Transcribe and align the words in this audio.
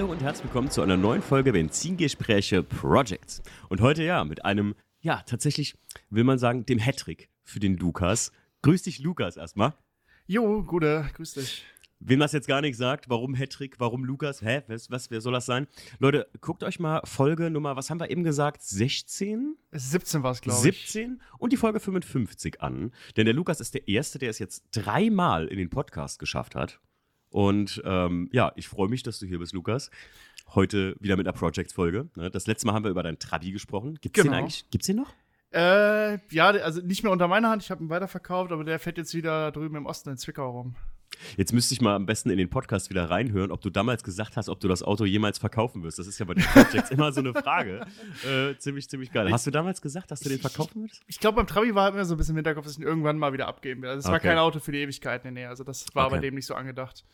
Hallo 0.00 0.12
und 0.12 0.22
herzlich 0.22 0.44
willkommen 0.44 0.70
zu 0.70 0.80
einer 0.80 0.96
neuen 0.96 1.20
Folge 1.20 1.52
Benzingespräche 1.52 2.62
Projects. 2.62 3.42
Und 3.68 3.82
heute 3.82 4.02
ja 4.02 4.24
mit 4.24 4.46
einem, 4.46 4.74
ja, 5.02 5.22
tatsächlich 5.26 5.74
will 6.08 6.24
man 6.24 6.38
sagen, 6.38 6.64
dem 6.64 6.78
Hattrick 6.78 7.28
für 7.44 7.60
den 7.60 7.76
Lukas. 7.76 8.32
Grüß 8.62 8.84
dich, 8.84 9.00
Lukas, 9.00 9.36
erstmal. 9.36 9.74
Jo, 10.26 10.62
gute, 10.62 11.06
grüß 11.12 11.34
dich. 11.34 11.66
Wem 11.98 12.18
das 12.18 12.32
jetzt 12.32 12.48
gar 12.48 12.62
nicht 12.62 12.78
sagt, 12.78 13.10
warum 13.10 13.34
Hattrick, 13.34 13.78
warum 13.78 14.06
Lukas, 14.06 14.40
hä, 14.40 14.62
was, 14.68 14.90
was, 14.90 15.10
wer 15.10 15.20
soll 15.20 15.34
das 15.34 15.44
sein? 15.44 15.66
Leute, 15.98 16.26
guckt 16.40 16.64
euch 16.64 16.80
mal 16.80 17.02
Folge 17.04 17.50
Nummer, 17.50 17.76
was 17.76 17.90
haben 17.90 18.00
wir 18.00 18.10
eben 18.10 18.24
gesagt, 18.24 18.62
16? 18.62 19.54
17 19.70 20.22
war 20.22 20.30
es, 20.30 20.40
glaube 20.40 20.66
ich. 20.66 20.80
17 20.92 21.20
und 21.36 21.52
die 21.52 21.58
Folge 21.58 21.78
55 21.78 22.62
an. 22.62 22.92
Denn 23.18 23.26
der 23.26 23.34
Lukas 23.34 23.60
ist 23.60 23.74
der 23.74 23.86
Erste, 23.86 24.18
der 24.18 24.30
es 24.30 24.38
jetzt 24.38 24.64
dreimal 24.72 25.46
in 25.46 25.58
den 25.58 25.68
Podcast 25.68 26.18
geschafft 26.18 26.54
hat. 26.54 26.80
Und 27.30 27.80
ähm, 27.84 28.28
ja, 28.32 28.52
ich 28.56 28.68
freue 28.68 28.88
mich, 28.88 29.02
dass 29.02 29.18
du 29.18 29.26
hier 29.26 29.38
bist, 29.38 29.52
Lukas. 29.52 29.90
Heute 30.54 30.96
wieder 31.00 31.16
mit 31.16 31.26
einer 31.26 31.36
Project-Folge. 31.36 32.08
Ne? 32.16 32.30
Das 32.30 32.46
letzte 32.46 32.66
Mal 32.66 32.74
haben 32.74 32.84
wir 32.84 32.90
über 32.90 33.04
deinen 33.04 33.18
Trabi 33.18 33.52
gesprochen. 33.52 33.98
Gibt's 34.00 34.20
genau. 34.20 34.32
den 34.32 34.38
eigentlich? 34.40 34.68
Gibt's 34.70 34.86
den 34.88 34.96
noch? 34.96 35.14
Äh, 35.52 36.18
ja, 36.32 36.48
also 36.48 36.80
nicht 36.80 37.02
mehr 37.02 37.12
unter 37.12 37.28
meiner 37.28 37.50
Hand. 37.50 37.62
Ich 37.62 37.70
habe 37.70 37.82
ihn 37.82 37.88
weiterverkauft, 37.88 38.52
aber 38.52 38.64
der 38.64 38.78
fährt 38.78 38.98
jetzt 38.98 39.14
wieder 39.14 39.50
drüben 39.52 39.76
im 39.76 39.86
Osten 39.86 40.10
in 40.10 40.16
Zwickau 40.16 40.50
rum. 40.50 40.76
Jetzt 41.36 41.52
müsste 41.52 41.74
ich 41.74 41.80
mal 41.80 41.94
am 41.94 42.06
besten 42.06 42.30
in 42.30 42.38
den 42.38 42.48
Podcast 42.48 42.88
wieder 42.88 43.10
reinhören, 43.10 43.50
ob 43.50 43.60
du 43.60 43.68
damals 43.68 44.02
gesagt 44.04 44.36
hast, 44.36 44.48
ob 44.48 44.60
du 44.60 44.68
das 44.68 44.82
Auto 44.82 45.04
jemals 45.04 45.38
verkaufen 45.38 45.82
wirst. 45.82 45.98
Das 45.98 46.06
ist 46.06 46.18
ja 46.18 46.24
bei 46.24 46.34
den 46.34 46.44
Projects 46.44 46.90
immer 46.90 47.12
so 47.12 47.20
eine 47.20 47.34
Frage. 47.34 47.86
Äh, 48.26 48.56
ziemlich, 48.58 48.88
ziemlich 48.88 49.12
geil. 49.12 49.30
Hast 49.30 49.46
du 49.46 49.50
damals 49.50 49.80
gesagt, 49.80 50.10
dass 50.10 50.20
du 50.20 50.28
den 50.28 50.38
verkaufen 50.38 50.82
würdest? 50.82 51.00
Ich, 51.06 51.16
ich 51.16 51.20
glaube, 51.20 51.36
beim 51.36 51.46
Trabi 51.46 51.74
war 51.74 51.84
halt 51.84 51.94
immer 51.94 52.04
so 52.04 52.14
ein 52.14 52.18
bisschen 52.18 52.32
im 52.32 52.38
Hinterkopf, 52.38 52.64
dass 52.64 52.74
ich 52.74 52.80
ihn 52.80 52.86
irgendwann 52.86 53.18
mal 53.18 53.32
wieder 53.32 53.48
abgeben 53.48 53.82
will. 53.82 53.88
Also, 53.88 54.00
es 54.00 54.04
okay. 54.06 54.12
war 54.12 54.20
kein 54.20 54.38
Auto 54.38 54.58
für 54.58 54.72
die 54.72 54.78
Ewigkeit, 54.78 55.24
nee, 55.24 55.30
nee. 55.30 55.46
Also, 55.46 55.64
das 55.64 55.86
war 55.94 56.06
okay. 56.06 56.16
bei 56.16 56.20
dem 56.20 56.34
nicht 56.34 56.46
so 56.46 56.54
angedacht. 56.54 57.04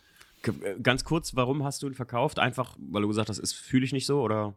Äh, 0.43 0.81
ganz 0.83 1.05
kurz, 1.05 1.35
warum 1.37 1.65
hast 1.65 1.83
du 1.83 1.87
ihn 1.87 1.95
verkauft? 1.95 2.39
Einfach, 2.39 2.77
weil 2.79 3.03
du 3.03 3.09
gesagt 3.09 3.29
hast, 3.29 3.39
das 3.41 3.53
fühle 3.53 3.85
ich 3.85 3.93
nicht 3.93 4.07
so, 4.07 4.21
oder? 4.21 4.55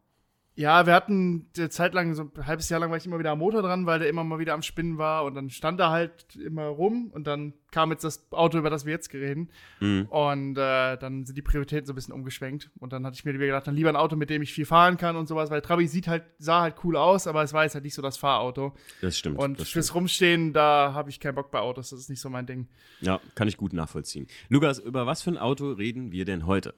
Ja, 0.55 0.86
wir 0.86 0.94
hatten 0.94 1.50
eine 1.58 1.69
Zeit 1.69 1.94
lang, 1.94 2.14
so 2.16 2.23
ein 2.23 2.45
halbes 2.45 2.67
Jahr 2.67 2.81
lang 2.81 2.89
war 2.89 2.97
ich 2.97 3.05
immer 3.05 3.17
wieder 3.17 3.31
am 3.31 3.39
Motor 3.39 3.61
dran, 3.61 3.86
weil 3.86 4.00
der 4.00 4.09
immer 4.09 4.25
mal 4.25 4.39
wieder 4.39 4.53
am 4.53 4.61
Spinnen 4.61 4.97
war 4.97 5.23
und 5.23 5.36
dann 5.36 5.50
stand 5.50 5.80
er 5.80 5.89
halt 5.89 6.36
immer 6.36 6.66
rum 6.66 7.11
und 7.14 7.28
dann 7.28 7.53
kam 7.72 7.92
jetzt 7.92 8.03
das 8.03 8.31
Auto, 8.31 8.58
über 8.58 8.70
das 8.70 8.86
wir 8.86 8.92
jetzt 8.92 9.14
reden. 9.14 9.50
Mhm. 9.80 10.08
Und 10.09 10.58
äh, 10.58 10.97
dann 10.97 11.25
sind 11.25 11.38
die 11.38 11.42
Prioritäten 11.42 11.86
so 11.86 11.94
ein 11.94 11.95
bisschen 11.95 12.14
umgeschwenkt. 12.14 12.72
Und 12.80 12.94
dann 12.94 13.05
hatte 13.05 13.16
ich 13.16 13.25
mir 13.25 13.33
gedacht, 13.33 13.67
dann 13.67 13.75
lieber 13.75 13.89
ein 13.89 13.95
Auto, 13.95 14.16
mit 14.16 14.30
dem 14.30 14.42
ich 14.42 14.53
viel 14.53 14.66
fahren 14.66 14.97
kann 14.97 15.16
und 15.16 15.27
sowas, 15.27 15.50
weil 15.50 15.61
Trabi 15.61 15.88
sieht 15.88 16.08
halt, 16.08 16.23
sah 16.39 16.61
halt 16.61 16.75
cool 16.83 16.97
aus, 16.97 17.27
aber 17.27 17.44
es 17.44 17.53
war 17.53 17.64
jetzt 17.64 17.75
halt 17.75 17.83
nicht 17.83 17.94
so 17.94 18.02
das 18.02 18.17
Fahrauto. 18.17 18.73
Das 19.02 19.17
stimmt. 19.17 19.38
Und 19.38 19.59
das 19.59 19.70
fürs 19.70 19.88
stimmt. 19.88 19.95
Rumstehen, 19.95 20.53
da 20.53 20.94
habe 20.94 21.09
ich 21.09 21.20
keinen 21.20 21.36
Bock 21.36 21.52
bei 21.52 21.59
Autos, 21.59 21.92
das 21.92 22.00
ist 22.00 22.09
nicht 22.09 22.22
so 22.22 22.30
mein 22.30 22.45
Ding. 22.45 22.67
Ja, 23.02 23.22
kann 23.36 23.47
ich 23.47 23.58
gut 23.58 23.73
nachvollziehen. 23.73 24.27
Lukas, 24.50 24.80
über 24.80 25.05
was 25.05 25.22
für 25.22 25.31
ein 25.31 25.38
Auto 25.38 25.72
reden 25.72 26.11
wir 26.11 26.25
denn 26.25 26.45
heute? 26.45 26.73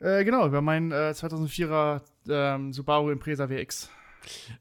Äh, 0.00 0.24
genau, 0.24 0.46
über 0.46 0.62
meinen 0.62 0.92
äh, 0.92 1.12
2004er 1.14 2.00
ähm, 2.28 2.72
Subaru 2.72 3.10
Impreza 3.10 3.48
WX. 3.48 3.90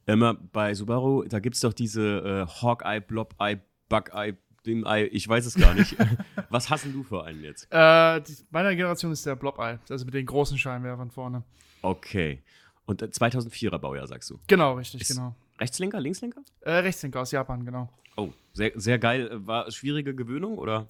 Immer 0.06 0.34
bei 0.34 0.74
Subaru, 0.74 1.24
da 1.24 1.40
gibt 1.40 1.56
es 1.56 1.62
doch 1.62 1.74
diese 1.74 2.46
äh, 2.48 2.62
Hawkeye, 2.62 3.02
Blob-Eye, 3.02 3.60
Bug-Eye, 3.88 4.36
Ding-Eye, 4.66 5.08
ich 5.08 5.28
weiß 5.28 5.46
es 5.46 5.56
gar 5.56 5.74
nicht. 5.74 5.96
Was 6.50 6.70
hassen 6.70 6.92
du 6.92 7.04
für 7.04 7.24
einen 7.24 7.42
jetzt? 7.42 7.68
Äh, 7.72 8.22
die, 8.22 8.36
meiner 8.52 8.76
Generation 8.76 9.12
ist 9.14 9.26
der 9.26 9.36
Blob-Eye, 9.36 9.80
also 9.90 10.06
mit 10.06 10.14
den 10.14 10.26
großen 10.26 10.58
Scheinwerfern 10.58 11.10
vorne. 11.10 11.44
Okay. 11.82 12.42
Und 12.86 13.02
2004er 13.02 13.76
äh, 13.76 13.80
Baujahr, 13.80 14.08
sagst 14.08 14.30
du? 14.30 14.40
Genau, 14.48 14.74
richtig, 14.74 15.02
ist 15.02 15.16
genau. 15.16 15.36
Rechtslenker, 15.60 16.02
Linkslenker? 16.02 16.42
Äh, 16.62 16.72
Rechtslenker 16.72 17.22
aus 17.22 17.32
Japan, 17.32 17.66
genau. 17.66 17.90
Oh, 18.18 18.30
sehr, 18.54 18.72
sehr 18.76 19.00
geil. 19.00 19.30
War 19.46 19.72
schwierige 19.72 20.14
Gewöhnung, 20.14 20.58
oder? 20.58 20.88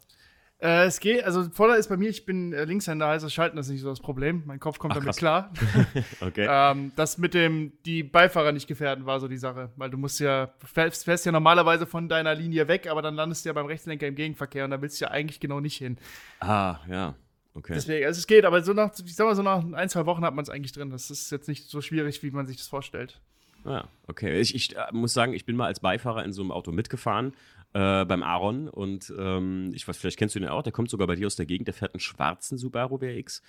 Äh, 0.61 0.85
es 0.85 0.99
geht, 0.99 1.23
also 1.23 1.49
Vorteil 1.49 1.79
ist 1.79 1.87
bei 1.87 1.95
mir, 1.95 2.09
ich 2.09 2.25
bin 2.25 2.51
äh, 2.51 2.65
Linkshänder, 2.65 3.07
heißt 3.07 3.23
das 3.23 3.33
Schalten 3.33 3.57
ist 3.57 3.69
nicht 3.69 3.79
so 3.79 3.89
das 3.89 4.01
Problem. 4.01 4.43
Mein 4.45 4.59
Kopf 4.59 4.77
kommt 4.77 4.93
Ach, 4.93 4.99
damit 4.99 5.15
klar. 5.15 5.53
okay. 6.21 6.47
ähm, 6.49 6.91
das 6.97 7.17
mit 7.17 7.33
dem, 7.33 7.71
die 7.85 8.03
Beifahrer 8.03 8.51
nicht 8.51 8.67
gefährden, 8.67 9.05
war 9.05 9.21
so 9.21 9.29
die 9.29 9.37
Sache. 9.37 9.69
Weil 9.77 9.89
du 9.89 9.97
musst 9.97 10.19
ja, 10.19 10.49
fährst, 10.65 11.05
fährst 11.05 11.25
ja 11.25 11.31
normalerweise 11.31 11.85
von 11.85 12.09
deiner 12.09 12.35
Linie 12.35 12.67
weg, 12.67 12.87
aber 12.87 13.01
dann 13.01 13.15
landest 13.15 13.45
du 13.45 13.49
ja 13.49 13.53
beim 13.53 13.67
Rechtslenker 13.67 14.05
im 14.05 14.15
Gegenverkehr 14.15 14.65
und 14.65 14.71
da 14.71 14.81
willst 14.81 14.99
du 14.99 15.05
ja 15.05 15.11
eigentlich 15.11 15.39
genau 15.39 15.61
nicht 15.61 15.77
hin. 15.77 15.97
Ah, 16.41 16.79
ja. 16.89 17.15
Okay. 17.53 17.73
Deswegen, 17.75 18.05
also 18.05 18.19
es 18.19 18.27
geht, 18.27 18.43
aber 18.43 18.61
so 18.61 18.73
nach, 18.73 18.91
ich 19.03 19.15
sag 19.15 19.25
mal, 19.25 19.35
so 19.35 19.43
nach 19.43 19.63
ein, 19.73 19.89
zwei 19.89 20.05
Wochen 20.05 20.25
hat 20.25 20.35
man 20.35 20.43
es 20.43 20.49
eigentlich 20.49 20.73
drin. 20.73 20.89
Das 20.89 21.09
ist 21.09 21.31
jetzt 21.31 21.47
nicht 21.47 21.69
so 21.69 21.79
schwierig, 21.79 22.21
wie 22.21 22.31
man 22.31 22.45
sich 22.45 22.57
das 22.57 22.67
vorstellt. 22.67 23.21
Ja, 23.65 23.87
okay. 24.07 24.39
Ich, 24.39 24.55
ich 24.55 24.75
äh, 24.75 24.87
muss 24.91 25.13
sagen, 25.13 25.33
ich 25.33 25.45
bin 25.45 25.55
mal 25.55 25.65
als 25.67 25.79
Beifahrer 25.79 26.23
in 26.23 26.33
so 26.33 26.41
einem 26.41 26.51
Auto 26.51 26.71
mitgefahren 26.71 27.33
äh, 27.73 28.05
beim 28.05 28.23
Aaron 28.23 28.67
und 28.67 29.13
ähm, 29.17 29.71
ich 29.73 29.87
weiß, 29.87 29.97
vielleicht 29.97 30.17
kennst 30.17 30.35
du 30.35 30.39
den 30.39 30.49
auch, 30.49 30.63
der 30.63 30.71
kommt 30.71 30.89
sogar 30.89 31.07
bei 31.07 31.15
dir 31.15 31.27
aus 31.27 31.35
der 31.35 31.45
Gegend, 31.45 31.67
der 31.67 31.73
fährt 31.73 31.93
einen 31.93 31.99
schwarzen 31.99 32.57
Subaru 32.57 32.99
WRX. 32.99 33.41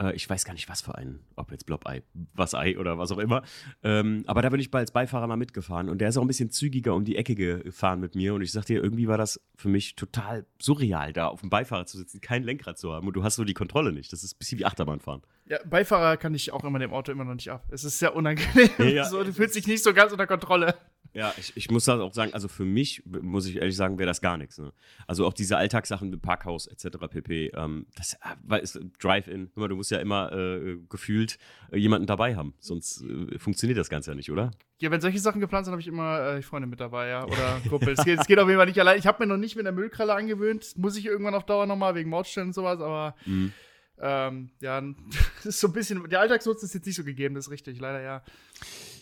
Äh, 0.00 0.14
ich 0.14 0.28
weiß 0.28 0.44
gar 0.44 0.52
nicht, 0.52 0.68
was 0.68 0.80
für 0.80 0.94
einen, 0.96 1.20
ob 1.36 1.50
jetzt 1.50 1.66
Blob-Ei, 1.66 2.02
was 2.34 2.54
Ei 2.54 2.78
oder 2.78 2.98
was 2.98 3.12
auch 3.12 3.18
immer. 3.18 3.42
Ähm, 3.82 4.24
aber 4.26 4.42
da 4.42 4.48
bin 4.48 4.60
ich 4.60 4.72
als 4.74 4.90
Beifahrer 4.90 5.26
mal 5.26 5.36
mitgefahren 5.36 5.88
und 5.88 5.98
der 5.98 6.08
ist 6.08 6.16
auch 6.16 6.22
ein 6.22 6.28
bisschen 6.28 6.50
zügiger 6.50 6.94
um 6.94 7.04
die 7.04 7.16
Ecke 7.16 7.34
gefahren 7.34 8.00
mit 8.00 8.14
mir 8.14 8.34
und 8.34 8.42
ich 8.42 8.52
sag 8.52 8.64
dir, 8.64 8.82
irgendwie 8.82 9.08
war 9.08 9.18
das 9.18 9.40
für 9.54 9.68
mich 9.68 9.96
total 9.96 10.46
surreal, 10.60 11.12
da 11.12 11.28
auf 11.28 11.40
dem 11.40 11.50
Beifahrer 11.50 11.86
zu 11.86 11.98
sitzen, 11.98 12.20
kein 12.20 12.42
Lenkrad 12.42 12.78
zu 12.78 12.92
haben 12.92 13.06
und 13.06 13.14
du 13.14 13.22
hast 13.22 13.36
so 13.36 13.44
die 13.44 13.54
Kontrolle 13.54 13.92
nicht. 13.92 14.12
Das 14.12 14.24
ist 14.24 14.34
ein 14.34 14.38
bisschen 14.38 14.58
wie 14.58 14.64
Achterbahnfahren. 14.64 15.22
Ja, 15.46 15.58
Beifahrer 15.64 16.16
kann 16.16 16.34
ich 16.34 16.52
auch 16.52 16.62
immer 16.64 16.78
dem 16.78 16.92
Auto 16.92 17.10
immer 17.10 17.24
noch 17.24 17.34
nicht 17.34 17.50
ab. 17.50 17.64
Es 17.70 17.82
ist 17.82 17.98
sehr 17.98 18.14
unangenehm. 18.14 18.70
Ja, 18.78 18.84
ja. 18.84 19.04
So, 19.08 19.24
du 19.24 19.32
fühlst 19.32 19.56
dich 19.56 19.66
nicht 19.66 19.82
so 19.82 19.94
ganz 19.94 20.12
unter 20.12 20.26
Kontrolle. 20.26 20.74
Ja, 21.18 21.34
ich, 21.36 21.52
ich 21.56 21.68
muss 21.68 21.84
das 21.84 21.98
auch 21.98 22.14
sagen, 22.14 22.32
also 22.32 22.46
für 22.46 22.64
mich, 22.64 23.02
muss 23.04 23.44
ich 23.46 23.56
ehrlich 23.56 23.74
sagen, 23.74 23.98
wäre 23.98 24.06
das 24.06 24.20
gar 24.20 24.36
nichts. 24.36 24.56
Ne? 24.56 24.72
Also 25.08 25.26
auch 25.26 25.32
diese 25.32 25.56
Alltagssachen 25.56 26.10
mit 26.10 26.22
Parkhaus 26.22 26.68
etc. 26.68 26.96
pp. 27.10 27.50
Ähm, 27.56 27.86
das 27.96 28.16
äh, 28.48 28.62
ist 28.62 28.78
Drive-In. 29.00 29.50
Du 29.56 29.74
musst 29.74 29.90
ja 29.90 29.98
immer 29.98 30.30
äh, 30.30 30.76
gefühlt 30.88 31.38
äh, 31.72 31.76
jemanden 31.76 32.06
dabei 32.06 32.36
haben, 32.36 32.54
sonst 32.60 33.02
äh, 33.02 33.36
funktioniert 33.36 33.76
das 33.80 33.88
Ganze 33.88 34.12
ja 34.12 34.14
nicht, 34.14 34.30
oder? 34.30 34.52
Ja, 34.78 34.92
wenn 34.92 35.00
solche 35.00 35.18
Sachen 35.18 35.40
geplant 35.40 35.64
sind, 35.64 35.72
habe 35.72 35.80
ich 35.80 35.88
immer 35.88 36.20
äh, 36.20 36.42
Freunde 36.42 36.68
mit 36.68 36.78
dabei, 36.78 37.08
ja. 37.08 37.24
Oder 37.24 37.62
Kumpel. 37.68 37.94
es, 37.94 38.04
geht, 38.04 38.20
es 38.20 38.26
geht 38.28 38.38
auf 38.38 38.46
jeden 38.46 38.60
Fall 38.60 38.68
nicht 38.68 38.78
allein. 38.78 38.96
Ich 38.96 39.08
habe 39.08 39.20
mir 39.20 39.26
noch 39.26 39.38
nicht 39.38 39.56
mit 39.56 39.64
der 39.64 39.72
Müllkralle 39.72 40.14
angewöhnt. 40.14 40.78
Muss 40.78 40.96
ich 40.96 41.04
irgendwann 41.04 41.34
auf 41.34 41.44
Dauer 41.44 41.66
nochmal 41.66 41.96
wegen 41.96 42.10
Mautstellen 42.10 42.50
und 42.50 42.54
sowas, 42.54 42.80
aber 42.80 43.16
mhm. 43.26 43.52
ähm, 43.98 44.50
ja, 44.60 44.80
das 45.38 45.46
ist 45.46 45.58
so 45.58 45.66
ein 45.66 45.72
bisschen. 45.72 46.08
Der 46.08 46.20
Alltagsnutzen 46.20 46.66
ist 46.66 46.74
jetzt 46.74 46.86
nicht 46.86 46.94
so 46.94 47.02
gegeben, 47.02 47.34
das 47.34 47.46
ist 47.46 47.50
richtig, 47.50 47.80
leider 47.80 48.02
ja. 48.02 48.22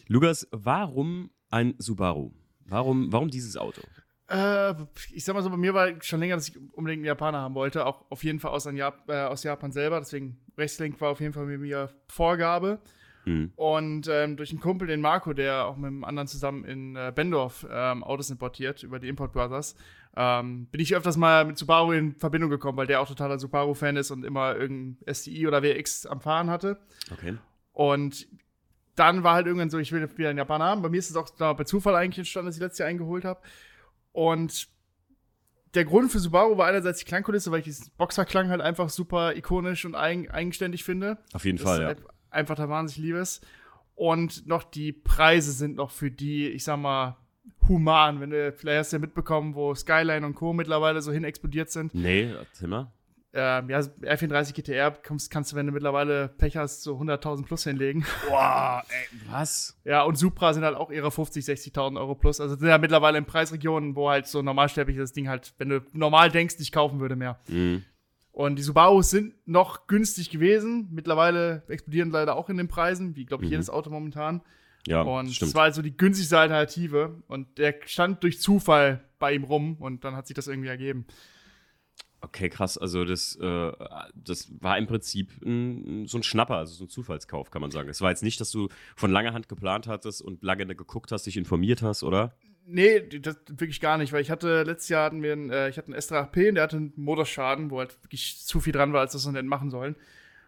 Lukas, 0.08 0.48
warum 0.50 1.28
ein 1.50 1.74
Subaru? 1.78 2.32
Warum, 2.66 3.12
warum 3.12 3.30
dieses 3.30 3.56
Auto? 3.56 3.82
Äh, 4.28 4.74
ich 5.12 5.24
sag 5.24 5.34
mal 5.34 5.42
so, 5.42 5.50
bei 5.50 5.56
mir 5.56 5.72
war 5.72 6.02
schon 6.02 6.20
länger, 6.20 6.34
dass 6.34 6.48
ich 6.48 6.56
unbedingt 6.72 7.00
einen 7.00 7.04
Japaner 7.04 7.38
haben 7.38 7.54
wollte. 7.54 7.86
Auch 7.86 8.10
auf 8.10 8.24
jeden 8.24 8.40
Fall 8.40 8.50
aus, 8.50 8.64
Jap 8.64 9.08
äh, 9.08 9.24
aus 9.24 9.44
Japan 9.44 9.72
selber. 9.72 10.00
Deswegen 10.00 10.38
Rechtslink 10.58 11.00
war 11.00 11.10
auf 11.10 11.20
jeden 11.20 11.32
Fall 11.32 11.46
mit 11.46 11.60
mir 11.60 11.90
Vorgabe. 12.08 12.80
Mhm. 13.24 13.52
Und 13.56 14.08
ähm, 14.08 14.36
durch 14.36 14.50
einen 14.50 14.60
Kumpel, 14.60 14.88
den 14.88 15.00
Marco, 15.00 15.32
der 15.32 15.66
auch 15.66 15.76
mit 15.76 15.88
einem 15.88 16.04
anderen 16.04 16.28
zusammen 16.28 16.64
in 16.64 16.96
äh, 16.96 17.12
Bendorf 17.14 17.66
ähm, 17.70 18.02
Autos 18.02 18.30
importiert, 18.30 18.82
über 18.82 18.98
die 18.98 19.08
Import 19.08 19.32
Brothers, 19.32 19.76
ähm, 20.16 20.66
bin 20.70 20.80
ich 20.80 20.96
öfters 20.96 21.16
mal 21.16 21.44
mit 21.44 21.58
Subaru 21.58 21.92
in 21.92 22.14
Verbindung 22.14 22.50
gekommen, 22.50 22.78
weil 22.78 22.86
der 22.86 23.00
auch 23.00 23.08
totaler 23.08 23.38
Subaru-Fan 23.38 23.96
ist 23.96 24.10
und 24.10 24.24
immer 24.24 24.56
irgendein 24.56 25.14
STI 25.14 25.46
oder 25.46 25.62
WX 25.62 26.06
am 26.06 26.20
Fahren 26.20 26.48
hatte. 26.50 26.78
Okay. 27.12 27.36
Und 27.72 28.26
dann 28.96 29.22
war 29.22 29.34
halt 29.34 29.46
irgendwann 29.46 29.70
so, 29.70 29.78
ich 29.78 29.92
will 29.92 30.08
wieder 30.16 30.30
einen 30.30 30.38
Japaner 30.38 30.64
haben. 30.64 30.82
Bei 30.82 30.88
mir 30.88 30.98
ist 30.98 31.10
es 31.10 31.16
auch 31.16 31.30
bei 31.30 31.64
Zufall 31.64 31.94
eigentlich 31.94 32.18
entstanden, 32.18 32.46
dass 32.46 32.56
ich 32.56 32.62
letztes 32.62 32.78
Jahr 32.80 32.88
eingeholt 32.88 33.24
habe. 33.24 33.40
Und 34.12 34.68
der 35.74 35.84
Grund 35.84 36.10
für 36.10 36.18
Subaru 36.18 36.56
war 36.56 36.66
einerseits 36.66 37.00
die 37.00 37.04
Klangkulisse, 37.04 37.50
weil 37.50 37.58
ich 37.58 37.66
diesen 37.66 37.92
Boxerklang 37.98 38.48
halt 38.48 38.62
einfach 38.62 38.88
super 38.88 39.36
ikonisch 39.36 39.84
und 39.84 39.94
eigen, 39.94 40.30
eigenständig 40.30 40.84
finde. 40.84 41.18
Auf 41.34 41.44
jeden 41.44 41.58
das 41.58 41.66
Fall, 41.66 41.82
ja. 41.82 41.94
Einfach 42.30 42.56
der 42.56 42.68
wahnsinnig 42.70 43.06
liebes. 43.06 43.42
Und 43.94 44.46
noch 44.46 44.64
die 44.64 44.92
Preise 44.92 45.52
sind 45.52 45.76
noch 45.76 45.90
für 45.90 46.10
die, 46.10 46.48
ich 46.48 46.64
sag 46.64 46.78
mal, 46.78 47.16
human. 47.68 48.20
Wenn 48.20 48.30
du, 48.30 48.52
vielleicht 48.52 48.78
hast 48.78 48.92
du 48.92 48.96
ja 48.96 49.00
mitbekommen, 49.00 49.54
wo 49.54 49.74
Skyline 49.74 50.24
und 50.24 50.34
Co. 50.34 50.52
mittlerweile 50.52 51.02
so 51.02 51.12
hin 51.12 51.24
explodiert 51.24 51.70
sind. 51.70 51.94
Nee, 51.94 52.34
mal 52.62 52.92
ähm, 53.38 53.68
ja, 53.68 53.80
R34 53.80 54.54
GTR 54.54 54.90
kannst, 54.90 55.30
kannst 55.30 55.52
du, 55.52 55.56
wenn 55.56 55.66
du 55.66 55.72
mittlerweile 55.72 56.28
Pech 56.28 56.56
hast, 56.56 56.82
so 56.82 56.96
100.000 56.96 57.44
plus 57.44 57.64
hinlegen. 57.64 58.06
Boah, 58.28 58.82
ey, 58.88 59.18
was? 59.30 59.78
Ja, 59.84 60.02
und 60.04 60.16
Supra 60.16 60.54
sind 60.54 60.64
halt 60.64 60.74
auch 60.74 60.90
ihre 60.90 61.10
50, 61.10 61.44
60.000 61.44 61.98
Euro 61.98 62.14
plus. 62.14 62.40
Also 62.40 62.56
sind 62.56 62.66
ja 62.66 62.78
mittlerweile 62.78 63.18
in 63.18 63.26
Preisregionen, 63.26 63.94
wo 63.94 64.08
halt 64.08 64.26
so 64.26 64.40
normalsterblich 64.40 64.96
das 64.96 65.12
Ding 65.12 65.28
halt, 65.28 65.52
wenn 65.58 65.68
du 65.68 65.82
normal 65.92 66.30
denkst, 66.30 66.58
nicht 66.58 66.72
kaufen 66.72 66.98
würde 66.98 67.14
mehr. 67.14 67.38
Mhm. 67.48 67.84
Und 68.32 68.56
die 68.56 68.62
Subarus 68.62 69.10
sind 69.10 69.34
noch 69.46 69.86
günstig 69.86 70.30
gewesen. 70.30 70.88
Mittlerweile 70.90 71.62
explodieren 71.68 72.10
leider 72.10 72.36
auch 72.36 72.48
in 72.48 72.56
den 72.56 72.68
Preisen, 72.68 73.16
wie, 73.16 73.26
glaube 73.26 73.44
ich, 73.44 73.50
mhm. 73.50 73.54
jedes 73.54 73.68
Auto 73.68 73.90
momentan. 73.90 74.40
Ja, 74.86 75.02
und 75.02 75.34
stimmt. 75.34 75.50
das 75.50 75.54
war 75.54 75.64
halt 75.64 75.74
so 75.74 75.82
die 75.82 75.96
günstigste 75.96 76.38
Alternative. 76.38 77.22
Und 77.28 77.58
der 77.58 77.74
stand 77.84 78.22
durch 78.22 78.40
Zufall 78.40 79.04
bei 79.18 79.34
ihm 79.34 79.44
rum 79.44 79.76
und 79.76 80.04
dann 80.04 80.16
hat 80.16 80.26
sich 80.26 80.34
das 80.34 80.46
irgendwie 80.46 80.68
ergeben. 80.68 81.06
Okay, 82.20 82.48
krass. 82.48 82.78
Also 82.78 83.04
das, 83.04 83.36
äh, 83.36 83.72
das 84.14 84.48
war 84.60 84.78
im 84.78 84.86
Prinzip 84.86 85.30
ein, 85.44 86.06
so 86.06 86.18
ein 86.18 86.22
Schnapper, 86.22 86.56
also 86.56 86.74
so 86.74 86.84
ein 86.84 86.88
Zufallskauf, 86.88 87.50
kann 87.50 87.60
man 87.60 87.70
sagen. 87.70 87.88
Es 87.88 88.00
war 88.00 88.10
jetzt 88.10 88.22
nicht, 88.22 88.40
dass 88.40 88.50
du 88.50 88.68
von 88.96 89.10
langer 89.10 89.32
Hand 89.32 89.48
geplant 89.48 89.86
hattest 89.86 90.22
und 90.22 90.42
lange 90.42 90.66
geguckt 90.66 91.12
hast, 91.12 91.26
dich 91.26 91.36
informiert 91.36 91.82
hast, 91.82 92.02
oder? 92.02 92.34
Nee, 92.68 93.00
das 93.00 93.36
wirklich 93.48 93.80
gar 93.80 93.96
nicht, 93.96 94.12
weil 94.12 94.22
ich 94.22 94.30
hatte 94.30 94.64
letztes 94.64 94.88
Jahr 94.88 95.04
hatten 95.04 95.22
wir 95.22 95.32
einen, 95.32 95.50
äh, 95.50 95.68
ich 95.68 95.78
hatte 95.78 95.92
einen 95.92 96.00
S3HP 96.00 96.48
und 96.48 96.54
der 96.56 96.64
hatte 96.64 96.76
einen 96.76 96.92
Motorschaden, 96.96 97.70
wo 97.70 97.78
halt 97.78 98.02
wirklich 98.02 98.44
zu 98.44 98.60
viel 98.60 98.72
dran 98.72 98.92
war, 98.92 99.02
als 99.02 99.12
das 99.12 99.24
man 99.26 99.36
hätten 99.36 99.46
machen 99.46 99.70
sollen. 99.70 99.94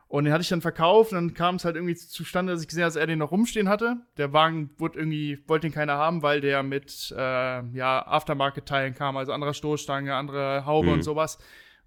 Und 0.09 0.25
den 0.25 0.33
hatte 0.33 0.41
ich 0.41 0.49
dann 0.49 0.63
verkauft 0.63 1.13
und 1.13 1.17
dann 1.17 1.35
kam 1.35 1.57
es 1.57 1.67
halt 1.67 1.77
irgendwie 1.77 1.95
zustande, 1.95 2.55
dass 2.55 2.63
ich 2.63 2.69
gesehen 2.69 2.85
habe, 2.85 2.89
dass 2.89 2.97
er 2.97 3.07
den 3.07 3.19
noch 3.19 3.31
rumstehen 3.31 3.69
hatte. 3.69 3.99
Der 4.17 4.33
Wagen 4.33 4.71
wurde 4.79 4.99
irgendwie, 4.99 5.45
wollte 5.47 5.67
den 5.67 5.75
keiner 5.75 5.99
haben, 5.99 6.23
weil 6.23 6.41
der 6.41 6.63
mit 6.63 7.15
äh, 7.15 7.63
ja, 7.77 8.07
Aftermarket-Teilen 8.07 8.95
kam, 8.95 9.19
also 9.19 9.33
anderer 9.33 9.53
Stoßstange, 9.53 10.15
andere 10.15 10.65
Haube 10.65 10.89
mhm. 10.89 10.93
und 10.95 11.03
sowas. 11.03 11.39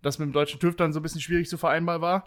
Das 0.03 0.19
mit 0.19 0.27
dem 0.27 0.33
deutschen 0.33 0.59
TÜV 0.59 0.75
dann 0.75 0.94
so 0.94 1.00
ein 1.00 1.03
bisschen 1.03 1.21
schwierig 1.21 1.50
zu 1.50 1.57
vereinbar 1.57 2.01
war. 2.01 2.25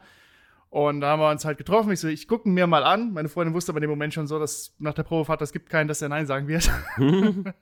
Und 0.68 1.00
da 1.00 1.10
haben 1.10 1.20
wir 1.20 1.30
uns 1.30 1.44
halt 1.44 1.58
getroffen. 1.58 1.92
Ich 1.92 2.00
so, 2.00 2.08
ich 2.08 2.26
gucke 2.26 2.48
ihn 2.48 2.54
mir 2.54 2.66
mal 2.66 2.82
an. 2.82 3.12
Meine 3.12 3.28
Freundin 3.28 3.54
wusste 3.54 3.70
aber 3.70 3.78
in 3.78 3.82
dem 3.82 3.90
Moment 3.90 4.12
schon 4.12 4.26
so, 4.26 4.40
dass 4.40 4.74
nach 4.80 4.94
der 4.94 5.04
Probefahrt 5.04 5.40
es 5.42 5.52
gibt 5.52 5.70
keinen, 5.70 5.86
dass 5.86 6.02
er 6.02 6.08
Nein 6.08 6.26
sagen 6.26 6.48
wird. 6.48 6.68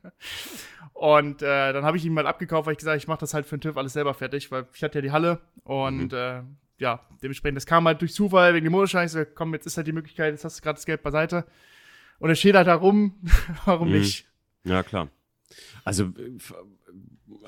und 0.95 1.43
äh, 1.43 1.73
dann 1.75 1.85
habe 1.85 1.99
ich 1.99 2.07
ihn 2.07 2.15
mal 2.15 2.27
abgekauft, 2.27 2.65
weil 2.65 2.73
ich 2.73 2.79
gesagt 2.79 2.97
ich 2.97 3.09
mache 3.09 3.21
das 3.21 3.35
halt 3.35 3.45
für 3.45 3.59
den 3.59 3.61
TÜV 3.61 3.77
alles 3.77 3.93
selber 3.93 4.15
fertig, 4.15 4.51
weil 4.51 4.67
ich 4.73 4.83
hatte 4.83 4.97
ja 4.99 5.03
die 5.03 5.13
Halle 5.13 5.41
und 5.65 6.13
mhm. 6.13 6.19
äh, 6.19 6.43
ja, 6.83 7.01
dementsprechend, 7.23 7.57
das 7.57 7.67
kam 7.67 7.87
halt 7.87 8.01
durch 8.01 8.13
Zufall 8.13 8.55
wegen 8.55 8.65
dem 8.65 8.73
Motorschein. 8.73 9.09
So, 9.09 9.25
komm, 9.25 9.55
jetzt 9.55 9.67
ist 9.67 9.77
halt 9.77 9.87
die 9.87 9.93
Möglichkeit, 9.93 10.33
jetzt 10.33 10.45
hast 10.45 10.59
du 10.59 10.63
gerade 10.63 10.77
das 10.77 10.85
Geld 10.85 11.03
beiseite. 11.03 11.47
Und 12.19 12.29
er 12.29 12.35
steht 12.35 12.57
halt 12.57 12.67
da 12.67 12.75
rum, 12.75 13.15
warum 13.65 13.89
mhm. 13.89 13.99
nicht? 13.99 14.27
Ja, 14.65 14.83
klar. 14.83 15.09
Also 15.85 16.07
äh, 16.07 16.39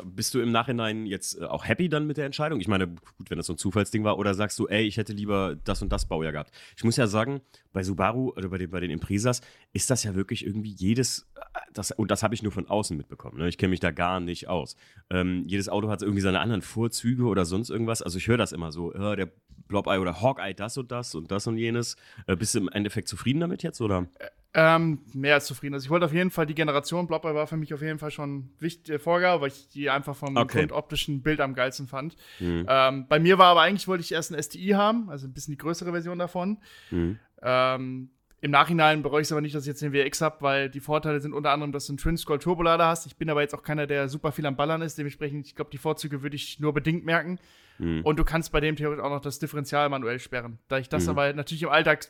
bist 0.04 0.34
du 0.34 0.40
im 0.40 0.50
Nachhinein 0.50 1.06
jetzt 1.06 1.40
äh, 1.40 1.44
auch 1.44 1.66
happy 1.66 1.88
dann 1.88 2.06
mit 2.06 2.16
der 2.16 2.26
Entscheidung? 2.26 2.60
Ich 2.60 2.68
meine, 2.68 2.88
gut, 2.88 3.30
wenn 3.30 3.38
das 3.38 3.46
so 3.46 3.54
ein 3.54 3.58
Zufallsding 3.58 4.04
war, 4.04 4.18
oder 4.18 4.34
sagst 4.34 4.58
du, 4.58 4.66
ey, 4.66 4.84
ich 4.84 4.96
hätte 4.96 5.12
lieber 5.12 5.56
das 5.64 5.82
und 5.82 5.92
das 5.92 6.06
Baujahr 6.06 6.32
gehabt? 6.32 6.50
Ich 6.76 6.84
muss 6.84 6.96
ja 6.96 7.06
sagen, 7.06 7.40
bei 7.72 7.82
Subaru 7.82 8.30
oder 8.30 8.48
bei 8.48 8.58
den, 8.58 8.70
bei 8.70 8.80
den 8.80 8.90
Impresas 8.90 9.40
ist 9.72 9.90
das 9.90 10.04
ja 10.04 10.14
wirklich 10.14 10.44
irgendwie 10.44 10.70
jedes, 10.70 11.30
äh, 11.36 11.58
das, 11.72 11.90
und 11.92 12.10
das 12.10 12.22
habe 12.22 12.34
ich 12.34 12.42
nur 12.42 12.52
von 12.52 12.68
außen 12.68 12.96
mitbekommen. 12.96 13.38
Ne? 13.38 13.48
Ich 13.48 13.58
kenne 13.58 13.70
mich 13.70 13.80
da 13.80 13.90
gar 13.90 14.20
nicht 14.20 14.48
aus. 14.48 14.76
Ähm, 15.10 15.44
jedes 15.46 15.68
Auto 15.68 15.88
hat 15.88 16.02
irgendwie 16.02 16.22
seine 16.22 16.40
anderen 16.40 16.62
Vorzüge 16.62 17.24
oder 17.24 17.44
sonst 17.44 17.70
irgendwas. 17.70 18.02
Also 18.02 18.18
ich 18.18 18.28
höre 18.28 18.38
das 18.38 18.52
immer 18.52 18.72
so, 18.72 18.92
äh, 18.92 19.16
der 19.16 19.30
Blob-Eye 19.68 19.98
oder 19.98 20.20
Hawkeye 20.20 20.54
das 20.54 20.76
und 20.76 20.92
das 20.92 21.14
und 21.14 21.30
das 21.30 21.46
und 21.46 21.56
jenes. 21.56 21.96
Äh, 22.26 22.36
bist 22.36 22.54
du 22.54 22.60
im 22.60 22.68
Endeffekt 22.68 23.08
zufrieden 23.08 23.40
damit 23.40 23.62
jetzt, 23.62 23.80
oder? 23.80 24.08
Ähm, 24.56 25.00
mehr 25.12 25.34
als 25.34 25.46
zufrieden. 25.46 25.74
Also 25.74 25.86
ich 25.86 25.90
wollte 25.90 26.06
auf 26.06 26.12
jeden 26.12 26.30
Fall 26.30 26.46
die 26.46 26.54
Generation 26.54 27.08
Blobber 27.08 27.34
war 27.34 27.48
für 27.48 27.56
mich 27.56 27.74
auf 27.74 27.82
jeden 27.82 27.98
Fall 27.98 28.12
schon 28.12 28.50
wichtige 28.60 29.00
Vorgabe, 29.00 29.42
weil 29.42 29.48
ich 29.48 29.68
die 29.68 29.90
einfach 29.90 30.14
vom 30.14 30.36
okay. 30.36 30.60
grundoptischen 30.60 31.22
Bild 31.22 31.40
am 31.40 31.54
geilsten 31.54 31.88
fand. 31.88 32.14
Mhm. 32.38 32.64
Ähm, 32.68 33.06
bei 33.08 33.18
mir 33.18 33.36
war 33.38 33.46
aber 33.46 33.62
eigentlich, 33.62 33.88
wollte 33.88 34.02
ich 34.02 34.12
erst 34.12 34.32
ein 34.32 34.40
STI 34.40 34.68
haben, 34.68 35.10
also 35.10 35.26
ein 35.26 35.32
bisschen 35.32 35.52
die 35.52 35.58
größere 35.58 35.90
Version 35.90 36.20
davon. 36.20 36.58
Mhm. 36.92 37.18
Ähm, 37.42 38.10
Im 38.42 38.50
Nachhinein 38.52 39.02
bereue 39.02 39.22
ich 39.22 39.26
es 39.26 39.32
aber 39.32 39.40
nicht, 39.40 39.56
dass 39.56 39.64
ich 39.64 39.68
jetzt 39.68 39.82
den 39.82 39.92
WX 39.92 40.20
habe, 40.20 40.36
weil 40.40 40.70
die 40.70 40.78
Vorteile 40.78 41.20
sind 41.20 41.32
unter 41.32 41.50
anderem, 41.50 41.72
dass 41.72 41.86
du 41.86 41.92
einen 41.92 41.98
Twin-Scroll 41.98 42.38
Turbolader 42.38 42.86
hast. 42.86 43.06
Ich 43.06 43.16
bin 43.16 43.28
aber 43.30 43.40
jetzt 43.40 43.56
auch 43.56 43.62
keiner, 43.64 43.88
der 43.88 44.08
super 44.08 44.30
viel 44.30 44.46
am 44.46 44.54
Ballern 44.54 44.82
ist. 44.82 44.96
Dementsprechend, 44.96 45.48
ich 45.48 45.56
glaube, 45.56 45.72
die 45.72 45.78
Vorzüge 45.78 46.22
würde 46.22 46.36
ich 46.36 46.60
nur 46.60 46.72
bedingt 46.72 47.04
merken. 47.04 47.40
Mhm. 47.78 48.02
Und 48.02 48.20
du 48.20 48.24
kannst 48.24 48.52
bei 48.52 48.60
dem 48.60 48.76
theoretisch 48.76 49.04
auch 49.04 49.10
noch 49.10 49.20
das 49.20 49.40
Differential 49.40 49.88
manuell 49.88 50.20
sperren. 50.20 50.60
Da 50.68 50.78
ich 50.78 50.88
das 50.88 51.04
mhm. 51.04 51.10
aber 51.10 51.32
natürlich 51.32 51.64
im 51.64 51.70
Alltag 51.70 52.06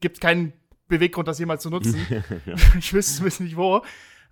gibt 0.00 0.16
es 0.16 0.20
keinen 0.20 0.52
Beweggrund, 0.88 1.28
das 1.28 1.38
jemals 1.38 1.62
zu 1.62 1.70
nutzen. 1.70 1.94
ja. 2.10 2.54
Ich 2.78 2.92
wüsste 2.92 3.16
zumindest 3.16 3.40
nicht 3.40 3.56
wo. 3.56 3.82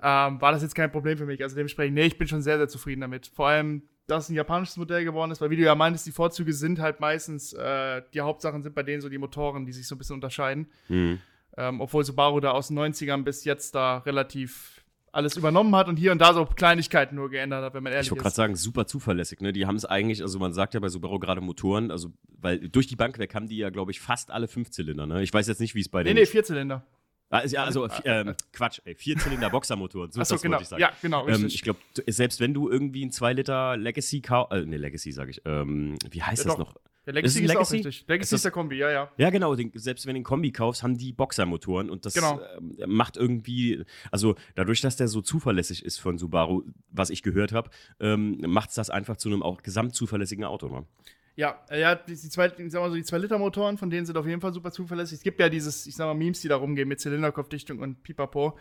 Ähm, 0.02 0.40
war 0.40 0.52
das 0.52 0.62
jetzt 0.62 0.74
kein 0.74 0.90
Problem 0.90 1.16
für 1.16 1.26
mich. 1.26 1.42
Also 1.42 1.56
dementsprechend, 1.56 1.94
nee, 1.94 2.06
ich 2.06 2.18
bin 2.18 2.28
schon 2.28 2.42
sehr, 2.42 2.58
sehr 2.58 2.68
zufrieden 2.68 3.00
damit. 3.00 3.26
Vor 3.28 3.48
allem, 3.48 3.82
dass 4.06 4.24
es 4.24 4.30
ein 4.30 4.34
japanisches 4.34 4.76
Modell 4.76 5.04
geworden 5.04 5.30
ist, 5.30 5.40
weil 5.40 5.50
wie 5.50 5.56
du 5.56 5.62
ja 5.62 5.74
meintest, 5.74 6.06
die 6.06 6.12
Vorzüge 6.12 6.52
sind 6.52 6.80
halt 6.80 7.00
meistens, 7.00 7.52
äh, 7.52 8.02
die 8.12 8.20
Hauptsachen 8.20 8.62
sind 8.62 8.74
bei 8.74 8.82
denen 8.82 9.00
so 9.00 9.08
die 9.08 9.18
Motoren, 9.18 9.64
die 9.64 9.72
sich 9.72 9.86
so 9.86 9.94
ein 9.94 9.98
bisschen 9.98 10.14
unterscheiden. 10.14 10.68
Mhm. 10.88 11.20
Ähm, 11.56 11.80
obwohl 11.80 12.04
Subaru 12.04 12.40
da 12.40 12.50
aus 12.50 12.68
den 12.68 12.78
90ern 12.78 13.24
bis 13.24 13.44
jetzt 13.44 13.74
da 13.74 13.98
relativ 13.98 14.75
alles 15.16 15.36
übernommen 15.36 15.74
hat 15.74 15.88
und 15.88 15.96
hier 15.96 16.12
und 16.12 16.20
da 16.20 16.34
so 16.34 16.44
Kleinigkeiten 16.44 17.16
nur 17.16 17.30
geändert 17.30 17.64
hat, 17.64 17.74
wenn 17.74 17.82
man 17.82 17.92
ehrlich 17.92 18.06
ich 18.06 18.12
ist. 18.12 18.12
Ich 18.12 18.12
wollte 18.12 18.22
gerade 18.22 18.34
sagen, 18.34 18.56
super 18.56 18.86
zuverlässig. 18.86 19.40
Ne? 19.40 19.52
Die 19.52 19.66
haben 19.66 19.76
es 19.76 19.84
eigentlich, 19.84 20.22
also 20.22 20.38
man 20.38 20.52
sagt 20.52 20.74
ja 20.74 20.80
bei 20.80 20.88
Subaru 20.88 21.18
gerade 21.18 21.40
Motoren, 21.40 21.90
also 21.90 22.12
weil 22.38 22.68
durch 22.68 22.86
die 22.86 22.96
Bank 22.96 23.18
weg 23.18 23.34
haben 23.34 23.48
die 23.48 23.56
ja, 23.56 23.70
glaube 23.70 23.90
ich, 23.90 24.00
fast 24.00 24.30
alle 24.30 24.46
Fünfzylinder. 24.46 25.06
Ne? 25.06 25.22
Ich 25.22 25.32
weiß 25.32 25.48
jetzt 25.48 25.60
nicht, 25.60 25.74
wie 25.74 25.80
es 25.80 25.88
bei 25.88 26.04
denen. 26.04 26.14
Nee, 26.14 26.20
nee, 26.20 26.26
Vierzylinder. 26.26 26.84
Ah, 27.28 27.44
ja, 27.44 27.64
also 27.64 27.86
äh, 27.86 28.34
Quatsch, 28.52 28.80
ey, 28.84 28.94
Vierzylinder 28.94 29.50
Boxermotoren, 29.50 30.12
so, 30.12 30.20
Achso, 30.20 30.36
genau. 30.38 30.60
ich 30.60 30.68
sagen. 30.68 30.80
Ja, 30.80 30.92
genau, 31.02 31.26
ähm, 31.26 31.46
ich 31.46 31.60
glaube, 31.62 31.80
selbst 32.06 32.38
wenn 32.38 32.54
du 32.54 32.70
irgendwie 32.70 33.04
ein 33.04 33.10
2 33.10 33.32
Liter 33.32 33.76
Legacy 33.76 34.22
äh, 34.50 34.64
ne, 34.64 34.76
Legacy 34.76 35.10
sage 35.10 35.32
ich, 35.32 35.42
ähm, 35.44 35.96
wie 36.08 36.22
heißt 36.22 36.44
ja, 36.44 36.50
das 36.50 36.56
doch. 36.56 36.74
noch? 36.74 36.80
Der 37.06 37.14
Legacy 37.14 37.38
ist, 37.38 37.44
ist 37.44 37.48
Legacy? 37.48 37.58
auch 37.58 37.72
richtig. 37.72 38.04
Legacy 38.08 38.24
ist, 38.24 38.32
das, 38.32 38.38
ist, 38.38 38.44
der 38.44 38.52
Kombi, 38.52 38.76
ja, 38.76 38.90
ja. 38.90 39.12
Ja, 39.16 39.30
genau. 39.30 39.54
Den, 39.54 39.70
selbst 39.74 40.06
wenn 40.06 40.14
du 40.14 40.20
den 40.20 40.24
Kombi 40.24 40.50
kaufst, 40.50 40.82
haben 40.82 40.98
die 40.98 41.12
Boxermotoren 41.12 41.88
und 41.88 42.04
das 42.04 42.14
genau. 42.14 42.40
äh, 42.40 42.86
macht 42.86 43.16
irgendwie, 43.16 43.84
also 44.10 44.34
dadurch, 44.56 44.80
dass 44.80 44.96
der 44.96 45.06
so 45.06 45.22
zuverlässig 45.22 45.84
ist 45.84 45.98
von 45.98 46.18
Subaru, 46.18 46.64
was 46.90 47.10
ich 47.10 47.22
gehört 47.22 47.52
habe, 47.52 47.70
ähm, 48.00 48.38
macht 48.46 48.70
es 48.70 48.74
das 48.74 48.90
einfach 48.90 49.16
zu 49.16 49.28
einem 49.28 49.44
auch 49.44 49.62
gesamtzuverlässigen 49.62 50.44
Auto. 50.44 50.68
Ne? 50.68 50.84
Ja, 51.36 51.60
ja, 51.70 51.94
die, 51.94 52.16
zwei, 52.16 52.46
ich 52.46 52.72
sag 52.72 52.80
mal 52.80 52.90
so, 52.90 52.96
die 52.96 53.04
2-Liter-Motoren, 53.04 53.78
von 53.78 53.90
denen 53.90 54.06
sind 54.06 54.16
auf 54.16 54.26
jeden 54.26 54.40
Fall 54.40 54.52
super 54.52 54.72
zuverlässig. 54.72 55.18
Es 55.18 55.22
gibt 55.22 55.38
ja 55.38 55.48
dieses, 55.48 55.86
ich 55.86 55.94
sag 55.94 56.06
mal, 56.06 56.14
Memes, 56.14 56.40
die 56.40 56.48
da 56.48 56.56
rumgehen 56.56 56.88
mit 56.88 56.98
Zylinderkopfdichtung 56.98 57.78
und 57.78 58.02
Pipapo 58.02 58.58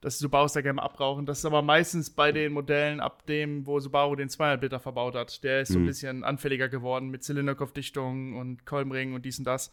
dass 0.00 0.18
Subarus 0.18 0.52
da 0.52 0.60
gerne 0.60 0.82
abrauchen. 0.82 1.26
Das 1.26 1.38
ist 1.38 1.44
aber 1.44 1.62
meistens 1.62 2.10
bei 2.10 2.32
den 2.32 2.52
Modellen 2.52 3.00
ab 3.00 3.26
dem, 3.26 3.66
wo 3.66 3.80
Subaru 3.80 4.16
den 4.16 4.28
200 4.28 4.62
Liter 4.62 4.80
verbaut 4.80 5.14
hat. 5.14 5.44
Der 5.44 5.62
ist 5.62 5.72
so 5.72 5.78
ein 5.78 5.82
mhm. 5.82 5.86
bisschen 5.86 6.24
anfälliger 6.24 6.68
geworden 6.68 7.08
mit 7.10 7.22
Zylinderkopfdichtung 7.22 8.36
und 8.36 8.64
Kolbenringen 8.64 9.14
und 9.14 9.24
dies 9.24 9.38
und 9.38 9.44
das. 9.44 9.70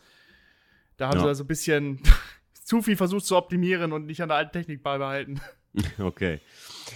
Da 0.97 1.07
haben 1.07 1.17
ja. 1.17 1.23
sie 1.23 1.27
also 1.29 1.43
ein 1.43 1.47
bisschen 1.47 2.01
zu 2.53 2.81
viel 2.81 2.97
versucht 2.97 3.25
zu 3.25 3.37
optimieren 3.37 3.93
und 3.93 4.05
nicht 4.05 4.21
an 4.21 4.29
der 4.29 4.37
alten 4.37 4.51
Technik 4.51 4.83
beibehalten. 4.83 5.39
Okay. 5.99 6.39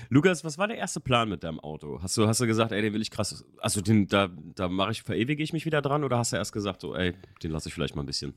Lukas, 0.10 0.44
was 0.44 0.58
war 0.58 0.68
der 0.68 0.78
erste 0.78 1.00
Plan 1.00 1.30
mit 1.30 1.44
deinem 1.44 1.60
Auto? 1.60 2.02
Hast 2.02 2.18
du, 2.18 2.28
hast 2.28 2.42
du 2.42 2.48
gesagt, 2.48 2.72
ey, 2.72 2.82
den 2.82 2.94
will 2.94 3.02
ich 3.02 3.12
krass, 3.12 3.46
also 3.60 3.80
den, 3.80 4.08
da, 4.08 4.30
da 4.56 4.70
mache 4.70 4.92
ich, 4.92 5.04
verewige 5.04 5.44
ich 5.44 5.54
mich 5.54 5.66
wieder 5.66 5.84
dran 5.84 6.04
oder 6.04 6.18
hast 6.18 6.34
du 6.34 6.38
erst 6.38 6.52
gesagt, 6.52 6.82
so, 6.82 6.96
ey, 6.96 7.14
den 7.44 7.52
lasse 7.52 7.70
ich 7.70 7.76
vielleicht 7.76 7.96
mal 7.96 8.02
ein 8.02 8.08
bisschen? 8.08 8.34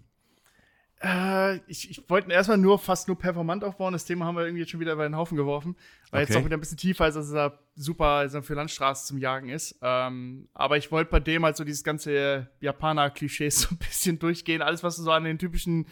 Äh, 1.05 1.57
ich, 1.67 1.91
ich 1.91 2.09
wollte 2.09 2.33
erstmal 2.33 2.57
nur 2.57 2.79
fast 2.79 3.09
nur 3.09 3.19
performant 3.19 3.63
aufbauen. 3.63 3.93
Das 3.93 4.07
Thema 4.07 4.25
haben 4.25 4.37
wir 4.37 4.45
irgendwie 4.45 4.61
jetzt 4.61 4.71
schon 4.71 4.81
wieder 4.81 4.95
über 4.95 5.07
den 5.07 5.17
Haufen 5.17 5.37
geworfen, 5.37 5.77
weil 6.11 6.23
okay. 6.23 6.33
jetzt 6.33 6.41
auch 6.41 6.45
wieder 6.47 6.57
ein 6.57 6.61
bisschen 6.61 6.79
tiefer 6.79 7.07
ist, 7.07 7.17
als 7.17 7.27
es 7.27 7.33
da 7.33 7.59
super 7.77 8.07
also 8.07 8.41
für 8.41 8.55
Landstraße 8.55 9.07
zum 9.07 9.19
Jagen 9.19 9.51
ist. 9.51 9.79
Ähm, 9.83 10.49
aber 10.55 10.79
ich 10.79 10.91
wollte 10.91 11.11
bei 11.11 11.21
dem 11.21 11.45
halt 11.45 11.57
so 11.57 11.65
dieses 11.65 11.85
ganze 11.85 12.49
Japaner-Klischees 12.61 13.61
so 13.61 13.75
ein 13.75 13.79
bisschen 13.79 14.19
durchgehen. 14.19 14.63
Alles, 14.63 14.83
was 14.83 14.97
du 14.97 15.03
so 15.03 15.11
an 15.11 15.25
den 15.25 15.39
typischen 15.39 15.87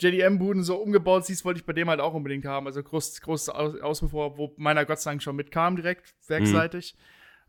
JDM-Buden 0.00 0.62
so 0.62 0.76
umgebaut 0.76 1.26
siehst, 1.26 1.44
wollte 1.44 1.58
ich 1.58 1.66
bei 1.66 1.72
dem 1.72 1.90
halt 1.90 2.00
auch 2.00 2.14
unbedingt 2.14 2.44
haben. 2.44 2.66
Also 2.66 2.82
groß, 2.82 3.20
großes 3.22 3.48
Ausbevor, 3.48 4.38
wo 4.38 4.54
meiner 4.56 4.84
Gott 4.84 5.00
sei 5.00 5.10
Dank 5.10 5.22
schon 5.22 5.36
mitkam, 5.36 5.74
direkt 5.74 6.14
werkseitig. 6.28 6.94
Mhm. 6.96 7.00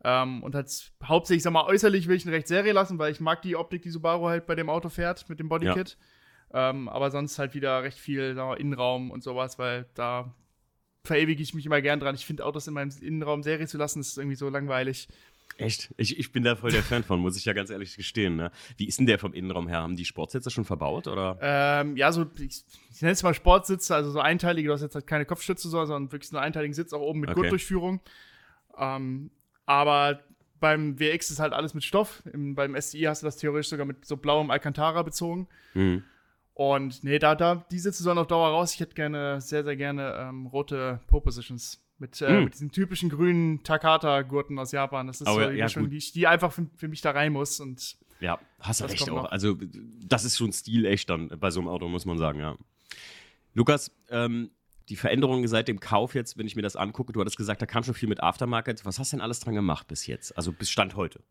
Ähm, 0.03 0.43
und 0.43 0.55
halt 0.55 0.91
hauptsächlich, 1.03 1.43
sag 1.43 1.53
mal, 1.53 1.65
äußerlich 1.65 2.07
will 2.07 2.15
ich 2.15 2.25
ihn 2.25 2.31
recht 2.31 2.47
Serie 2.47 2.73
lassen, 2.73 2.97
weil 2.97 3.11
ich 3.11 3.19
mag 3.19 3.41
die 3.41 3.55
Optik, 3.55 3.83
die 3.83 3.89
Subaru 3.89 4.27
halt 4.27 4.45
bei 4.47 4.55
dem 4.55 4.69
Auto 4.69 4.89
fährt, 4.89 5.27
mit 5.29 5.39
dem 5.39 5.49
Bodykit. 5.49 5.89
Ja. 5.89 5.95
Ähm, 6.57 6.87
aber 6.87 7.11
sonst 7.11 7.37
halt 7.37 7.53
wieder 7.53 7.83
recht 7.83 7.99
viel 7.99 8.33
wir, 8.37 8.57
Innenraum 8.57 9.11
und 9.11 9.21
sowas, 9.21 9.59
weil 9.59 9.87
da 9.93 10.33
verewige 11.03 11.43
ich 11.43 11.53
mich 11.53 11.65
immer 11.65 11.81
gern 11.81 11.99
dran. 11.99 12.15
Ich 12.15 12.25
finde 12.25 12.45
Autos 12.45 12.65
in 12.65 12.73
meinem 12.73 12.91
Innenraum 13.01 13.43
Serie 13.43 13.67
zu 13.67 13.77
lassen, 13.77 13.99
ist 13.99 14.17
irgendwie 14.17 14.37
so 14.37 14.47
langweilig. 14.47 15.09
Echt? 15.57 15.93
Ich, 15.97 16.17
ich 16.17 16.31
bin 16.31 16.43
da 16.43 16.55
voll 16.55 16.71
der 16.71 16.81
Fan 16.81 17.03
von, 17.03 17.19
muss 17.19 17.35
ich 17.35 17.43
ja 17.43 17.51
ganz 17.51 17.69
ehrlich 17.69 17.97
gestehen. 17.97 18.37
Ne? 18.37 18.51
Wie 18.77 18.87
ist 18.87 18.99
denn 18.99 19.05
der 19.05 19.19
vom 19.19 19.33
Innenraum 19.33 19.67
her? 19.67 19.81
Haben 19.81 19.97
die 19.97 20.05
Sportsitze 20.05 20.49
schon 20.49 20.63
verbaut? 20.63 21.07
Oder? 21.07 21.37
Ähm, 21.41 21.97
ja, 21.97 22.13
so, 22.13 22.25
ich, 22.39 22.63
ich 22.89 23.01
nenne 23.01 23.11
es 23.11 23.21
mal 23.21 23.33
Sportsitze, 23.33 23.93
also 23.93 24.11
so 24.11 24.21
einteilige, 24.21 24.69
du 24.69 24.73
hast 24.73 24.81
jetzt 24.81 24.95
halt 24.95 25.07
keine 25.07 25.25
Kopfstütze, 25.25 25.67
sondern 25.67 26.09
wirklich 26.13 26.31
einen 26.31 26.41
einteiligen 26.41 26.73
Sitz, 26.73 26.93
auch 26.93 27.01
oben 27.01 27.19
mit 27.19 27.31
okay. 27.31 27.41
Gurtdurchführung. 27.41 27.99
Ähm, 28.77 29.29
aber 29.65 30.21
beim 30.61 30.97
WX 31.01 31.31
ist 31.31 31.39
halt 31.39 31.51
alles 31.51 31.73
mit 31.73 31.83
Stoff. 31.83 32.23
Im, 32.31 32.55
beim 32.55 32.79
SI 32.79 33.01
hast 33.01 33.23
du 33.23 33.27
das 33.27 33.35
theoretisch 33.35 33.67
sogar 33.67 33.85
mit 33.85 34.05
so 34.05 34.15
blauem 34.15 34.51
Alcantara 34.51 35.03
bezogen. 35.03 35.49
Mhm. 35.73 36.03
Und 36.55 37.03
nee, 37.03 37.19
da, 37.19 37.35
da, 37.35 37.65
die 37.69 37.79
Sitze 37.79 38.01
sollen 38.01 38.17
auf 38.17 38.27
Dauer 38.27 38.47
raus. 38.47 38.73
Ich 38.73 38.79
hätte 38.79 38.95
gerne, 38.95 39.41
sehr, 39.41 39.65
sehr 39.65 39.75
gerne 39.75 40.15
ähm, 40.17 40.47
rote 40.47 41.01
Pole 41.05 41.21
Positions. 41.21 41.81
Mit, 41.97 42.21
äh, 42.21 42.27
hm. 42.27 42.43
mit 42.45 42.53
diesen 42.53 42.71
typischen 42.71 43.09
grünen 43.09 43.63
Takata-Gurten 43.63 44.57
aus 44.57 44.71
Japan. 44.71 45.07
Das 45.07 45.21
ist 45.21 45.27
oh, 45.27 45.33
so 45.33 45.41
ja, 45.41 45.49
die, 45.49 45.57
ja, 45.57 45.67
die, 45.67 46.11
die, 46.13 46.27
einfach 46.27 46.51
für, 46.51 46.67
für, 46.75 46.87
mich 46.87 47.01
da 47.01 47.11
rein 47.11 47.33
muss. 47.33 47.59
Und 47.59 47.97
ja, 48.21 48.39
hast 48.59 48.81
du 48.81 48.85
recht 48.85 49.09
auch. 49.09 49.23
Noch. 49.23 49.31
Also, 49.31 49.57
das 50.05 50.23
ist 50.23 50.37
schon 50.37 50.51
Stil 50.53 50.85
echt 50.85 51.09
dann 51.09 51.27
bei 51.27 51.51
so 51.51 51.59
einem 51.59 51.67
Auto, 51.69 51.87
muss 51.89 52.05
man 52.05 52.17
sagen, 52.17 52.39
ja. 52.39 52.57
Lukas, 53.53 53.91
ähm, 54.09 54.49
die 54.87 54.95
Veränderungen 54.95 55.47
seit 55.47 55.67
dem 55.67 55.79
Kauf 55.81 56.15
jetzt, 56.15 56.37
wenn 56.37 56.47
ich 56.47 56.55
mir 56.55 56.61
das 56.61 56.75
angucke, 56.75 57.11
du 57.11 57.19
hattest 57.19 57.37
gesagt, 57.37 57.61
da 57.61 57.65
kam 57.65 57.83
schon 57.83 57.95
viel 57.95 58.09
mit 58.09 58.23
Aftermarket. 58.23 58.85
Was 58.85 58.99
hast 58.99 59.11
du 59.11 59.17
denn 59.17 59.21
alles 59.21 59.39
dran 59.41 59.55
gemacht 59.55 59.87
bis 59.87 60.07
jetzt? 60.07 60.37
Also 60.37 60.53
bis 60.53 60.69
Stand 60.69 60.95
heute? 60.95 61.21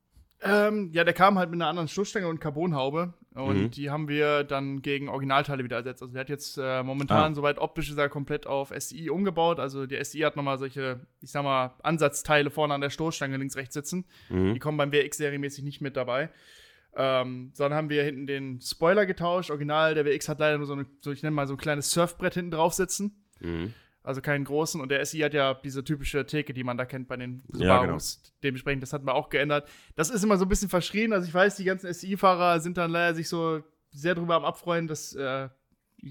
Ähm, 0.44 0.90
ja, 0.92 1.04
der 1.04 1.14
kam 1.14 1.38
halt 1.38 1.50
mit 1.50 1.58
einer 1.58 1.68
anderen 1.68 1.88
Stoßstange 1.88 2.28
und 2.28 2.38
Carbonhaube. 2.38 3.14
Und 3.34 3.62
mhm. 3.62 3.70
die 3.70 3.90
haben 3.90 4.08
wir 4.08 4.44
dann 4.44 4.82
gegen 4.82 5.08
Originalteile 5.08 5.64
wieder 5.64 5.78
ersetzt. 5.78 6.02
Also 6.02 6.12
der 6.12 6.20
hat 6.20 6.28
jetzt 6.28 6.58
äh, 6.58 6.82
momentan, 6.82 7.32
ah. 7.32 7.34
soweit 7.34 7.58
optisch 7.58 7.90
ist 7.90 7.98
er 7.98 8.08
komplett 8.08 8.46
auf 8.46 8.72
SI 8.78 9.10
umgebaut. 9.10 9.58
Also 9.58 9.86
der 9.86 10.04
SI 10.04 10.20
hat 10.20 10.36
nochmal 10.36 10.58
solche, 10.58 11.00
ich 11.20 11.32
sag 11.32 11.42
mal, 11.42 11.74
Ansatzteile 11.82 12.50
vorne 12.50 12.74
an 12.74 12.80
der 12.80 12.90
Stoßstange 12.90 13.38
links, 13.38 13.56
rechts 13.56 13.74
sitzen. 13.74 14.04
Mhm. 14.28 14.54
Die 14.54 14.60
kommen 14.60 14.78
beim 14.78 14.92
WX 14.92 15.16
serienmäßig 15.16 15.64
nicht 15.64 15.80
mit 15.80 15.96
dabei. 15.96 16.30
Ähm, 16.96 17.50
sondern 17.54 17.76
haben 17.76 17.90
wir 17.90 18.04
hinten 18.04 18.26
den 18.26 18.60
Spoiler 18.60 19.06
getauscht. 19.06 19.50
Original, 19.50 19.94
der 19.94 20.04
WX 20.04 20.28
hat 20.28 20.38
leider 20.38 20.58
nur 20.58 20.66
so, 20.66 20.74
eine, 20.74 20.86
so 21.00 21.10
ich 21.10 21.22
nenne 21.22 21.34
mal 21.34 21.48
so 21.48 21.54
ein 21.54 21.58
kleines 21.58 21.90
Surfbrett 21.90 22.34
hinten 22.34 22.52
drauf 22.52 22.74
sitzen. 22.74 23.24
Mhm 23.40 23.74
also 24.04 24.20
keinen 24.20 24.44
großen. 24.44 24.80
Und 24.80 24.90
der 24.90 25.04
SI 25.04 25.18
hat 25.20 25.34
ja 25.34 25.54
diese 25.54 25.82
typische 25.82 26.26
Theke, 26.26 26.54
die 26.54 26.62
man 26.62 26.76
da 26.76 26.84
kennt 26.84 27.08
bei 27.08 27.16
den 27.16 27.42
Subarus. 27.49 27.61
Ja, 27.61 27.80
genau. 27.80 28.38
Dementsprechend, 28.42 28.82
das 28.82 28.92
hatten 28.92 29.06
wir 29.06 29.14
auch 29.14 29.30
geändert. 29.30 29.68
Das 29.96 30.11
ist 30.11 30.23
immer 30.23 30.37
so 30.37 30.44
ein 30.44 30.49
bisschen 30.49 30.68
verschrien. 30.68 31.12
Also 31.12 31.26
ich 31.26 31.34
weiß, 31.34 31.56
die 31.56 31.64
ganzen 31.64 31.92
SI-Fahrer 31.92 32.61
sind 32.61 32.76
dann 32.76 32.90
leider 32.90 33.14
sich 33.14 33.28
so 33.28 33.62
sehr 33.90 34.14
drüber 34.14 34.34
am 34.37 34.44
Abfreuen, 34.44 34.87
dass 34.87 35.14
äh, 35.14 35.49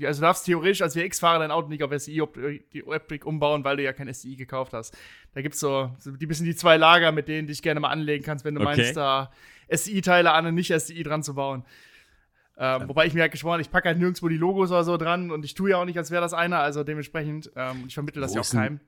also 0.01 0.21
du 0.21 0.25
darfst 0.25 0.45
theoretisch 0.45 0.81
als 0.81 0.95
WX-Fahrer 0.95 1.39
dein 1.39 1.51
Auto 1.51 1.69
nicht 1.69 1.83
auf 1.83 1.91
SI-Optik 1.95 3.25
umbauen, 3.25 3.63
weil 3.63 3.77
du 3.77 3.83
ja 3.83 3.93
kein 3.93 4.11
SI 4.11 4.35
gekauft 4.35 4.73
hast. 4.73 4.97
Da 5.33 5.41
gibt 5.43 5.53
so, 5.53 5.91
so 5.99 6.11
die 6.11 6.25
bisschen 6.25 6.47
die 6.47 6.55
zwei 6.55 6.77
Lager, 6.77 7.11
mit 7.11 7.27
denen 7.27 7.47
du 7.47 7.53
dich 7.53 7.61
gerne 7.61 7.79
mal 7.79 7.89
anlegen 7.89 8.23
kannst, 8.23 8.43
wenn 8.43 8.55
du 8.55 8.61
okay. 8.61 8.75
meinst, 8.77 8.97
da 8.97 9.31
SI-Teile 9.69 10.31
an 10.31 10.47
und 10.47 10.55
nicht 10.55 10.73
SI 10.73 11.03
dran 11.03 11.21
zu 11.21 11.35
bauen. 11.35 11.63
Ähm. 12.57 12.87
Wobei 12.87 13.07
ich 13.07 13.13
mir 13.13 13.21
halt 13.21 13.31
geschworen, 13.31 13.59
ich 13.59 13.71
packe 13.71 13.89
halt 13.89 13.97
nirgendwo 13.97 14.27
die 14.27 14.37
Logos 14.37 14.69
oder 14.71 14.83
so 14.83 14.97
dran 14.97 15.31
und 15.31 15.43
ich 15.43 15.55
tue 15.55 15.71
ja 15.71 15.77
auch 15.77 15.85
nicht, 15.85 15.97
als 15.97 16.11
wäre 16.11 16.21
das 16.21 16.33
einer, 16.33 16.59
also 16.59 16.83
dementsprechend, 16.83 17.51
ähm, 17.55 17.85
ich 17.87 17.93
vermittle 17.93 18.21
das 18.21 18.31
wo 18.31 18.35
ja 18.35 18.41
auch 18.41 18.49
keinem. 18.49 18.79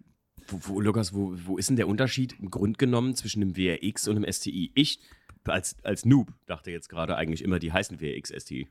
Wo, 0.48 0.60
wo, 0.62 0.82
Lukas, 0.82 1.14
wo, 1.14 1.34
wo 1.46 1.58
ist 1.58 1.70
denn 1.70 1.76
der 1.76 1.88
Unterschied 1.88 2.40
im 2.40 2.52
Grund 2.52 2.78
genommen 2.78 3.16
zwischen 3.16 3.40
dem 3.40 3.58
WRX 3.58 4.08
und 4.08 4.16
dem 4.16 4.32
STI? 4.32 4.72
Ich 4.76 5.00
als, 5.46 5.76
als 5.84 6.06
Noob 6.06 6.34
dachte 6.46 6.72
jetzt 6.72 6.90
gerade 6.90 7.16
eigentlich 7.16 7.44
immer, 7.44 7.60
die 7.60 7.72
heißen 7.72 8.00
WRX 8.00 8.30
STI. 8.30 8.68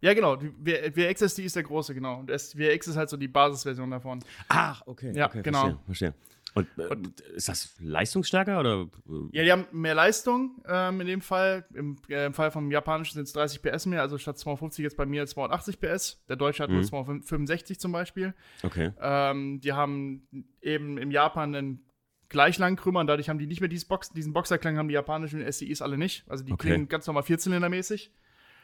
Ja, 0.00 0.12
genau. 0.14 0.36
Die 0.36 0.52
WXSD 0.66 1.44
ist 1.44 1.56
der 1.56 1.62
große, 1.62 1.94
genau. 1.94 2.20
Und 2.20 2.28
WX 2.28 2.88
ist 2.88 2.96
halt 2.96 3.08
so 3.08 3.16
die 3.16 3.28
Basisversion 3.28 3.90
davon. 3.90 4.22
Ach, 4.48 4.82
okay. 4.86 5.12
Ja, 5.14 5.26
okay, 5.26 5.42
genau. 5.42 5.60
Verstehe, 5.60 5.84
verstehe. 5.86 6.14
Und, 6.56 6.66
äh, 6.78 6.86
und, 6.86 7.20
ist 7.20 7.50
das 7.50 7.74
leistungsstärker 7.80 8.58
oder? 8.58 8.86
Ja, 9.32 9.44
die 9.44 9.52
haben 9.52 9.66
mehr 9.72 9.94
Leistung 9.94 10.62
ähm, 10.66 11.02
in 11.02 11.06
dem 11.06 11.20
Fall. 11.20 11.66
Im, 11.74 11.98
äh, 12.08 12.24
Im, 12.24 12.32
Fall 12.32 12.50
vom 12.50 12.70
japanischen 12.70 13.12
sind 13.12 13.24
es 13.24 13.34
30 13.34 13.60
PS 13.60 13.84
mehr, 13.84 14.00
also 14.00 14.16
statt 14.16 14.38
250 14.38 14.82
jetzt 14.82 14.96
bei 14.96 15.04
mir 15.04 15.26
280 15.26 15.78
PS. 15.78 16.24
Der 16.30 16.36
deutsche 16.36 16.62
hat 16.62 16.70
mhm. 16.70 16.76
nur 16.76 16.84
265 16.84 17.78
zum 17.78 17.92
Beispiel. 17.92 18.34
Okay. 18.62 18.90
Ähm, 18.98 19.60
die 19.60 19.74
haben 19.74 20.26
eben 20.62 20.96
im 20.96 21.10
Japan 21.10 21.54
einen 21.54 21.84
gleich 22.30 22.56
langen 22.56 22.76
Krümmer 22.76 23.00
und 23.00 23.06
dadurch 23.06 23.28
haben 23.28 23.38
die 23.38 23.46
nicht 23.46 23.60
mehr 23.60 23.70
Box, 23.86 24.10
diesen 24.10 24.32
Boxerklang, 24.32 24.78
haben 24.78 24.88
die 24.88 24.94
japanischen 24.94 25.40
SCIs 25.52 25.82
alle 25.82 25.98
nicht. 25.98 26.24
Also 26.26 26.42
die 26.42 26.52
okay. 26.52 26.68
klingen 26.68 26.88
ganz 26.88 27.06
normal 27.06 27.22
Vierzylindermäßig. 27.22 28.12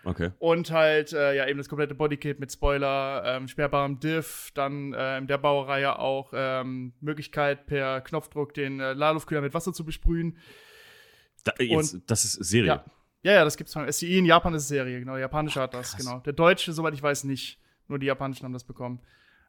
Okay. 0.05 0.31
Und 0.39 0.71
halt, 0.71 1.13
äh, 1.13 1.37
ja, 1.37 1.47
eben 1.47 1.59
das 1.59 1.69
komplette 1.69 1.95
Bodykit 1.95 2.41
mit 2.41 2.53
Spoiler, 2.53 3.23
ähm, 3.25 3.49
sperrbarem 3.49 4.01
Diff, 4.01 4.51
dann 4.55 4.93
äh, 4.93 5.19
in 5.19 5.27
der 5.27 5.39
Baureihe 5.39 5.99
auch 5.99 6.33
ähm, 6.35 6.93
Möglichkeit 7.01 7.67
per 7.67 8.01
Knopfdruck 8.01 8.55
den 8.55 8.81
äh, 8.81 8.95
Ladeluftkühler 8.95 9.41
mit 9.41 9.55
Wasser 9.55 9.73
zu 9.73 9.85
besprühen. 9.85 10.39
Da, 11.45 11.53
jetzt, 11.59 11.95
Und, 11.95 12.11
das 12.11 12.25
ist 12.25 12.33
Serie. 12.35 12.67
Ja. 12.67 12.85
ja, 13.23 13.33
ja, 13.33 13.45
das 13.45 13.57
gibt's 13.57 13.73
von 13.73 13.91
SCI 13.91 14.19
in 14.19 14.25
Japan 14.25 14.55
ist 14.55 14.69
Serie, 14.69 14.99
genau. 14.99 15.13
Der 15.13 15.23
japanische 15.23 15.61
hat 15.61 15.75
das, 15.75 15.97
genau. 15.97 16.19
Der 16.21 16.33
deutsche, 16.33 16.73
soweit 16.73 16.95
ich 16.95 17.03
weiß, 17.03 17.25
nicht. 17.25 17.61
Nur 17.89 17.99
die 17.99 18.07
japanischen 18.07 18.45
haben 18.45 18.53
das 18.53 18.65
bekommen. 18.65 19.01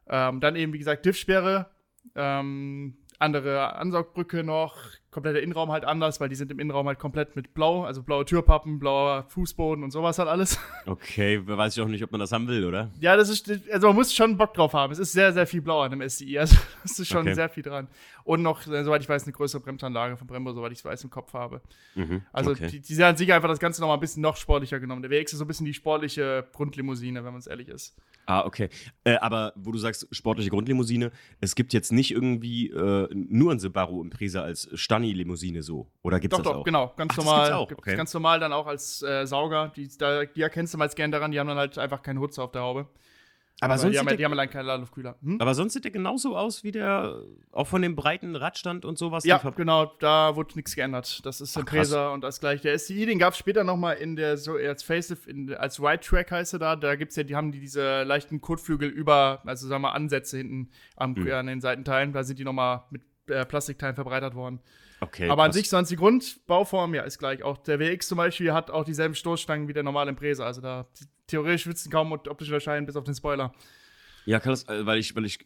Ähm, 0.08 0.40
dann 0.40 0.56
eben, 0.56 0.72
wie 0.72 0.78
gesagt, 0.78 1.04
Diff-Sperre. 1.04 1.70
Ähm, 2.14 2.98
andere 3.18 3.74
Ansaugbrücke 3.76 4.44
noch, 4.44 4.76
kompletter 5.14 5.40
Innenraum 5.40 5.70
halt 5.70 5.84
anders, 5.84 6.20
weil 6.20 6.28
die 6.28 6.34
sind 6.34 6.50
im 6.50 6.58
Innenraum 6.58 6.86
halt 6.86 6.98
komplett 6.98 7.36
mit 7.36 7.54
blau, 7.54 7.84
also 7.84 8.02
blaue 8.02 8.24
Türpappen, 8.24 8.78
blauer 8.78 9.24
Fußboden 9.28 9.82
und 9.82 9.92
sowas 9.92 10.18
halt 10.18 10.28
alles. 10.28 10.58
Okay, 10.86 11.40
weiß 11.46 11.76
ich 11.76 11.82
auch 11.82 11.88
nicht, 11.88 12.02
ob 12.04 12.10
man 12.10 12.20
das 12.20 12.32
haben 12.32 12.46
will, 12.46 12.64
oder? 12.66 12.90
Ja, 13.00 13.16
das 13.16 13.30
ist, 13.30 13.50
also 13.72 13.86
man 13.86 13.96
muss 13.96 14.12
schon 14.12 14.36
Bock 14.36 14.52
drauf 14.52 14.74
haben. 14.74 14.92
Es 14.92 14.98
ist 14.98 15.12
sehr, 15.12 15.32
sehr 15.32 15.46
viel 15.46 15.62
blau 15.62 15.80
an 15.80 15.90
dem 15.90 16.06
SCI, 16.06 16.38
also 16.38 16.56
es 16.84 16.98
ist 16.98 17.08
schon 17.08 17.22
okay. 17.22 17.34
sehr 17.34 17.48
viel 17.48 17.62
dran. 17.62 17.88
Und 18.24 18.42
noch, 18.42 18.66
äh, 18.66 18.84
soweit 18.84 19.00
ich 19.00 19.08
weiß, 19.08 19.24
eine 19.24 19.32
größere 19.32 19.62
Bremsanlage 19.62 20.16
von 20.16 20.26
Brembo, 20.26 20.52
soweit 20.52 20.72
ich 20.72 20.78
es 20.78 20.84
weiß, 20.84 21.04
im 21.04 21.10
Kopf 21.10 21.32
habe. 21.32 21.62
Mhm, 21.94 22.22
also 22.32 22.50
okay. 22.50 22.66
die, 22.66 22.80
die 22.80 23.04
haben 23.04 23.16
sicher 23.16 23.34
einfach 23.34 23.48
das 23.48 23.60
Ganze 23.60 23.80
noch 23.80 23.88
mal 23.88 23.94
ein 23.94 24.00
bisschen 24.00 24.22
noch 24.22 24.36
sportlicher 24.36 24.80
genommen. 24.80 25.02
Der 25.02 25.10
WX 25.10 25.32
ist 25.32 25.38
so 25.38 25.44
ein 25.44 25.48
bisschen 25.48 25.66
die 25.66 25.74
sportliche 25.74 26.46
Grundlimousine, 26.52 27.24
wenn 27.24 27.32
man 27.32 27.40
es 27.40 27.46
ehrlich 27.46 27.68
ist. 27.68 27.96
Ah, 28.26 28.44
okay. 28.44 28.68
Äh, 29.04 29.16
aber 29.16 29.52
wo 29.56 29.70
du 29.70 29.78
sagst, 29.78 30.08
sportliche 30.10 30.50
Grundlimousine, 30.50 31.12
es 31.40 31.54
gibt 31.54 31.72
jetzt 31.72 31.92
nicht 31.92 32.10
irgendwie 32.10 32.68
äh, 32.70 33.08
nur 33.12 33.52
ein 33.52 33.58
Subaru 33.58 34.02
Impresa 34.02 34.42
als 34.42 34.68
Stani-Limousine 35.04 35.62
so. 35.62 35.90
Oder 36.02 36.20
gibt 36.20 36.32
es 36.32 36.38
das 36.38 36.44
doch, 36.44 36.56
auch? 36.60 36.64
genau. 36.64 36.92
Ganz 36.96 37.12
Ach, 37.12 37.24
normal. 37.24 37.52
Auch? 37.52 37.70
Okay. 37.70 37.96
Ganz 37.96 38.12
normal 38.14 38.40
dann 38.40 38.52
auch 38.52 38.66
als 38.66 39.02
äh, 39.02 39.26
Sauger. 39.26 39.72
Die, 39.76 39.88
da, 39.98 40.24
die 40.24 40.42
erkennst 40.42 40.74
du 40.74 40.78
mal 40.78 40.88
gern 40.88 41.10
daran, 41.10 41.30
die 41.32 41.40
haben 41.40 41.48
dann 41.48 41.58
halt 41.58 41.78
einfach 41.78 42.02
keinen 42.02 42.20
Hutz 42.20 42.38
auf 42.38 42.52
der 42.52 42.62
Haube. 42.62 42.88
Aber, 43.60 43.78
sonst 43.78 43.94
die, 43.94 43.98
haben, 43.98 44.16
die 44.16 44.24
haben 44.24 44.32
allein 44.32 44.50
keinen 44.50 44.66
Ladluftkühler. 44.66 45.16
Hm? 45.22 45.40
Aber 45.40 45.54
sonst 45.54 45.74
sieht 45.74 45.84
der 45.84 45.92
genauso 45.92 46.36
aus 46.36 46.64
wie 46.64 46.72
der, 46.72 47.20
auch 47.52 47.68
von 47.68 47.82
dem 47.82 47.94
breiten 47.94 48.34
Radstand 48.34 48.84
und 48.84 48.98
sowas. 48.98 49.24
Ja, 49.24 49.38
genau, 49.38 49.92
da 50.00 50.34
wurde 50.34 50.56
nichts 50.56 50.74
geändert. 50.74 51.24
Das 51.24 51.40
ist 51.40 51.56
Impresa 51.56 52.08
und 52.08 52.22
das 52.22 52.40
gleiche. 52.40 52.62
Der 52.64 52.78
SCI, 52.78 53.06
den 53.06 53.18
gab 53.20 53.32
es 53.32 53.38
später 53.38 53.62
nochmal 53.62 53.96
in 53.96 54.16
der, 54.16 54.38
so 54.38 54.54
als 54.54 54.82
Facelift, 54.82 55.28
in, 55.28 55.54
als 55.54 55.80
Ride 55.80 56.00
Track 56.00 56.32
heißt 56.32 56.54
er 56.54 56.58
da. 56.58 56.76
Da 56.76 56.96
gibt 56.96 57.10
es 57.10 57.16
ja, 57.16 57.22
die 57.22 57.36
haben 57.36 57.52
die 57.52 57.60
diese 57.60 58.02
leichten 58.02 58.40
Kotflügel 58.40 58.88
über, 58.88 59.40
also 59.46 59.68
sagen 59.68 59.82
wir 59.82 59.88
mal, 59.88 59.94
Ansätze 59.94 60.36
hinten 60.36 60.70
am, 60.96 61.12
mhm. 61.12 61.30
an 61.30 61.46
den 61.46 61.60
Seitenteilen. 61.60 62.12
Da 62.12 62.24
sind 62.24 62.40
die 62.40 62.44
nochmal 62.44 62.82
mit 62.90 63.02
äh, 63.28 63.44
Plastikteilen 63.44 63.94
verbreitert 63.94 64.34
worden. 64.34 64.60
Okay, 65.00 65.28
Aber 65.28 65.42
an 65.42 65.52
sich 65.52 65.68
sonst 65.68 65.90
die 65.90 65.96
Grundbauform, 65.96 66.94
ja, 66.94 67.02
ist 67.02 67.18
gleich. 67.18 67.42
Auch 67.42 67.58
der 67.58 67.78
WX 67.78 68.08
zum 68.08 68.16
Beispiel 68.16 68.52
hat 68.52 68.70
auch 68.70 68.84
dieselben 68.84 69.14
Stoßstangen 69.14 69.68
wie 69.68 69.72
der 69.72 69.82
normale 69.82 70.10
Impresa. 70.10 70.46
Also 70.46 70.60
da 70.60 70.86
theoretisch 71.26 71.66
würdest 71.66 71.86
du 71.86 71.90
kaum 71.90 72.12
optisch 72.12 72.48
unterscheiden, 72.48 72.86
bis 72.86 72.96
auf 72.96 73.04
den 73.04 73.14
Spoiler. 73.14 73.52
Ja, 74.26 74.40
Carlos, 74.40 74.68
äh, 74.68 74.86
weil 74.86 74.98
ich, 74.98 75.14
weil 75.16 75.24
ich 75.24 75.38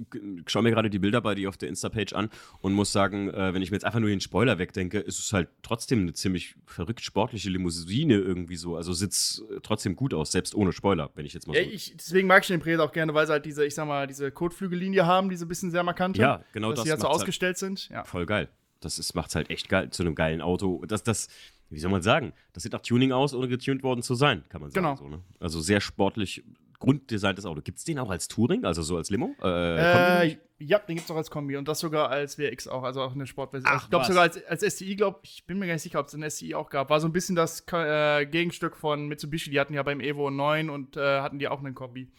schaue 0.47 0.63
mir 0.63 0.71
gerade 0.71 0.91
die 0.91 0.99
Bilder 0.99 1.21
bei 1.21 1.35
dir 1.35 1.49
auf 1.49 1.57
der 1.57 1.69
Insta-Page 1.69 2.13
an 2.13 2.31
und 2.61 2.73
muss 2.73 2.93
sagen, 2.93 3.29
äh, 3.31 3.55
wenn 3.55 3.63
ich 3.63 3.71
mir 3.71 3.77
jetzt 3.77 3.85
einfach 3.85 4.01
nur 4.01 4.09
den 4.09 4.21
Spoiler 4.21 4.59
wegdenke, 4.59 4.99
ist 4.99 5.19
es 5.19 5.33
halt 5.33 5.49
trotzdem 5.63 6.01
eine 6.01 6.13
ziemlich 6.13 6.55
verrückt 6.67 7.01
sportliche 7.01 7.51
Limousine 7.51 8.15
irgendwie 8.15 8.57
so. 8.57 8.77
Also 8.77 8.93
sitzt 8.93 9.43
äh, 9.51 9.61
trotzdem 9.63 9.97
gut 9.97 10.15
aus, 10.15 10.33
selbst 10.33 10.55
ohne 10.55 10.73
Spoiler, 10.73 11.11
wenn 11.15 11.27
ich 11.27 11.35
jetzt 11.35 11.47
mal 11.47 11.55
so. 11.55 11.61
Ja, 11.61 11.67
ich, 11.67 11.95
deswegen 11.97 12.29
mag 12.29 12.43
ich 12.43 12.49
den 12.49 12.61
Presa 12.61 12.85
auch 12.85 12.93
gerne, 12.93 13.15
weil 13.15 13.27
sie 13.27 13.33
halt 13.33 13.45
diese, 13.45 13.65
ich 13.65 13.75
sag 13.75 13.87
mal, 13.87 14.07
diese 14.07 14.31
Kotflügellinie 14.31 15.07
haben, 15.07 15.29
die 15.31 15.37
so 15.37 15.45
ein 15.45 15.49
bisschen 15.49 15.71
sehr 15.71 15.83
markant 15.83 16.17
Ja, 16.17 16.45
genau 16.53 16.71
dass 16.71 16.79
das. 16.81 16.85
Die 16.85 16.91
halt 16.91 17.01
so 17.01 17.09
ausgestellt 17.09 17.57
halt 17.57 17.59
sind. 17.59 17.89
Ja. 17.89 18.05
Voll 18.05 18.27
geil. 18.27 18.49
Das 18.81 19.15
macht 19.15 19.31
es 19.31 19.35
halt 19.35 19.51
echt 19.51 19.69
geil 19.69 19.91
zu 19.91 20.03
einem 20.03 20.15
geilen 20.15 20.41
Auto. 20.41 20.85
Das, 20.87 21.03
das, 21.03 21.29
wie 21.69 21.81
soll 21.81 21.91
man 21.91 22.03
sagen? 22.03 22.33
Das 22.53 22.63
sieht 22.63 22.73
nach 22.73 22.81
Tuning 22.81 23.13
aus, 23.13 23.35
ohne 23.35 23.49
getuned 23.49 23.83
worden 23.83 24.03
zu 24.03 24.15
sein, 24.15 24.45
kann 24.49 24.61
man 24.61 24.71
sagen. 24.71 24.85
Genau. 24.85 24.97
So, 24.97 25.09
ne? 25.09 25.23
Also 25.41 25.61
sehr 25.61 25.81
sportlich 25.81 26.45
grunddesigntes 26.79 27.45
Auto. 27.45 27.61
Gibt 27.61 27.79
es 27.79 27.85
den 27.85 27.99
auch 27.99 28.11
als 28.11 28.29
Touring, 28.29 28.65
also 28.65 28.83
so 28.83 28.97
als 28.97 29.11
Limo? 29.11 29.35
Äh, 29.43 30.27
äh, 30.27 30.39
ja, 30.61 30.79
den 30.79 30.97
gibt 30.97 31.07
es 31.07 31.11
auch 31.11 31.17
als 31.17 31.31
Kombi 31.31 31.57
und 31.57 31.69
das 31.69 31.81
sogar 31.81 32.11
als 32.11 32.39
WX 32.39 32.69
auch, 32.69 32.83
also 32.83 33.03
auch 33.03 33.15
eine 33.15 33.27
Sportversion. 33.27 33.71
Ach, 33.73 33.85
ich 33.85 33.91
glaube 33.91 34.07
sogar 34.07 34.23
als, 34.23 34.45
als 34.47 34.63
STI, 34.63 34.97
glaube 34.97 35.21
ich, 35.23 35.45
bin 35.47 35.59
mir 35.59 35.67
gar 35.67 35.75
nicht 35.75 35.83
sicher, 35.83 36.01
ob 36.01 36.07
es 36.07 36.15
ein 36.15 36.29
STI 36.29 36.55
auch 36.55 36.71
gab. 36.71 36.91
War 36.91 37.01
so 37.01 37.07
ein 37.07 37.13
bisschen 37.13 37.37
das 37.37 37.65
äh, 37.73 38.27
Gegenstück 38.27 38.77
von 38.77 39.07
Mitsubishi. 39.09 39.51
Die 39.51 39.61
hatten 39.61 39.75
ja 39.75 39.83
beim 39.83 40.01
Evo 40.01 40.31
9 40.31 40.71
und 40.71 40.97
äh, 40.97 41.21
hatten 41.21 41.39
die 41.39 41.49
auch 41.49 41.61
einen 41.61 41.75
Kombi. 41.75 42.11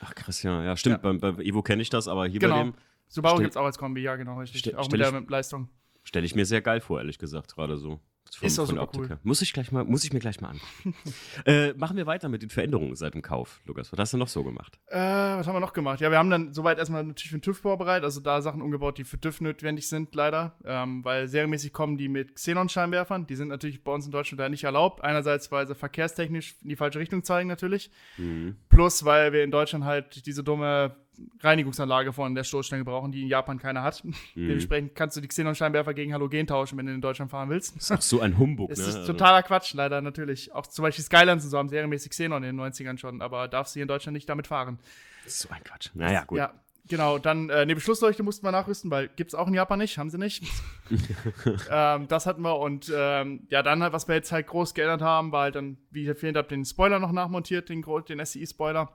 Ach 0.00 0.14
krass, 0.14 0.42
ja, 0.42 0.62
ja 0.62 0.76
stimmt. 0.76 0.96
Ja. 0.96 1.02
Beim, 1.02 1.18
beim, 1.18 1.40
Evo 1.40 1.62
kenne 1.62 1.82
ich 1.82 1.90
das, 1.90 2.08
aber 2.08 2.26
hier 2.26 2.40
genau. 2.40 2.56
bei 2.56 2.62
dem. 2.64 2.74
Subaru 3.08 3.38
gibt 3.38 3.50
es 3.50 3.56
auch 3.56 3.64
als 3.64 3.78
Kombi, 3.78 4.02
ja, 4.02 4.16
genau, 4.16 4.38
richtig. 4.38 4.76
Auch 4.76 4.90
mit 4.90 5.00
der 5.00 5.22
Leistung. 5.28 5.68
Stelle 6.04 6.26
ich 6.26 6.34
mir 6.34 6.46
sehr 6.46 6.62
geil 6.62 6.80
vor, 6.80 6.98
ehrlich 6.98 7.18
gesagt, 7.18 7.54
gerade 7.54 7.76
so. 7.76 8.00
Vom, 8.36 8.46
ist 8.46 8.58
auch 8.58 8.66
super 8.66 8.88
cool. 8.96 9.18
Muss 9.22 9.42
ich, 9.42 9.52
gleich 9.52 9.72
mal, 9.72 9.84
muss 9.84 10.04
ich 10.04 10.12
mir 10.12 10.18
gleich 10.18 10.40
mal 10.40 10.50
angucken. 10.50 10.94
äh, 11.46 11.72
machen 11.74 11.96
wir 11.96 12.06
weiter 12.06 12.28
mit 12.28 12.42
den 12.42 12.50
Veränderungen 12.50 12.94
seit 12.96 13.14
dem 13.14 13.22
Kauf, 13.22 13.60
Lukas. 13.66 13.92
Was 13.92 13.98
hast 13.98 14.12
du 14.12 14.16
noch 14.16 14.28
so 14.28 14.44
gemacht? 14.44 14.78
Äh, 14.86 14.98
was 14.98 15.46
haben 15.46 15.54
wir 15.54 15.60
noch 15.60 15.72
gemacht? 15.72 16.00
Ja, 16.00 16.10
wir 16.10 16.18
haben 16.18 16.30
dann 16.30 16.52
soweit 16.52 16.78
erstmal 16.78 17.04
natürlich 17.04 17.30
für 17.30 17.38
den 17.38 17.42
TÜV 17.42 17.58
vorbereitet, 17.58 18.04
also 18.04 18.20
da 18.20 18.42
Sachen 18.42 18.62
umgebaut, 18.62 18.98
die 18.98 19.04
für 19.04 19.20
TÜV 19.20 19.40
notwendig 19.40 19.88
sind, 19.88 20.14
leider. 20.14 20.56
Ähm, 20.64 21.04
weil 21.04 21.28
serienmäßig 21.28 21.72
kommen 21.72 21.96
die 21.96 22.08
mit 22.08 22.34
Xenon-Scheinwerfern. 22.34 23.26
Die 23.26 23.36
sind 23.36 23.48
natürlich 23.48 23.82
bei 23.82 23.92
uns 23.92 24.06
in 24.06 24.12
Deutschland 24.12 24.40
da 24.40 24.48
nicht 24.48 24.64
erlaubt. 24.64 25.02
Einerseits, 25.02 25.50
weil 25.50 25.66
sie 25.66 25.74
verkehrstechnisch 25.74 26.56
in 26.62 26.68
die 26.68 26.76
falsche 26.76 26.98
Richtung 26.98 27.22
zeigen, 27.22 27.48
natürlich. 27.48 27.90
Mhm. 28.16 28.56
Plus, 28.68 29.04
weil 29.04 29.32
wir 29.32 29.44
in 29.44 29.50
Deutschland 29.50 29.84
halt 29.84 30.26
diese 30.26 30.44
dumme 30.44 30.96
Reinigungsanlage 31.40 32.12
von 32.12 32.34
der 32.34 32.44
Stoßstange 32.44 32.84
brauchen, 32.84 33.12
die 33.12 33.22
in 33.22 33.28
Japan 33.28 33.58
keiner 33.58 33.82
hat. 33.82 34.04
Mhm. 34.04 34.14
Dementsprechend 34.34 34.94
kannst 34.94 35.16
du 35.16 35.20
die 35.20 35.28
Xenon-Scheinwerfer 35.28 35.94
gegen 35.94 36.12
Halogen 36.12 36.46
tauschen, 36.46 36.78
wenn 36.78 36.86
du 36.86 36.94
in 36.94 37.00
Deutschland 37.00 37.30
fahren 37.30 37.48
willst. 37.48 37.76
Das 37.76 37.84
ist 37.84 37.92
auch 37.92 38.02
so 38.02 38.20
ein 38.20 38.38
Humbug, 38.38 38.70
das 38.70 38.78
ne? 38.78 38.84
ist 38.86 38.96
also 38.96 39.12
totaler 39.12 39.42
Quatsch, 39.42 39.74
leider 39.74 40.00
natürlich. 40.00 40.52
Auch 40.52 40.66
zum 40.66 40.82
Beispiel 40.82 41.04
Skylines 41.04 41.44
und 41.44 41.50
so 41.50 41.58
haben 41.58 41.68
serienmäßig 41.68 42.10
Xenon 42.10 42.42
in 42.42 42.56
den 42.56 42.60
90ern 42.60 42.98
schon, 42.98 43.22
aber 43.22 43.48
darfst 43.48 43.74
du 43.74 43.78
hier 43.78 43.82
in 43.82 43.88
Deutschland 43.88 44.14
nicht 44.14 44.28
damit 44.28 44.46
fahren. 44.46 44.78
Das 45.24 45.34
ist 45.34 45.40
so 45.40 45.50
ein 45.50 45.62
Quatsch. 45.64 45.90
Naja, 45.94 46.24
gut. 46.24 46.38
Ja, 46.38 46.54
genau. 46.88 47.18
Dann 47.18 47.50
äh, 47.50 47.54
eine 47.54 47.74
Beschlussleuchte 47.74 48.22
mussten 48.22 48.46
wir 48.46 48.52
nachrüsten, 48.52 48.90
weil 48.90 49.08
gibt 49.08 49.30
es 49.30 49.34
auch 49.34 49.48
in 49.48 49.54
Japan 49.54 49.78
nicht, 49.78 49.98
haben 49.98 50.10
sie 50.10 50.18
nicht. 50.18 50.44
ähm, 51.70 52.08
das 52.08 52.26
hatten 52.26 52.42
wir 52.42 52.58
und 52.58 52.92
ähm, 52.94 53.46
ja, 53.50 53.62
dann 53.62 53.82
halt, 53.82 53.92
was 53.92 54.08
wir 54.08 54.14
jetzt 54.14 54.32
halt 54.32 54.46
groß 54.46 54.74
geändert 54.74 55.02
haben, 55.02 55.32
war 55.32 55.42
halt 55.42 55.54
dann, 55.54 55.78
wie 55.90 56.02
ich 56.02 56.08
erwähnt 56.08 56.36
habe, 56.36 56.48
den 56.48 56.64
Spoiler 56.64 56.98
noch 56.98 57.12
nachmontiert, 57.12 57.68
den, 57.68 57.84
den 58.08 58.24
SCI-Spoiler. 58.24 58.90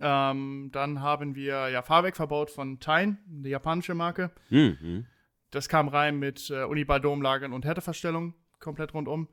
Ähm, 0.00 0.70
dann 0.72 1.00
haben 1.00 1.34
wir 1.34 1.68
ja 1.68 1.82
Fahrwerk 1.82 2.16
verbaut 2.16 2.50
von 2.50 2.80
Tyne, 2.80 3.18
eine 3.28 3.48
japanische 3.48 3.94
Marke. 3.94 4.30
Mhm. 4.50 5.06
Das 5.50 5.68
kam 5.68 5.88
rein 5.88 6.18
mit 6.18 6.50
äh, 6.50 6.64
Uniball-Domlagern 6.64 7.52
und 7.52 7.64
Härteverstellung, 7.64 8.34
komplett 8.60 8.94
rundum. 8.94 9.28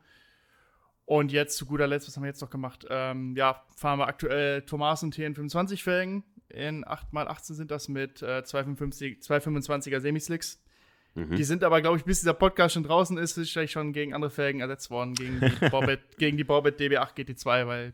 Und 1.06 1.32
jetzt 1.32 1.58
zu 1.58 1.66
guter 1.66 1.88
Letzt, 1.88 2.08
was 2.08 2.16
haben 2.16 2.24
wir 2.24 2.30
jetzt 2.30 2.42
noch 2.42 2.50
gemacht? 2.50 2.86
Ähm, 2.90 3.36
ja, 3.36 3.64
fahren 3.76 4.00
wir 4.00 4.08
aktuell 4.08 4.62
Thomas 4.62 5.04
und 5.04 5.16
TN25 5.16 5.84
Felgen. 5.84 6.24
In 6.48 6.86
8x18 6.86 7.54
sind 7.54 7.72
das 7.72 7.90
mit 7.90 8.22
äh, 8.22 8.44
225er 8.46 10.00
Semislicks. 10.00 10.64
Mhm. 11.16 11.36
Die 11.36 11.44
sind 11.44 11.64
aber, 11.64 11.82
glaube 11.82 11.98
ich, 11.98 12.06
bis 12.06 12.20
dieser 12.20 12.34
Podcast 12.34 12.74
schon 12.74 12.84
draußen 12.84 13.18
ist, 13.18 13.38
ist 13.38 13.52
vielleicht 13.52 13.74
schon 13.74 13.94
gegen 13.94 14.14
andere 14.14 14.32
Felgen 14.32 14.62
ersetzt 14.62 14.90
worden, 14.90 15.14
gegen 15.14 15.40
die 15.40 15.50
Borbet, 15.70 16.18
gegen 16.18 16.38
die 16.38 16.44
Borbet 16.44 16.80
DB8 16.80 17.16
GT2, 17.16 17.68
weil 17.68 17.94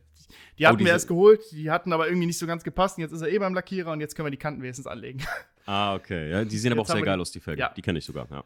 die 0.57 0.67
hatten 0.67 0.81
oh, 0.81 0.86
wir 0.86 0.91
erst 0.91 1.07
geholt, 1.07 1.41
die 1.51 1.71
hatten 1.71 1.93
aber 1.93 2.07
irgendwie 2.07 2.27
nicht 2.27 2.38
so 2.38 2.48
ganz 2.48 2.63
gepasst. 2.63 2.98
Und 2.98 3.03
jetzt 3.03 3.12
ist 3.12 3.21
er 3.21 3.29
eh 3.29 3.39
beim 3.39 3.53
Lackierer 3.53 3.91
und 3.91 4.01
jetzt 4.01 4.15
können 4.15 4.27
wir 4.27 4.31
die 4.31 4.38
Kanten 4.38 4.62
wenigstens 4.62 4.88
anlegen. 4.88 5.19
Ah, 5.65 5.93
okay. 5.93 6.31
Ja, 6.31 6.43
die 6.43 6.57
sehen 6.57 6.71
aber 6.71 6.81
auch 6.81 6.88
sehr 6.88 7.00
geil 7.03 7.21
aus, 7.21 7.31
die 7.31 7.39
Felgen. 7.39 7.59
Ja. 7.59 7.69
Die 7.69 7.83
kenne 7.83 8.00
ich 8.00 8.05
sogar, 8.05 8.27
ja. 8.31 8.43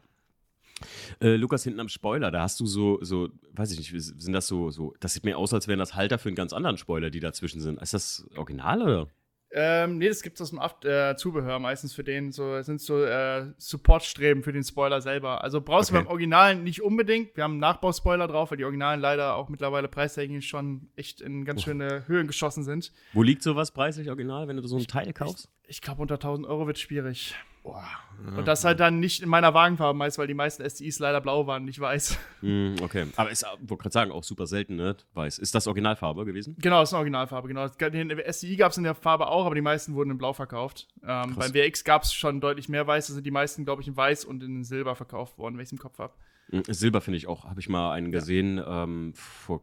Äh, 1.22 1.36
Lukas, 1.36 1.64
hinten 1.64 1.80
am 1.80 1.88
Spoiler, 1.88 2.30
da 2.30 2.42
hast 2.42 2.60
du 2.60 2.66
so, 2.66 2.98
so, 3.02 3.30
weiß 3.52 3.72
ich 3.72 3.78
nicht, 3.78 4.20
sind 4.20 4.32
das 4.34 4.46
so, 4.46 4.70
so, 4.70 4.92
das 5.00 5.14
sieht 5.14 5.24
mir 5.24 5.38
aus, 5.38 5.54
als 5.54 5.66
wären 5.66 5.78
das 5.78 5.94
Halter 5.94 6.18
für 6.18 6.28
einen 6.28 6.36
ganz 6.36 6.52
anderen 6.52 6.76
Spoiler, 6.76 7.08
die 7.08 7.20
dazwischen 7.20 7.62
sind. 7.62 7.80
Ist 7.80 7.94
das 7.94 8.26
original 8.36 8.82
oder? 8.82 9.08
Ähm, 9.56 9.98
nee, 9.98 10.08
das 10.08 10.22
gibt 10.22 10.34
es 10.34 10.40
aus 10.42 10.50
dem 10.50 10.58
Aft 10.58 10.84
äh, 10.84 11.14
Zubehör 11.16 11.60
meistens 11.60 11.94
für 11.94 12.02
den. 12.02 12.32
So 12.32 12.60
sind 12.62 12.80
so 12.80 13.04
äh, 13.04 13.52
Supportstreben 13.56 14.42
für 14.42 14.52
den 14.52 14.64
Spoiler 14.64 15.00
selber. 15.00 15.44
Also 15.44 15.60
brauchst 15.60 15.90
okay. 15.90 16.00
du 16.00 16.04
beim 16.04 16.10
Originalen 16.10 16.64
nicht 16.64 16.82
unbedingt. 16.82 17.36
Wir 17.36 17.44
haben 17.44 17.52
einen 17.52 17.60
Nachbauspoiler 17.60 18.26
drauf, 18.26 18.50
weil 18.50 18.58
die 18.58 18.64
Originalen 18.64 19.00
leider 19.00 19.36
auch 19.36 19.48
mittlerweile 19.48 19.86
preistechnisch 19.86 20.48
schon 20.48 20.88
echt 20.96 21.20
in 21.20 21.44
ganz 21.44 21.62
schöne 21.62 22.02
Höhen 22.08 22.26
geschossen 22.26 22.64
sind. 22.64 22.92
Wo 23.12 23.22
liegt 23.22 23.44
sowas 23.44 23.70
preislich 23.70 24.08
original, 24.08 24.48
wenn 24.48 24.56
du 24.56 24.66
so 24.66 24.76
ein 24.76 24.88
Teil 24.88 25.12
kaufst? 25.12 25.48
Ich, 25.62 25.76
ich 25.76 25.80
glaube, 25.82 26.02
unter 26.02 26.14
1000 26.14 26.48
Euro 26.48 26.66
wird 26.66 26.80
schwierig. 26.80 27.36
Boah. 27.64 27.88
Ja. 28.26 28.36
Und 28.36 28.46
das 28.46 28.62
halt 28.62 28.78
dann 28.78 29.00
nicht 29.00 29.22
in 29.22 29.28
meiner 29.30 29.54
Wagenfarbe 29.54 29.96
meist, 29.96 30.18
weil 30.18 30.26
die 30.26 30.34
meisten 30.34 30.68
STIs 30.68 30.98
leider 30.98 31.22
blau 31.22 31.46
waren, 31.46 31.64
nicht 31.64 31.80
weiß. 31.80 32.18
Mm, 32.42 32.74
okay. 32.82 33.06
Aber 33.16 33.30
ist, 33.30 33.42
wollte 33.60 33.82
gerade 33.82 33.92
sagen, 33.92 34.12
auch 34.12 34.22
super 34.22 34.46
selten, 34.46 34.76
ne? 34.76 34.94
Weiß. 35.14 35.38
Ist 35.38 35.54
das 35.54 35.66
Originalfarbe 35.66 36.26
gewesen? 36.26 36.56
Genau, 36.60 36.82
ist 36.82 36.92
eine 36.92 36.98
Originalfarbe, 36.98 37.48
genau. 37.48 37.66
Den 37.68 38.12
STI 38.30 38.56
gab 38.56 38.72
es 38.72 38.76
in 38.76 38.84
der 38.84 38.94
Farbe 38.94 39.28
auch, 39.28 39.46
aber 39.46 39.54
die 39.54 39.62
meisten 39.62 39.94
wurden 39.94 40.10
in 40.10 40.18
Blau 40.18 40.34
verkauft. 40.34 40.88
Ähm, 41.02 41.34
beim 41.36 41.54
WX 41.54 41.84
gab 41.84 42.02
es 42.02 42.12
schon 42.12 42.42
deutlich 42.42 42.68
mehr 42.68 42.86
Weiß, 42.86 43.08
also 43.08 43.22
die 43.22 43.30
meisten, 43.30 43.64
glaube 43.64 43.80
ich, 43.80 43.88
in 43.88 43.96
Weiß 43.96 44.26
und 44.26 44.42
in 44.42 44.62
Silber 44.62 44.94
verkauft 44.94 45.38
worden, 45.38 45.54
wenn 45.54 45.62
ich 45.62 45.68
es 45.68 45.72
im 45.72 45.78
Kopf 45.78 45.98
habe. 45.98 46.12
Mm, 46.50 46.60
Silber 46.68 47.00
finde 47.00 47.16
ich 47.16 47.26
auch, 47.26 47.46
habe 47.46 47.60
ich 47.60 47.70
mal 47.70 47.92
einen 47.92 48.12
gesehen 48.12 48.58
ja. 48.58 48.84
ähm, 48.84 49.14
vor 49.14 49.62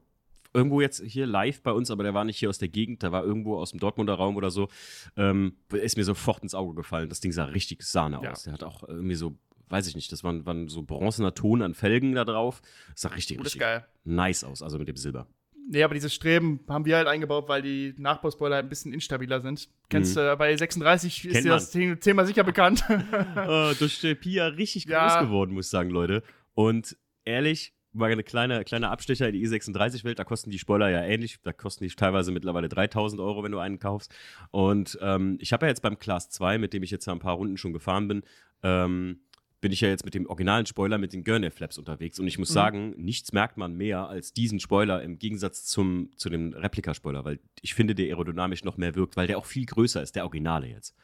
irgendwo 0.53 0.81
jetzt 0.81 1.01
hier 1.03 1.25
live 1.25 1.61
bei 1.61 1.71
uns, 1.71 1.91
aber 1.91 2.03
der 2.03 2.13
war 2.13 2.23
nicht 2.23 2.37
hier 2.37 2.49
aus 2.49 2.57
der 2.57 2.67
Gegend, 2.67 3.03
der 3.03 3.11
war 3.11 3.23
irgendwo 3.23 3.57
aus 3.57 3.71
dem 3.71 3.79
Dortmunder 3.79 4.15
Raum 4.15 4.35
oder 4.35 4.51
so, 4.51 4.67
ähm, 5.15 5.57
ist 5.71 5.97
mir 5.97 6.03
sofort 6.03 6.43
ins 6.43 6.55
Auge 6.55 6.75
gefallen. 6.75 7.09
Das 7.09 7.19
Ding 7.19 7.31
sah 7.31 7.45
richtig 7.45 7.83
Sahne 7.83 8.19
ja. 8.23 8.31
aus. 8.31 8.43
Der 8.43 8.53
hat 8.53 8.63
auch 8.63 8.87
irgendwie 8.87 9.15
so, 9.15 9.37
weiß 9.69 9.87
ich 9.87 9.95
nicht, 9.95 10.11
das 10.11 10.23
war, 10.23 10.45
war 10.45 10.55
so 10.67 10.83
bronzener 10.83 11.33
Ton 11.33 11.61
an 11.61 11.73
Felgen 11.73 12.13
da 12.13 12.25
drauf. 12.25 12.61
Das 12.91 13.01
sah 13.01 13.09
richtig, 13.09 13.37
Gut, 13.37 13.45
richtig 13.47 13.61
geil. 13.61 13.85
nice 14.03 14.43
aus, 14.43 14.61
also 14.61 14.77
mit 14.77 14.87
dem 14.87 14.97
Silber. 14.97 15.27
Nee, 15.69 15.83
aber 15.83 15.93
dieses 15.93 16.13
Streben 16.13 16.59
haben 16.67 16.85
wir 16.85 16.97
halt 16.97 17.07
eingebaut, 17.07 17.47
weil 17.47 17.61
die 17.61 17.93
Nachbauspoiler 17.97 18.55
halt 18.55 18.65
ein 18.65 18.69
bisschen 18.69 18.93
instabiler 18.93 19.39
sind. 19.41 19.69
Kennst 19.89 20.17
du, 20.17 20.21
mhm. 20.21 20.33
äh, 20.33 20.35
bei 20.35 20.57
36 20.57 21.25
ist 21.25 21.45
dir 21.45 21.51
das 21.51 21.71
Thema 21.71 22.25
sicher 22.25 22.43
bekannt. 22.43 22.83
uh, 22.89 23.73
durch 23.79 24.01
Pia 24.19 24.47
richtig 24.47 24.85
ja. 24.85 25.07
groß 25.07 25.27
geworden, 25.27 25.53
muss 25.53 25.67
ich 25.67 25.71
sagen, 25.71 25.89
Leute. 25.89 26.23
Und 26.55 26.97
ehrlich, 27.25 27.73
mal 27.93 28.11
eine 28.11 28.23
kleine, 28.23 28.63
kleine 28.63 28.89
Abstecher 28.89 29.27
in 29.27 29.33
die 29.33 29.47
i36-Welt, 29.47 30.19
da 30.19 30.23
kosten 30.23 30.49
die 30.49 30.59
Spoiler 30.59 30.89
ja 30.89 31.03
ähnlich, 31.03 31.39
da 31.43 31.53
kosten 31.53 31.83
die 31.83 31.89
teilweise 31.89 32.31
mittlerweile 32.31 32.69
3000 32.69 33.21
Euro, 33.21 33.43
wenn 33.43 33.51
du 33.51 33.59
einen 33.59 33.79
kaufst. 33.79 34.13
Und 34.51 34.97
ähm, 35.01 35.37
ich 35.39 35.53
habe 35.53 35.65
ja 35.65 35.69
jetzt 35.69 35.81
beim 35.81 35.99
Class 35.99 36.29
2, 36.29 36.57
mit 36.57 36.73
dem 36.73 36.83
ich 36.83 36.91
jetzt 36.91 37.07
ein 37.07 37.19
paar 37.19 37.35
Runden 37.35 37.57
schon 37.57 37.73
gefahren 37.73 38.07
bin, 38.07 38.23
ähm, 38.63 39.19
bin 39.61 39.71
ich 39.71 39.81
ja 39.81 39.89
jetzt 39.89 40.05
mit 40.05 40.15
dem 40.15 40.25
originalen 40.25 40.65
Spoiler 40.65 40.97
mit 40.97 41.13
den 41.13 41.23
Gurney 41.23 41.51
Flaps 41.51 41.77
unterwegs 41.77 42.19
und 42.19 42.27
ich 42.27 42.39
muss 42.39 42.49
mhm. 42.49 42.53
sagen, 42.53 42.93
nichts 42.97 43.31
merkt 43.31 43.57
man 43.57 43.75
mehr 43.75 44.07
als 44.07 44.33
diesen 44.33 44.59
Spoiler 44.59 45.03
im 45.03 45.19
Gegensatz 45.19 45.65
zum, 45.65 46.09
zu 46.15 46.29
dem 46.29 46.53
Replika-Spoiler, 46.53 47.23
weil 47.23 47.39
ich 47.61 47.75
finde, 47.75 47.93
der 47.93 48.07
aerodynamisch 48.07 48.63
noch 48.63 48.77
mehr 48.77 48.95
wirkt, 48.95 49.15
weil 49.17 49.27
der 49.27 49.37
auch 49.37 49.45
viel 49.45 49.65
größer 49.65 50.01
ist, 50.01 50.15
der 50.15 50.23
Originale 50.23 50.67
jetzt. 50.67 50.95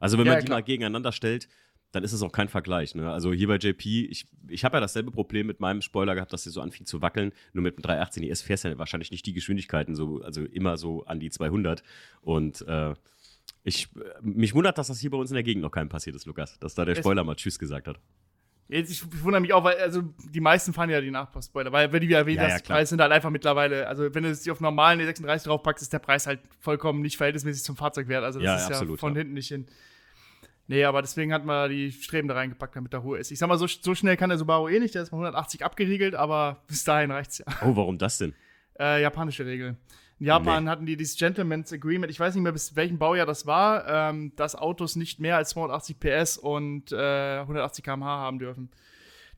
Also 0.00 0.18
wenn 0.18 0.26
ja, 0.26 0.32
man 0.32 0.40
die 0.40 0.46
klar. 0.46 0.58
mal 0.58 0.62
gegeneinander 0.62 1.12
stellt, 1.12 1.48
dann 1.96 2.04
ist 2.04 2.12
es 2.12 2.22
auch 2.22 2.30
kein 2.30 2.48
Vergleich. 2.48 2.94
Ne? 2.94 3.10
Also 3.10 3.32
hier 3.32 3.48
bei 3.48 3.56
JP, 3.56 4.04
ich, 4.10 4.26
ich 4.48 4.66
habe 4.66 4.76
ja 4.76 4.80
dasselbe 4.80 5.10
Problem 5.10 5.46
mit 5.46 5.60
meinem 5.60 5.80
Spoiler 5.80 6.14
gehabt, 6.14 6.30
dass 6.30 6.42
der 6.42 6.52
so 6.52 6.60
anfing 6.60 6.84
zu 6.84 7.00
wackeln. 7.00 7.32
Nur 7.54 7.62
mit 7.62 7.78
dem 7.78 7.82
318 7.82 8.22
ES 8.22 8.42
fährst 8.42 8.64
du 8.64 8.68
ja 8.68 8.78
wahrscheinlich 8.78 9.10
nicht 9.10 9.24
die 9.24 9.32
Geschwindigkeiten, 9.32 9.94
so, 9.94 10.20
also 10.20 10.42
immer 10.42 10.76
so 10.76 11.06
an 11.06 11.20
die 11.20 11.30
200. 11.30 11.82
Und 12.20 12.60
äh, 12.68 12.92
ich, 13.64 13.88
mich 14.20 14.54
wundert, 14.54 14.76
dass 14.76 14.88
das 14.88 15.00
hier 15.00 15.10
bei 15.10 15.16
uns 15.16 15.30
in 15.30 15.36
der 15.36 15.42
Gegend 15.42 15.62
noch 15.62 15.70
keinem 15.70 15.88
passiert 15.88 16.14
ist, 16.14 16.26
Lukas, 16.26 16.58
dass 16.58 16.74
da 16.74 16.84
der 16.84 16.96
Spoiler 16.96 17.24
mal 17.24 17.34
Tschüss 17.34 17.58
gesagt 17.58 17.88
hat. 17.88 17.98
Jetzt, 18.68 18.90
ich 18.90 19.22
wundere 19.22 19.40
mich 19.40 19.54
auch, 19.54 19.64
weil 19.64 19.76
also 19.76 20.02
die 20.02 20.40
meisten 20.40 20.74
fahren 20.74 20.90
ja 20.90 21.00
die 21.00 21.10
Nachpass-Spoiler, 21.10 21.72
weil 21.72 21.92
wenn 21.92 22.00
die 22.00 22.08
wieder 22.08 22.18
erwähnt 22.18 22.42
ja, 22.42 22.48
hast, 22.48 22.68
ja, 22.68 22.74
Preis 22.74 22.90
sind 22.90 23.00
halt 23.00 23.12
einfach 23.12 23.30
mittlerweile, 23.30 23.86
also 23.86 24.12
wenn 24.14 24.24
du 24.24 24.28
es 24.28 24.46
auf 24.50 24.60
normalen 24.60 25.00
E36 25.00 25.44
draufpackst, 25.44 25.82
ist 25.82 25.92
der 25.94 26.00
Preis 26.00 26.26
halt 26.26 26.40
vollkommen 26.60 27.00
nicht 27.00 27.16
verhältnismäßig 27.16 27.62
zum 27.62 27.76
Fahrzeug 27.76 28.08
wert. 28.08 28.24
Also 28.24 28.38
das 28.40 28.46
ja, 28.46 28.56
ist 28.56 28.68
ja, 28.68 28.68
absolut, 28.74 29.00
von 29.00 29.16
hinten 29.16 29.32
nicht 29.34 29.48
hin. 29.48 29.66
Nee, 30.68 30.84
aber 30.84 31.00
deswegen 31.00 31.32
hat 31.32 31.44
man 31.44 31.70
die 31.70 31.92
Streben 31.92 32.28
da 32.28 32.34
reingepackt, 32.34 32.74
damit 32.74 32.92
der 32.92 33.02
hohe 33.02 33.18
ist. 33.18 33.30
Ich 33.30 33.38
sag 33.38 33.48
mal, 33.48 33.58
so, 33.58 33.66
so 33.66 33.94
schnell 33.94 34.16
kann 34.16 34.30
der 34.30 34.38
Subaru 34.38 34.68
eh 34.68 34.80
nicht, 34.80 34.94
der 34.94 35.02
ist 35.02 35.12
mal 35.12 35.18
180 35.18 35.64
abgeriegelt, 35.64 36.14
aber 36.14 36.62
bis 36.66 36.84
dahin 36.84 37.10
reicht's 37.10 37.38
ja. 37.38 37.46
Oh, 37.62 37.76
warum 37.76 37.98
das 37.98 38.18
denn? 38.18 38.34
Äh, 38.78 39.02
japanische 39.02 39.46
Regel. 39.46 39.76
In 40.18 40.26
Japan 40.26 40.64
nee. 40.64 40.70
hatten 40.70 40.86
die 40.86 40.96
dieses 40.96 41.16
Gentleman's 41.16 41.72
Agreement, 41.72 42.10
ich 42.10 42.18
weiß 42.18 42.34
nicht 42.34 42.42
mehr, 42.42 42.52
bis 42.52 42.74
welchem 42.74 42.98
Baujahr 42.98 43.26
das 43.26 43.46
war, 43.46 43.86
ähm, 43.86 44.32
dass 44.36 44.56
Autos 44.56 44.96
nicht 44.96 45.20
mehr 45.20 45.36
als 45.36 45.50
280 45.50 46.00
PS 46.00 46.36
und 46.38 46.90
äh, 46.90 47.40
180 47.40 47.84
km/h 47.84 48.06
haben 48.06 48.38
dürfen. 48.38 48.70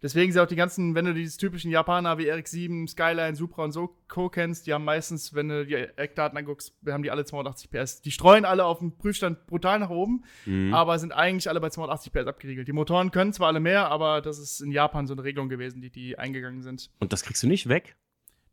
Deswegen 0.02 0.32
sind 0.32 0.40
auch 0.40 0.46
die 0.46 0.56
ganzen, 0.56 0.94
wenn 0.94 1.04
du 1.04 1.14
diese 1.14 1.38
typischen 1.38 1.70
Japaner 1.70 2.18
wie 2.18 2.30
RX-7, 2.30 2.88
Skyline, 2.88 3.34
Supra 3.34 3.64
und 3.64 3.72
so 3.72 3.96
Co. 4.06 4.28
kennst, 4.28 4.66
die 4.66 4.72
haben 4.72 4.84
meistens, 4.84 5.34
wenn 5.34 5.48
du 5.48 5.66
die 5.66 5.74
Eckdaten 5.74 6.38
anguckst, 6.38 6.74
haben 6.86 7.02
die 7.02 7.10
alle 7.10 7.24
280 7.24 7.70
PS. 7.70 8.00
Die 8.02 8.10
streuen 8.10 8.44
alle 8.44 8.64
auf 8.64 8.78
dem 8.78 8.96
Prüfstand 8.96 9.46
brutal 9.46 9.78
nach 9.80 9.90
oben, 9.90 10.24
mhm. 10.46 10.72
aber 10.72 10.98
sind 10.98 11.12
eigentlich 11.12 11.48
alle 11.48 11.60
bei 11.60 11.70
280 11.70 12.12
PS 12.12 12.26
abgeriegelt. 12.26 12.68
Die 12.68 12.72
Motoren 12.72 13.10
können 13.10 13.32
zwar 13.32 13.48
alle 13.48 13.60
mehr, 13.60 13.88
aber 13.88 14.20
das 14.20 14.38
ist 14.38 14.60
in 14.60 14.70
Japan 14.70 15.06
so 15.06 15.14
eine 15.14 15.24
Regelung 15.24 15.48
gewesen, 15.48 15.80
die 15.80 15.90
die 15.90 16.18
eingegangen 16.18 16.62
sind. 16.62 16.90
Und 17.00 17.12
das 17.12 17.22
kriegst 17.22 17.42
du 17.42 17.48
nicht 17.48 17.68
weg? 17.68 17.96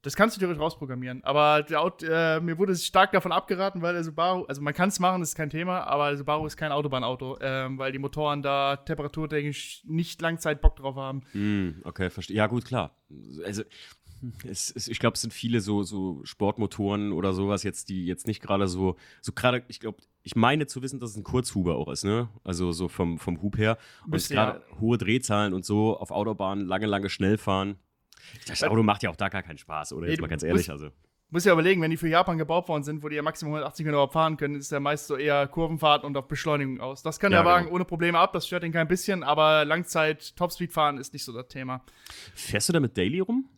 Das 0.06 0.16
kannst 0.16 0.36
du 0.36 0.40
theoretisch 0.40 0.62
rausprogrammieren. 0.62 1.24
Aber 1.24 1.64
der, 1.64 1.82
äh, 2.04 2.40
mir 2.40 2.60
wurde 2.60 2.76
stark 2.76 3.12
davon 3.12 3.32
abgeraten, 3.32 3.82
weil 3.82 3.96
der 3.96 4.04
Subaru, 4.04 4.44
also 4.44 4.62
man 4.62 4.72
kann 4.72 4.90
es 4.90 5.00
machen, 5.00 5.20
das 5.20 5.30
ist 5.30 5.36
kein 5.36 5.50
Thema, 5.50 5.82
aber 5.88 6.10
der 6.10 6.18
Subaru 6.20 6.46
ist 6.46 6.58
kein 6.58 6.72
Autobahnauto, 6.72 7.40
ähm, 7.42 7.80
weil 7.80 7.92
die 7.92 7.98
Motoren 7.98 8.44
da 8.44 8.76
temperaturtechnisch 8.76 9.82
nicht 9.86 10.22
Langzeit 10.22 10.62
Bock 10.62 10.76
drauf 10.76 10.96
haben. 10.96 11.24
Mm, 11.34 11.82
okay, 11.86 12.12
verstehe. 12.12 12.38
Ja, 12.38 12.46
gut, 12.46 12.66
klar. 12.66 12.96
Also 13.44 13.64
es, 14.48 14.70
es, 14.70 14.88
ich 14.88 15.00
glaube, 15.00 15.16
es 15.16 15.22
sind 15.22 15.34
viele 15.34 15.60
so, 15.60 15.82
so 15.82 16.22
Sportmotoren 16.24 17.12
oder 17.12 17.34
sowas 17.34 17.64
jetzt, 17.64 17.90
die 17.90 18.06
jetzt 18.06 18.28
nicht 18.28 18.44
gerade 18.44 18.68
so, 18.68 18.98
so 19.22 19.32
gerade, 19.32 19.64
ich 19.70 19.80
glaube, 19.80 20.04
ich 20.22 20.36
meine 20.36 20.68
zu 20.68 20.84
wissen, 20.84 21.00
dass 21.00 21.12
es 21.12 21.18
ein 21.18 21.24
Kurzhuber 21.24 21.78
auch 21.78 21.88
ist, 21.88 22.04
ne? 22.04 22.30
Also 22.44 22.72
so 22.72 22.90
vom, 22.90 23.18
vom 23.18 23.42
Hub 23.42 23.58
her. 23.58 23.80
Und 24.06 24.30
gerade 24.30 24.62
ja. 24.70 24.80
hohe 24.80 25.00
Drehzahlen 25.00 25.54
und 25.54 25.66
so 25.66 25.98
auf 25.98 26.12
Autobahnen, 26.12 26.68
lange, 26.68 26.86
lange 26.86 27.10
schnell 27.10 27.40
fahren. 27.40 27.78
Das 28.48 28.64
Auto 28.64 28.84
macht 28.84 29.04
ja 29.04 29.10
auch 29.10 29.16
da 29.16 29.30
gar 29.30 29.44
keinen 29.44 29.58
Spaß, 29.58 29.94
oder? 29.94 30.08
Jetzt 30.08 30.22
mal 30.22 30.28
ganz 30.28 30.44
ehrlich. 30.44 30.68
Musst, 30.68 30.70
also. 30.70 30.90
Muss 31.32 31.44
ja 31.44 31.54
überlegen, 31.54 31.82
wenn 31.82 31.90
die 31.90 31.98
für 31.98 32.08
Japan 32.08 32.38
gebaut 32.38 32.68
worden 32.68 32.84
sind, 32.84 33.04
wo 33.04 33.10
die 33.10 33.16
ja 33.16 33.22
maximal 33.22 33.64
180 33.64 33.86
km 33.86 34.12
fahren 34.12 34.38
können, 34.38 34.56
ist 34.56 34.72
der 34.72 34.80
meist 34.80 35.08
so 35.08 35.18
eher 35.18 35.48
Kurvenfahrt 35.48 36.04
und 36.04 36.16
auf 36.16 36.28
Beschleunigung 36.28 36.80
aus. 36.80 37.02
Das 37.02 37.20
kann 37.20 37.32
ja, 37.32 37.40
der 37.40 37.46
Wagen 37.46 37.66
genau. 37.66 37.76
ohne 37.76 37.86
Probleme 37.86 38.20
ab, 38.20 38.32
das 38.34 38.46
stört 38.46 38.64
ihn 38.64 38.72
kein 38.72 38.88
bisschen, 38.88 39.24
aber 39.24 39.66
Langzeit 39.66 40.36
Topspeed 40.36 40.72
fahren 40.72 40.98
ist 40.98 41.14
nicht 41.14 41.24
so 41.24 41.34
das 41.34 41.48
Thema. 41.48 41.84
Fährst 42.36 42.70
du 42.70 42.74
damit 42.74 42.96
Daily 42.98 43.20
rum? 43.20 43.50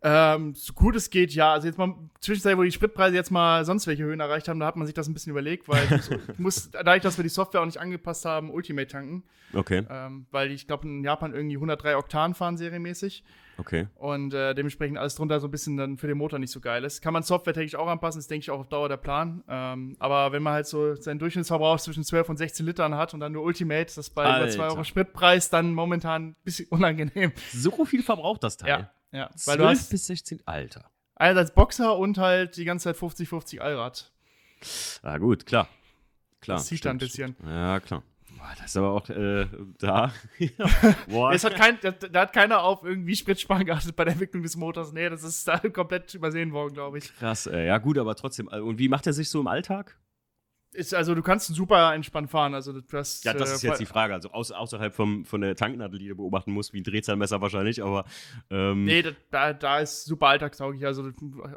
Ähm, 0.00 0.54
so 0.54 0.72
gut 0.74 0.94
es 0.94 1.10
geht, 1.10 1.34
ja. 1.34 1.52
Also 1.52 1.66
jetzt 1.66 1.76
mal 1.76 1.94
zwischenzeit, 2.20 2.56
wo 2.56 2.62
die 2.62 2.70
Spritpreise 2.70 3.16
jetzt 3.16 3.30
mal 3.30 3.64
sonst 3.64 3.86
welche 3.86 4.04
Höhen 4.04 4.20
erreicht 4.20 4.48
haben, 4.48 4.60
da 4.60 4.66
hat 4.66 4.76
man 4.76 4.86
sich 4.86 4.94
das 4.94 5.08
ein 5.08 5.14
bisschen 5.14 5.30
überlegt, 5.30 5.68
weil 5.68 5.82
ich 5.90 6.38
muss, 6.38 6.70
dadurch, 6.72 7.02
dass 7.02 7.18
wir 7.18 7.24
die 7.24 7.28
Software 7.28 7.62
auch 7.62 7.66
nicht 7.66 7.80
angepasst 7.80 8.24
haben, 8.24 8.50
Ultimate 8.50 8.86
tanken. 8.86 9.24
Okay. 9.52 9.84
Ähm, 9.90 10.26
weil 10.30 10.52
ich 10.52 10.66
glaube, 10.66 10.86
in 10.86 11.02
Japan 11.02 11.34
irgendwie 11.34 11.56
103 11.56 11.96
Oktan 11.96 12.34
fahren 12.34 12.56
serienmäßig. 12.56 13.24
Okay. 13.56 13.88
Und 13.96 14.34
äh, 14.34 14.54
dementsprechend 14.54 14.98
alles 14.98 15.16
drunter 15.16 15.40
so 15.40 15.48
ein 15.48 15.50
bisschen 15.50 15.76
dann 15.76 15.96
für 15.96 16.06
den 16.06 16.16
Motor 16.16 16.38
nicht 16.38 16.52
so 16.52 16.60
geil 16.60 16.84
ist. 16.84 17.02
Kann 17.02 17.12
man 17.12 17.24
softwaretechnisch 17.24 17.74
auch 17.74 17.88
anpassen, 17.88 18.20
ist 18.20 18.30
denke 18.30 18.42
ich 18.42 18.50
auch 18.52 18.60
auf 18.60 18.68
Dauer 18.68 18.88
der 18.88 18.98
Plan. 18.98 19.42
Ähm, 19.48 19.96
aber 19.98 20.30
wenn 20.30 20.44
man 20.44 20.52
halt 20.52 20.66
so 20.66 20.94
seinen 20.94 21.18
Durchschnittsverbrauch 21.18 21.80
zwischen 21.80 22.04
12 22.04 22.28
und 22.28 22.36
16 22.36 22.64
Litern 22.64 22.94
hat 22.94 23.14
und 23.14 23.20
dann 23.20 23.32
nur 23.32 23.42
Ultimate, 23.42 23.92
das 23.96 24.10
bei 24.10 24.24
Alter. 24.24 24.44
über 24.44 24.52
2 24.52 24.64
Euro 24.74 24.84
Spritpreis 24.84 25.50
dann 25.50 25.74
momentan 25.74 26.28
ein 26.28 26.36
bisschen 26.44 26.66
unangenehm. 26.70 27.32
So 27.52 27.84
viel 27.84 28.04
verbraucht 28.04 28.44
das 28.44 28.58
Teil. 28.58 28.68
Ja. 28.68 28.90
Ja, 29.12 29.30
12 29.34 29.58
weil 29.58 29.76
bis 29.76 30.06
16, 30.06 30.42
Alter. 30.46 30.90
Einerseits 31.14 31.54
Boxer 31.54 31.96
und 31.98 32.18
halt 32.18 32.56
die 32.56 32.64
ganze 32.64 32.84
Zeit 32.84 32.96
50-50 32.96 33.60
Allrad. 33.60 34.12
Ah, 35.02 35.18
gut, 35.18 35.46
klar. 35.46 35.68
Klar. 36.40 36.58
Das 36.58 36.68
sieht 36.68 36.84
dann 36.84 36.96
ein 36.96 36.98
bisschen. 36.98 37.36
Ja, 37.44 37.80
klar. 37.80 38.02
Boah, 38.36 38.54
das 38.56 38.66
ist 38.66 38.76
aber 38.76 38.92
auch 38.92 39.08
äh, 39.08 39.46
da. 39.78 40.12
Boah. 41.08 41.32
Es 41.34 41.42
hat 41.44 41.56
kein, 41.56 41.78
da, 41.80 41.90
da, 41.90 42.20
hat 42.20 42.32
keiner 42.32 42.62
auf 42.62 42.84
irgendwie 42.84 43.16
Spritsparen 43.16 43.66
geachtet 43.66 43.96
bei 43.96 44.04
der 44.04 44.12
Entwicklung 44.12 44.42
des 44.42 44.56
Motors. 44.56 44.92
Nee, 44.92 45.08
das 45.08 45.24
ist 45.24 45.48
da 45.48 45.58
komplett 45.72 46.14
übersehen 46.14 46.52
worden, 46.52 46.74
glaube 46.74 46.98
ich. 46.98 47.14
Krass, 47.16 47.46
ey. 47.46 47.66
ja 47.66 47.78
gut, 47.78 47.98
aber 47.98 48.14
trotzdem. 48.14 48.48
Äh, 48.52 48.60
und 48.60 48.78
wie 48.78 48.88
macht 48.88 49.06
er 49.06 49.12
sich 49.12 49.28
so 49.28 49.40
im 49.40 49.48
Alltag? 49.48 49.98
Ist, 50.72 50.94
also 50.94 51.14
du 51.14 51.22
kannst 51.22 51.46
super 51.54 51.94
entspannt 51.94 52.30
fahren. 52.30 52.54
Also 52.54 52.80
das, 52.80 53.24
ja, 53.24 53.32
das 53.32 53.52
ist 53.52 53.64
äh, 53.64 53.68
jetzt 53.68 53.80
die 53.80 53.86
Frage. 53.86 54.14
Also 54.14 54.30
aus, 54.30 54.52
außerhalb 54.52 54.94
vom, 54.94 55.24
von 55.24 55.40
der 55.40 55.56
Tanknadel, 55.56 55.98
die 55.98 56.08
du 56.08 56.16
beobachten 56.16 56.52
musst, 56.52 56.72
wie 56.72 56.80
ein 56.80 56.84
Drehzahlmesser 56.84 57.40
wahrscheinlich, 57.40 57.82
aber. 57.82 58.04
Ähm 58.50 58.84
nee, 58.84 59.04
da, 59.30 59.52
da 59.52 59.78
ist 59.80 60.04
super 60.04 60.28
alltagstauglich. 60.28 60.84
Also 60.84 61.10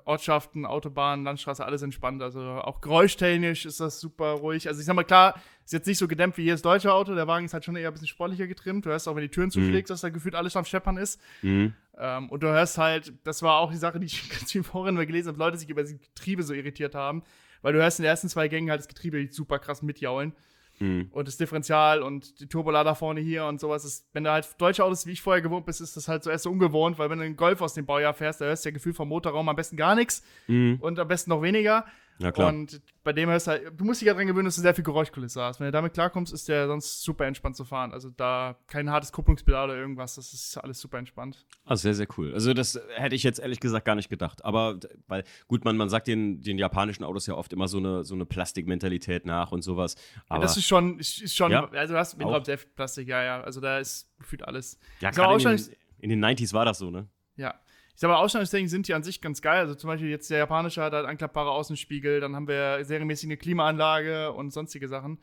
Ortschaften, 0.05 0.65
Autobahnen, 0.65 1.25
Landstraße, 1.25 1.65
alles 1.65 1.81
entspannt. 1.81 2.21
Also 2.21 2.39
auch 2.41 2.81
geräuschtechnisch 2.81 3.65
ist 3.65 3.79
das 3.79 3.99
super 3.99 4.31
ruhig. 4.31 4.67
Also 4.67 4.79
ich 4.79 4.85
sag 4.85 4.95
mal, 4.95 5.03
klar, 5.03 5.35
ist 5.65 5.73
jetzt 5.73 5.87
nicht 5.87 5.97
so 5.97 6.07
gedämpft 6.07 6.37
wie 6.37 6.43
jedes 6.43 6.61
deutsche 6.61 6.93
Auto. 6.93 7.13
Der 7.13 7.27
Wagen 7.27 7.45
ist 7.45 7.53
halt 7.53 7.65
schon 7.65 7.75
eher 7.75 7.89
ein 7.89 7.93
bisschen 7.93 8.07
sportlicher 8.07 8.47
getrimmt. 8.47 8.85
Du 8.85 8.89
hörst 8.89 9.07
auch, 9.07 9.15
wenn 9.15 9.23
die 9.23 9.29
Türen 9.29 9.47
mhm. 9.47 9.51
zuschlägst, 9.51 9.89
dass 9.89 10.01
da 10.01 10.09
gefühlt 10.09 10.35
alles 10.35 10.55
am 10.55 10.65
Scheppern 10.65 10.97
ist. 10.97 11.19
Mhm. 11.41 11.73
Ähm, 11.97 12.29
und 12.29 12.41
du 12.43 12.47
hörst 12.47 12.77
halt, 12.77 13.13
das 13.23 13.43
war 13.43 13.59
auch 13.59 13.71
die 13.71 13.77
Sache, 13.77 13.99
die 13.99 14.05
ich 14.05 14.29
ganz 14.37 14.51
viel 14.51 14.63
vorhin 14.63 14.95
mal 14.95 15.05
gelesen 15.05 15.29
habe, 15.29 15.37
Leute 15.37 15.57
sich 15.57 15.69
über 15.69 15.83
die 15.83 15.97
Getriebe 15.97 16.43
so 16.43 16.53
irritiert 16.53 16.95
haben 16.95 17.23
weil 17.61 17.73
du 17.73 17.79
hörst 17.79 17.99
in 17.99 18.03
den 18.03 18.09
ersten 18.09 18.29
zwei 18.29 18.47
Gängen 18.47 18.69
halt 18.69 18.79
das 18.79 18.87
Getriebe 18.87 19.27
super 19.31 19.59
krass 19.59 19.81
mitjaulen. 19.81 20.33
mhm. 20.81 21.09
und 21.11 21.27
das 21.27 21.37
Differential 21.37 22.01
und 22.01 22.39
die 22.39 22.47
Turbolader 22.47 22.95
vorne 22.95 23.21
hier 23.21 23.45
und 23.45 23.59
sowas. 23.59 23.85
Ist, 23.85 24.07
wenn 24.13 24.23
du 24.23 24.31
halt 24.31 24.47
deutsche 24.59 24.83
Autos, 24.83 25.05
wie 25.05 25.11
ich 25.11 25.21
vorher 25.21 25.41
gewohnt 25.41 25.65
bist, 25.65 25.79
ist 25.79 25.95
das 25.95 26.07
halt 26.07 26.23
so 26.23 26.29
erst 26.29 26.43
so 26.43 26.51
ungewohnt, 26.51 26.99
weil 26.99 27.09
wenn 27.09 27.19
du 27.19 27.25
einen 27.25 27.37
Golf 27.37 27.61
aus 27.61 27.73
dem 27.73 27.85
Baujahr 27.85 28.13
fährst, 28.13 28.41
da 28.41 28.45
hörst 28.45 28.65
du 28.65 28.69
ja 28.69 28.73
Gefühl 28.73 28.93
vom 28.93 29.09
Motorraum 29.09 29.47
am 29.47 29.55
besten 29.55 29.77
gar 29.77 29.95
nichts 29.95 30.23
mhm. 30.47 30.77
und 30.81 30.99
am 30.99 31.07
besten 31.07 31.29
noch 31.29 31.41
weniger. 31.41 31.85
Ja, 32.19 32.31
klar. 32.31 32.49
Und 32.49 32.81
bei 33.03 33.13
dem 33.13 33.29
du 33.29 33.33
halt, 33.33 33.71
du 33.79 33.83
musst 33.83 34.01
dich 34.01 34.07
ja 34.07 34.13
dran 34.13 34.27
gewöhnen, 34.27 34.45
dass 34.45 34.55
du 34.55 34.61
sehr 34.61 34.75
viel 34.75 34.83
Geräuschkulisse 34.83 35.41
hast. 35.41 35.59
Wenn 35.59 35.65
du 35.65 35.71
damit 35.71 35.93
klarkommst, 35.93 36.33
ist 36.33 36.47
der 36.47 36.67
sonst 36.67 37.01
super 37.01 37.25
entspannt 37.25 37.55
zu 37.55 37.65
fahren. 37.65 37.93
Also 37.93 38.09
da 38.09 38.57
kein 38.67 38.91
hartes 38.91 39.11
Kupplungspedal 39.11 39.69
oder 39.69 39.79
irgendwas, 39.79 40.15
das 40.15 40.33
ist 40.33 40.57
alles 40.57 40.79
super 40.79 40.99
entspannt. 40.99 41.45
Ah, 41.65 41.75
sehr, 41.75 41.93
sehr 41.93 42.07
cool. 42.17 42.33
Also 42.33 42.53
das 42.53 42.79
hätte 42.95 43.15
ich 43.15 43.23
jetzt 43.23 43.39
ehrlich 43.39 43.59
gesagt 43.59 43.85
gar 43.85 43.95
nicht 43.95 44.09
gedacht. 44.09 44.45
Aber 44.45 44.79
weil, 45.07 45.23
gut, 45.47 45.65
man, 45.65 45.77
man 45.77 45.89
sagt 45.89 46.07
den, 46.07 46.41
den 46.41 46.57
japanischen 46.57 47.03
Autos 47.03 47.25
ja 47.27 47.33
oft 47.33 47.53
immer 47.53 47.67
so 47.67 47.77
eine, 47.77 48.03
so 48.03 48.13
eine 48.13 48.25
Plastikmentalität 48.25 49.25
nach 49.25 49.51
und 49.51 49.63
sowas. 49.63 49.95
Aber 50.27 50.39
ja, 50.39 50.41
das 50.43 50.57
ist 50.57 50.67
schon, 50.67 50.99
ist 50.99 51.35
schon 51.35 51.51
ja? 51.51 51.67
also 51.69 51.93
du 51.93 51.99
hast 51.99 52.13
Innenraum 52.13 52.43
sehr 52.43 52.57
viel 52.57 52.69
Plastik, 52.75 53.07
ja, 53.07 53.23
ja. 53.23 53.41
Also 53.41 53.61
da 53.61 53.79
ist 53.79 54.09
gefühlt 54.19 54.43
alles. 54.47 54.77
Ja, 54.99 55.09
gerade 55.09 55.41
in, 55.41 55.57
den, 55.57 55.67
in 55.99 56.09
den 56.09 56.23
90s 56.23 56.53
war 56.53 56.65
das 56.65 56.77
so, 56.77 56.91
ne? 56.91 57.07
Ja, 57.35 57.55
ich 57.93 57.99
sag 57.99 58.07
mal, 58.07 58.17
Ausstattungstechnik 58.17 58.69
sind 58.69 58.87
die 58.87 58.93
an 58.93 59.03
sich 59.03 59.21
ganz 59.21 59.41
geil. 59.41 59.59
Also 59.59 59.75
zum 59.75 59.87
Beispiel 59.87 60.09
jetzt 60.09 60.29
der 60.29 60.39
japanische 60.39 60.81
hat 60.81 60.93
halt 60.93 61.05
anklappbare 61.05 61.51
Außenspiegel, 61.51 62.19
dann 62.19 62.35
haben 62.35 62.47
wir 62.47 62.83
serienmäßig 62.83 63.27
eine 63.27 63.37
Klimaanlage 63.37 64.31
und 64.31 64.51
sonstige 64.51 64.87
Sachen. 64.87 65.19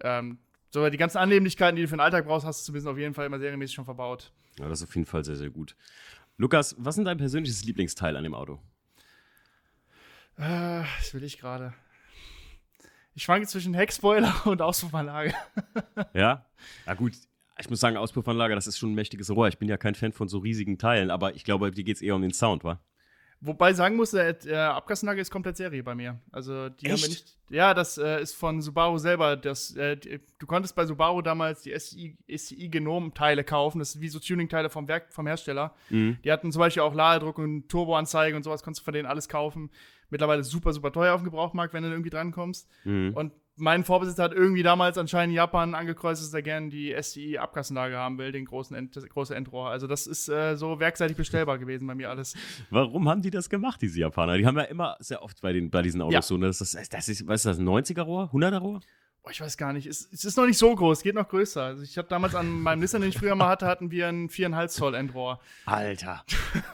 Ähm, 0.00 0.38
so, 0.70 0.88
die 0.90 0.96
ganzen 0.96 1.18
Annehmlichkeiten, 1.18 1.76
die 1.76 1.82
du 1.82 1.88
für 1.88 1.96
den 1.96 2.00
Alltag 2.00 2.26
brauchst, 2.26 2.44
hast 2.44 2.62
du 2.62 2.66
zumindest 2.66 2.88
auf 2.88 2.98
jeden 2.98 3.14
Fall 3.14 3.26
immer 3.26 3.38
serienmäßig 3.38 3.76
schon 3.76 3.84
verbaut. 3.84 4.32
Ja, 4.58 4.68
das 4.68 4.80
ist 4.80 4.88
auf 4.88 4.94
jeden 4.96 5.06
Fall 5.06 5.24
sehr, 5.24 5.36
sehr 5.36 5.50
gut. 5.50 5.76
Lukas, 6.36 6.74
was 6.78 6.98
ist 6.98 7.04
dein 7.04 7.16
persönliches 7.18 7.64
Lieblingsteil 7.64 8.16
an 8.16 8.24
dem 8.24 8.34
Auto? 8.34 8.60
Äh, 10.36 10.82
das 10.98 11.14
will 11.14 11.22
ich 11.22 11.38
gerade. 11.38 11.74
Ich 13.14 13.22
schwanke 13.22 13.46
zwischen 13.46 13.74
Heckspoiler 13.74 14.34
und 14.46 14.60
Auspuffanlage. 14.60 15.32
ja? 16.12 16.44
Na 16.86 16.94
gut, 16.94 17.12
ich 17.58 17.70
muss 17.70 17.80
sagen, 17.80 17.96
Auspuffanlage, 17.96 18.54
das 18.54 18.66
ist 18.66 18.78
schon 18.78 18.92
ein 18.92 18.94
mächtiges 18.94 19.30
Rohr. 19.30 19.48
Ich 19.48 19.58
bin 19.58 19.68
ja 19.68 19.76
kein 19.76 19.94
Fan 19.94 20.12
von 20.12 20.28
so 20.28 20.38
riesigen 20.38 20.78
Teilen, 20.78 21.10
aber 21.10 21.34
ich 21.34 21.44
glaube, 21.44 21.70
dir 21.70 21.84
geht 21.84 21.96
es 21.96 22.02
eher 22.02 22.16
um 22.16 22.22
den 22.22 22.32
Sound, 22.32 22.64
wa? 22.64 22.80
Wobei 23.46 23.74
sagen 23.74 23.96
muss, 23.96 24.12
der 24.12 24.46
äh, 24.46 24.54
Abgasanlage 24.54 25.20
ist 25.20 25.30
komplett 25.30 25.58
Serie 25.58 25.82
bei 25.82 25.94
mir. 25.94 26.18
Also 26.32 26.70
die 26.70 26.86
Echt? 26.86 26.94
haben 26.94 27.02
wir 27.02 27.08
nicht. 27.10 27.36
Ja, 27.50 27.74
das 27.74 27.98
äh, 27.98 28.22
ist 28.22 28.34
von 28.34 28.62
Subaru 28.62 28.96
selber. 28.96 29.36
Das, 29.36 29.76
äh, 29.76 29.98
die, 29.98 30.20
du 30.38 30.46
konntest 30.46 30.74
bei 30.74 30.86
Subaru 30.86 31.20
damals 31.20 31.60
die 31.60 31.78
SCI, 31.78 32.16
SCI 32.34 32.68
Genom-Teile 32.70 33.44
kaufen. 33.44 33.80
Das 33.80 33.92
sind 33.92 34.00
wie 34.00 34.08
so 34.08 34.18
Tuning-Teile 34.18 34.70
vom 34.70 34.88
Werk, 34.88 35.12
vom 35.12 35.26
Hersteller. 35.26 35.74
Mhm. 35.90 36.16
Die 36.24 36.32
hatten 36.32 36.52
zum 36.52 36.60
Beispiel 36.60 36.82
auch 36.82 36.94
Ladedruck 36.94 37.38
und 37.38 37.68
Turboanzeige 37.68 38.34
und 38.34 38.44
sowas, 38.44 38.62
konntest 38.62 38.80
du 38.80 38.84
von 38.86 38.94
denen 38.94 39.06
alles 39.06 39.28
kaufen. 39.28 39.70
Mittlerweile 40.08 40.42
super, 40.42 40.72
super 40.72 40.90
teuer 40.90 41.14
auf 41.14 41.20
dem 41.20 41.26
Gebrauchmarkt, 41.26 41.74
wenn 41.74 41.82
du 41.82 41.90
irgendwie 41.90 42.10
drankommst. 42.10 42.66
Mhm. 42.84 43.12
Und 43.14 43.32
mein 43.56 43.84
Vorbesitzer 43.84 44.24
hat 44.24 44.32
irgendwie 44.32 44.62
damals 44.62 44.98
anscheinend 44.98 45.32
in 45.32 45.36
Japan 45.36 45.74
angekreuzt, 45.74 46.22
dass 46.22 46.34
er 46.34 46.42
gerne 46.42 46.70
die 46.70 46.94
STI-Abgassenlage 47.00 47.96
haben 47.96 48.18
will, 48.18 48.32
den 48.32 48.44
großen 48.44 48.76
End, 48.76 48.96
das 48.96 49.08
große 49.08 49.34
Endrohr. 49.34 49.70
Also 49.70 49.86
das 49.86 50.06
ist 50.06 50.28
äh, 50.28 50.56
so 50.56 50.80
werkseitig 50.80 51.16
bestellbar 51.16 51.58
gewesen 51.58 51.86
bei 51.86 51.94
mir 51.94 52.10
alles. 52.10 52.34
Warum 52.70 53.08
haben 53.08 53.22
die 53.22 53.30
das 53.30 53.48
gemacht, 53.48 53.80
diese 53.82 54.00
Japaner? 54.00 54.36
Die 54.36 54.46
haben 54.46 54.56
ja 54.56 54.64
immer 54.64 54.96
sehr 54.98 55.22
oft 55.22 55.40
bei, 55.40 55.52
den, 55.52 55.70
bei 55.70 55.82
diesen 55.82 56.02
Autos 56.02 56.14
ja. 56.14 56.22
so, 56.22 56.36
ne? 56.36 56.46
Das, 56.46 56.60
ist, 56.60 56.92
das 56.92 57.08
ist, 57.08 57.26
was 57.26 57.40
ist 57.40 57.46
das, 57.46 57.58
ein 57.58 57.68
90er-Rohr? 57.68 58.30
100er-Rohr? 58.32 58.80
Oh, 59.26 59.30
ich 59.30 59.40
weiß 59.40 59.56
gar 59.56 59.72
nicht. 59.72 59.86
Es, 59.86 60.06
es, 60.12 60.26
ist 60.26 60.36
noch 60.36 60.44
nicht 60.44 60.58
so 60.58 60.74
groß, 60.74 61.02
geht 61.02 61.14
noch 61.14 61.26
größer. 61.26 61.62
Also 61.62 61.82
ich 61.82 61.96
habe 61.96 62.06
damals 62.08 62.34
an 62.34 62.60
meinem 62.60 62.80
Nissan, 62.80 63.00
den 63.00 63.08
ich 63.08 63.16
früher 63.16 63.34
mal 63.34 63.48
hatte, 63.48 63.66
hatten 63.66 63.90
wir 63.90 64.06
ein 64.06 64.28
4,5 64.28 64.68
Zoll 64.68 64.94
Endrohr. 64.94 65.40
Alter. 65.64 66.24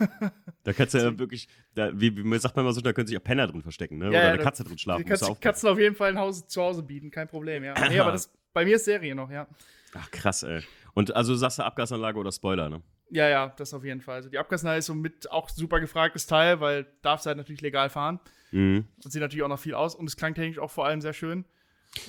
da 0.64 0.72
kannst 0.72 0.94
du 0.94 0.98
ja 0.98 1.16
wirklich, 1.16 1.48
da, 1.76 1.92
wie, 1.94 2.16
wie 2.16 2.38
sagt 2.38 2.56
man 2.56 2.64
immer 2.64 2.72
so, 2.72 2.80
da 2.80 2.92
können 2.92 3.06
sich 3.06 3.14
ja 3.14 3.20
Penner 3.20 3.46
drin 3.46 3.62
verstecken, 3.62 3.98
ne? 3.98 4.06
Ja, 4.06 4.10
Oder 4.10 4.22
ja, 4.22 4.28
eine 4.30 4.42
Katze 4.42 4.64
drin 4.64 4.78
schlafen. 4.78 5.04
Die 5.04 5.08
kannst, 5.08 5.40
Katzen 5.40 5.68
auf 5.68 5.78
jeden 5.78 5.94
Fall 5.94 6.10
ein 6.10 6.18
Haus 6.18 6.44
zu 6.48 6.60
Hause 6.60 6.82
bieten, 6.82 7.12
kein 7.12 7.28
Problem, 7.28 7.62
ja. 7.62 7.74
nee, 7.88 8.00
aber 8.00 8.10
das, 8.10 8.32
bei 8.52 8.64
mir 8.64 8.76
ist 8.76 8.84
Serie 8.84 9.14
noch, 9.14 9.30
ja. 9.30 9.46
Ach, 9.94 10.10
krass, 10.10 10.42
ey. 10.42 10.62
Und 10.94 11.14
also 11.14 11.36
sagst 11.36 11.60
du 11.60 11.64
Abgasanlage 11.64 12.18
oder 12.18 12.32
Spoiler, 12.32 12.68
ne? 12.68 12.82
Ja, 13.10 13.28
ja, 13.28 13.52
das 13.56 13.74
auf 13.74 13.84
jeden 13.84 14.00
Fall. 14.00 14.16
Also 14.16 14.28
die 14.28 14.38
Abgasanlage 14.38 14.80
ist 14.80 14.86
somit 14.86 15.30
auch 15.30 15.48
super 15.48 15.78
gefragtes 15.78 16.26
Teil, 16.26 16.60
weil 16.60 16.86
darfst 17.02 17.26
halt 17.26 17.36
natürlich 17.36 17.60
legal 17.60 17.90
fahren. 17.90 18.18
Mhm. 18.50 18.86
Und 19.04 19.12
sieht 19.12 19.20
natürlich 19.20 19.44
auch 19.44 19.48
noch 19.48 19.58
viel 19.58 19.74
aus 19.74 19.94
und 19.94 20.06
es 20.06 20.16
klang 20.16 20.34
technisch 20.34 20.58
auch 20.58 20.70
vor 20.70 20.86
allem 20.86 21.00
sehr 21.00 21.12
schön. 21.12 21.44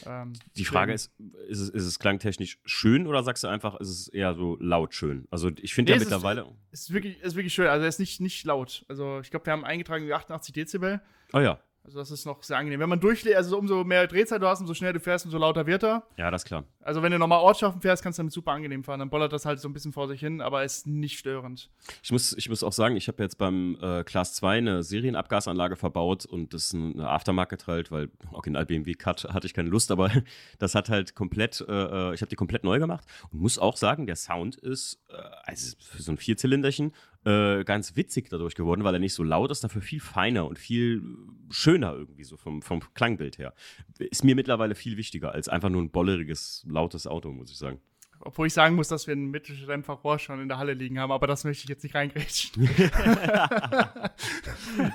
Ähm, 0.05 0.33
die 0.55 0.65
Frage 0.65 0.93
ist, 0.93 1.11
ist 1.47 1.59
es, 1.59 1.69
ist 1.69 1.85
es 1.85 1.99
klangtechnisch 1.99 2.59
schön 2.65 3.07
oder 3.07 3.23
sagst 3.23 3.43
du 3.43 3.47
einfach, 3.47 3.79
ist 3.79 3.89
es 3.89 4.07
eher 4.07 4.35
so 4.35 4.57
laut 4.59 4.93
schön? 4.93 5.27
Also 5.31 5.49
ich 5.59 5.73
finde 5.73 5.91
nee, 5.91 5.97
ja 5.97 6.03
mittlerweile. 6.03 6.45
Es 6.71 6.81
ist, 6.81 6.93
wirklich, 6.93 7.19
ist 7.21 7.35
wirklich 7.35 7.53
schön. 7.53 7.67
Also 7.67 7.83
er 7.83 7.89
ist 7.89 7.99
nicht, 7.99 8.21
nicht 8.21 8.45
laut. 8.45 8.85
Also 8.87 9.19
ich 9.21 9.31
glaube, 9.31 9.45
wir 9.45 9.53
haben 9.53 9.65
eingetragen 9.65 10.11
88 10.11 10.53
Dezibel. 10.53 11.01
Oh 11.33 11.39
ja. 11.39 11.59
Also 11.83 11.97
das 11.97 12.11
ist 12.11 12.25
noch 12.25 12.43
sehr 12.43 12.57
angenehm. 12.57 12.79
Wenn 12.79 12.89
man 12.89 12.99
durchlädt, 12.99 13.35
also 13.35 13.57
umso 13.57 13.83
mehr 13.83 14.05
Drehzeit 14.05 14.41
du 14.41 14.47
hast, 14.47 14.61
umso 14.61 14.75
schneller 14.75 14.93
du 14.93 14.99
fährst, 14.99 15.25
umso 15.25 15.39
lauter 15.39 15.65
wird 15.65 15.83
er. 15.83 16.03
Ja, 16.15 16.29
das 16.29 16.43
ist 16.43 16.45
klar. 16.45 16.63
Also 16.81 17.01
wenn 17.01 17.11
du 17.11 17.17
nochmal 17.17 17.39
Ortschaften 17.39 17.81
fährst, 17.81 18.03
kannst 18.03 18.19
du 18.19 18.21
damit 18.21 18.33
super 18.33 18.51
angenehm 18.51 18.83
fahren. 18.83 18.99
Dann 18.99 19.09
bollert 19.09 19.33
das 19.33 19.45
halt 19.45 19.59
so 19.59 19.67
ein 19.67 19.73
bisschen 19.73 19.91
vor 19.91 20.07
sich 20.07 20.19
hin, 20.19 20.41
aber 20.41 20.63
ist 20.63 20.85
nicht 20.85 21.17
störend. 21.17 21.71
Ich 22.03 22.11
muss, 22.11 22.33
ich 22.37 22.49
muss 22.49 22.61
auch 22.61 22.71
sagen, 22.71 22.95
ich 22.97 23.07
habe 23.07 23.23
jetzt 23.23 23.39
beim 23.39 23.77
äh, 23.81 24.03
Class 24.03 24.35
2 24.35 24.59
eine 24.59 24.83
Serienabgasanlage 24.83 25.75
verbaut 25.75 26.25
und 26.25 26.53
das 26.53 26.65
ist 26.65 26.75
eine 26.75 27.09
Aftermarket 27.09 27.65
halt, 27.65 27.91
weil 27.91 28.09
Original 28.31 28.65
BMW 28.67 28.93
Cut 28.93 29.23
hatte 29.33 29.47
ich 29.47 29.53
keine 29.55 29.69
Lust, 29.69 29.89
aber 29.89 30.11
das 30.59 30.75
hat 30.75 30.89
halt 30.89 31.15
komplett, 31.15 31.65
äh, 31.67 31.73
äh 32.11 32.13
ich 32.13 32.21
habe 32.21 32.29
die 32.29 32.35
komplett 32.35 32.63
neu 32.63 32.77
gemacht 32.77 33.05
und 33.31 33.41
muss 33.41 33.57
auch 33.57 33.75
sagen, 33.75 34.05
der 34.05 34.15
Sound 34.15 34.55
ist, 34.55 34.99
äh, 35.09 35.15
also 35.45 35.75
für 35.79 36.01
so 36.03 36.11
ein 36.11 36.17
Vierzylinderchen 36.17 36.93
äh, 37.25 37.63
ganz 37.63 37.95
witzig 37.95 38.29
dadurch 38.29 38.55
geworden, 38.55 38.83
weil 38.83 38.95
er 38.95 38.99
nicht 38.99 39.13
so 39.13 39.23
laut 39.23 39.51
ist, 39.51 39.63
dafür 39.63 39.81
viel 39.81 39.99
feiner 39.99 40.47
und 40.47 40.57
viel 40.57 41.03
schöner 41.49 41.93
irgendwie 41.93 42.23
so 42.23 42.37
vom, 42.37 42.61
vom 42.61 42.81
Klangbild 42.93 43.37
her. 43.37 43.53
Ist 43.99 44.23
mir 44.23 44.35
mittlerweile 44.35 44.75
viel 44.75 44.97
wichtiger 44.97 45.31
als 45.31 45.47
einfach 45.47 45.69
nur 45.69 45.81
ein 45.81 45.91
bolleriges, 45.91 46.65
lautes 46.67 47.05
Auto, 47.07 47.31
muss 47.31 47.51
ich 47.51 47.57
sagen. 47.57 47.79
Obwohl 48.23 48.47
ich 48.47 48.53
sagen 48.53 48.75
muss, 48.75 48.87
dass 48.87 49.07
wir 49.07 49.15
ein 49.15 49.31
Mittelstempfer-Rohr 49.31 50.19
schon 50.19 50.41
in 50.41 50.47
der 50.47 50.59
Halle 50.59 50.73
liegen 50.73 50.99
haben, 50.99 51.11
aber 51.11 51.27
das 51.27 51.43
möchte 51.43 51.63
ich 51.63 51.69
jetzt 51.69 51.83
nicht 51.83 51.95
reingrätschen. 51.95 52.63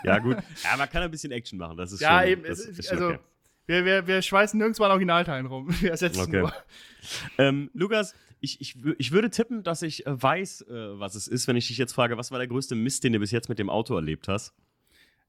ja, 0.05 0.19
gut. 0.21 0.37
Ja, 0.63 0.77
man 0.77 0.89
kann 0.89 1.03
ein 1.03 1.11
bisschen 1.11 1.33
Action 1.33 1.59
machen, 1.59 1.77
das 1.77 1.93
ist 1.93 2.01
ja, 2.01 2.21
schon, 2.21 2.29
eben. 2.29 2.43
Das, 2.45 2.61
ist, 2.61 2.79
ist 2.79 2.93
also, 2.93 3.09
okay. 3.09 3.19
wir, 3.67 3.85
wir, 3.85 4.07
wir 4.07 4.23
schweißen 4.23 4.57
nirgendwo 4.59 4.85
an 4.85 4.93
Originalteilen 4.93 5.47
rum. 5.47 5.69
Wir 5.81 5.91
ersetzen 5.91 6.21
okay. 6.21 6.41
nur. 6.41 6.53
Ähm, 7.39 7.71
Lukas, 7.75 8.15
ich, 8.47 8.61
ich, 8.61 8.77
ich 8.99 9.13
würde 9.13 9.29
tippen, 9.31 9.63
dass 9.63 9.83
ich 9.83 10.07
äh, 10.07 10.23
weiß, 10.23 10.63
äh, 10.63 10.99
was 10.99 11.15
es 11.15 11.27
ist, 11.27 11.49
wenn 11.49 11.57
ich 11.57 11.69
dich 11.69 11.79
jetzt 11.79 11.93
frage, 11.93 12.17
was 12.17 12.31
war 12.31 12.39
der 12.39 12.49
größte 12.49 12.75
Mist, 12.75 13.05
den 13.05 13.13
du 13.13 13.19
bis 13.19 13.33
jetzt 13.33 13.49
mit 13.49 13.59
dem 13.59 13.69
Auto 13.69 13.95
erlebt 13.95 14.29
hast? 14.29 14.55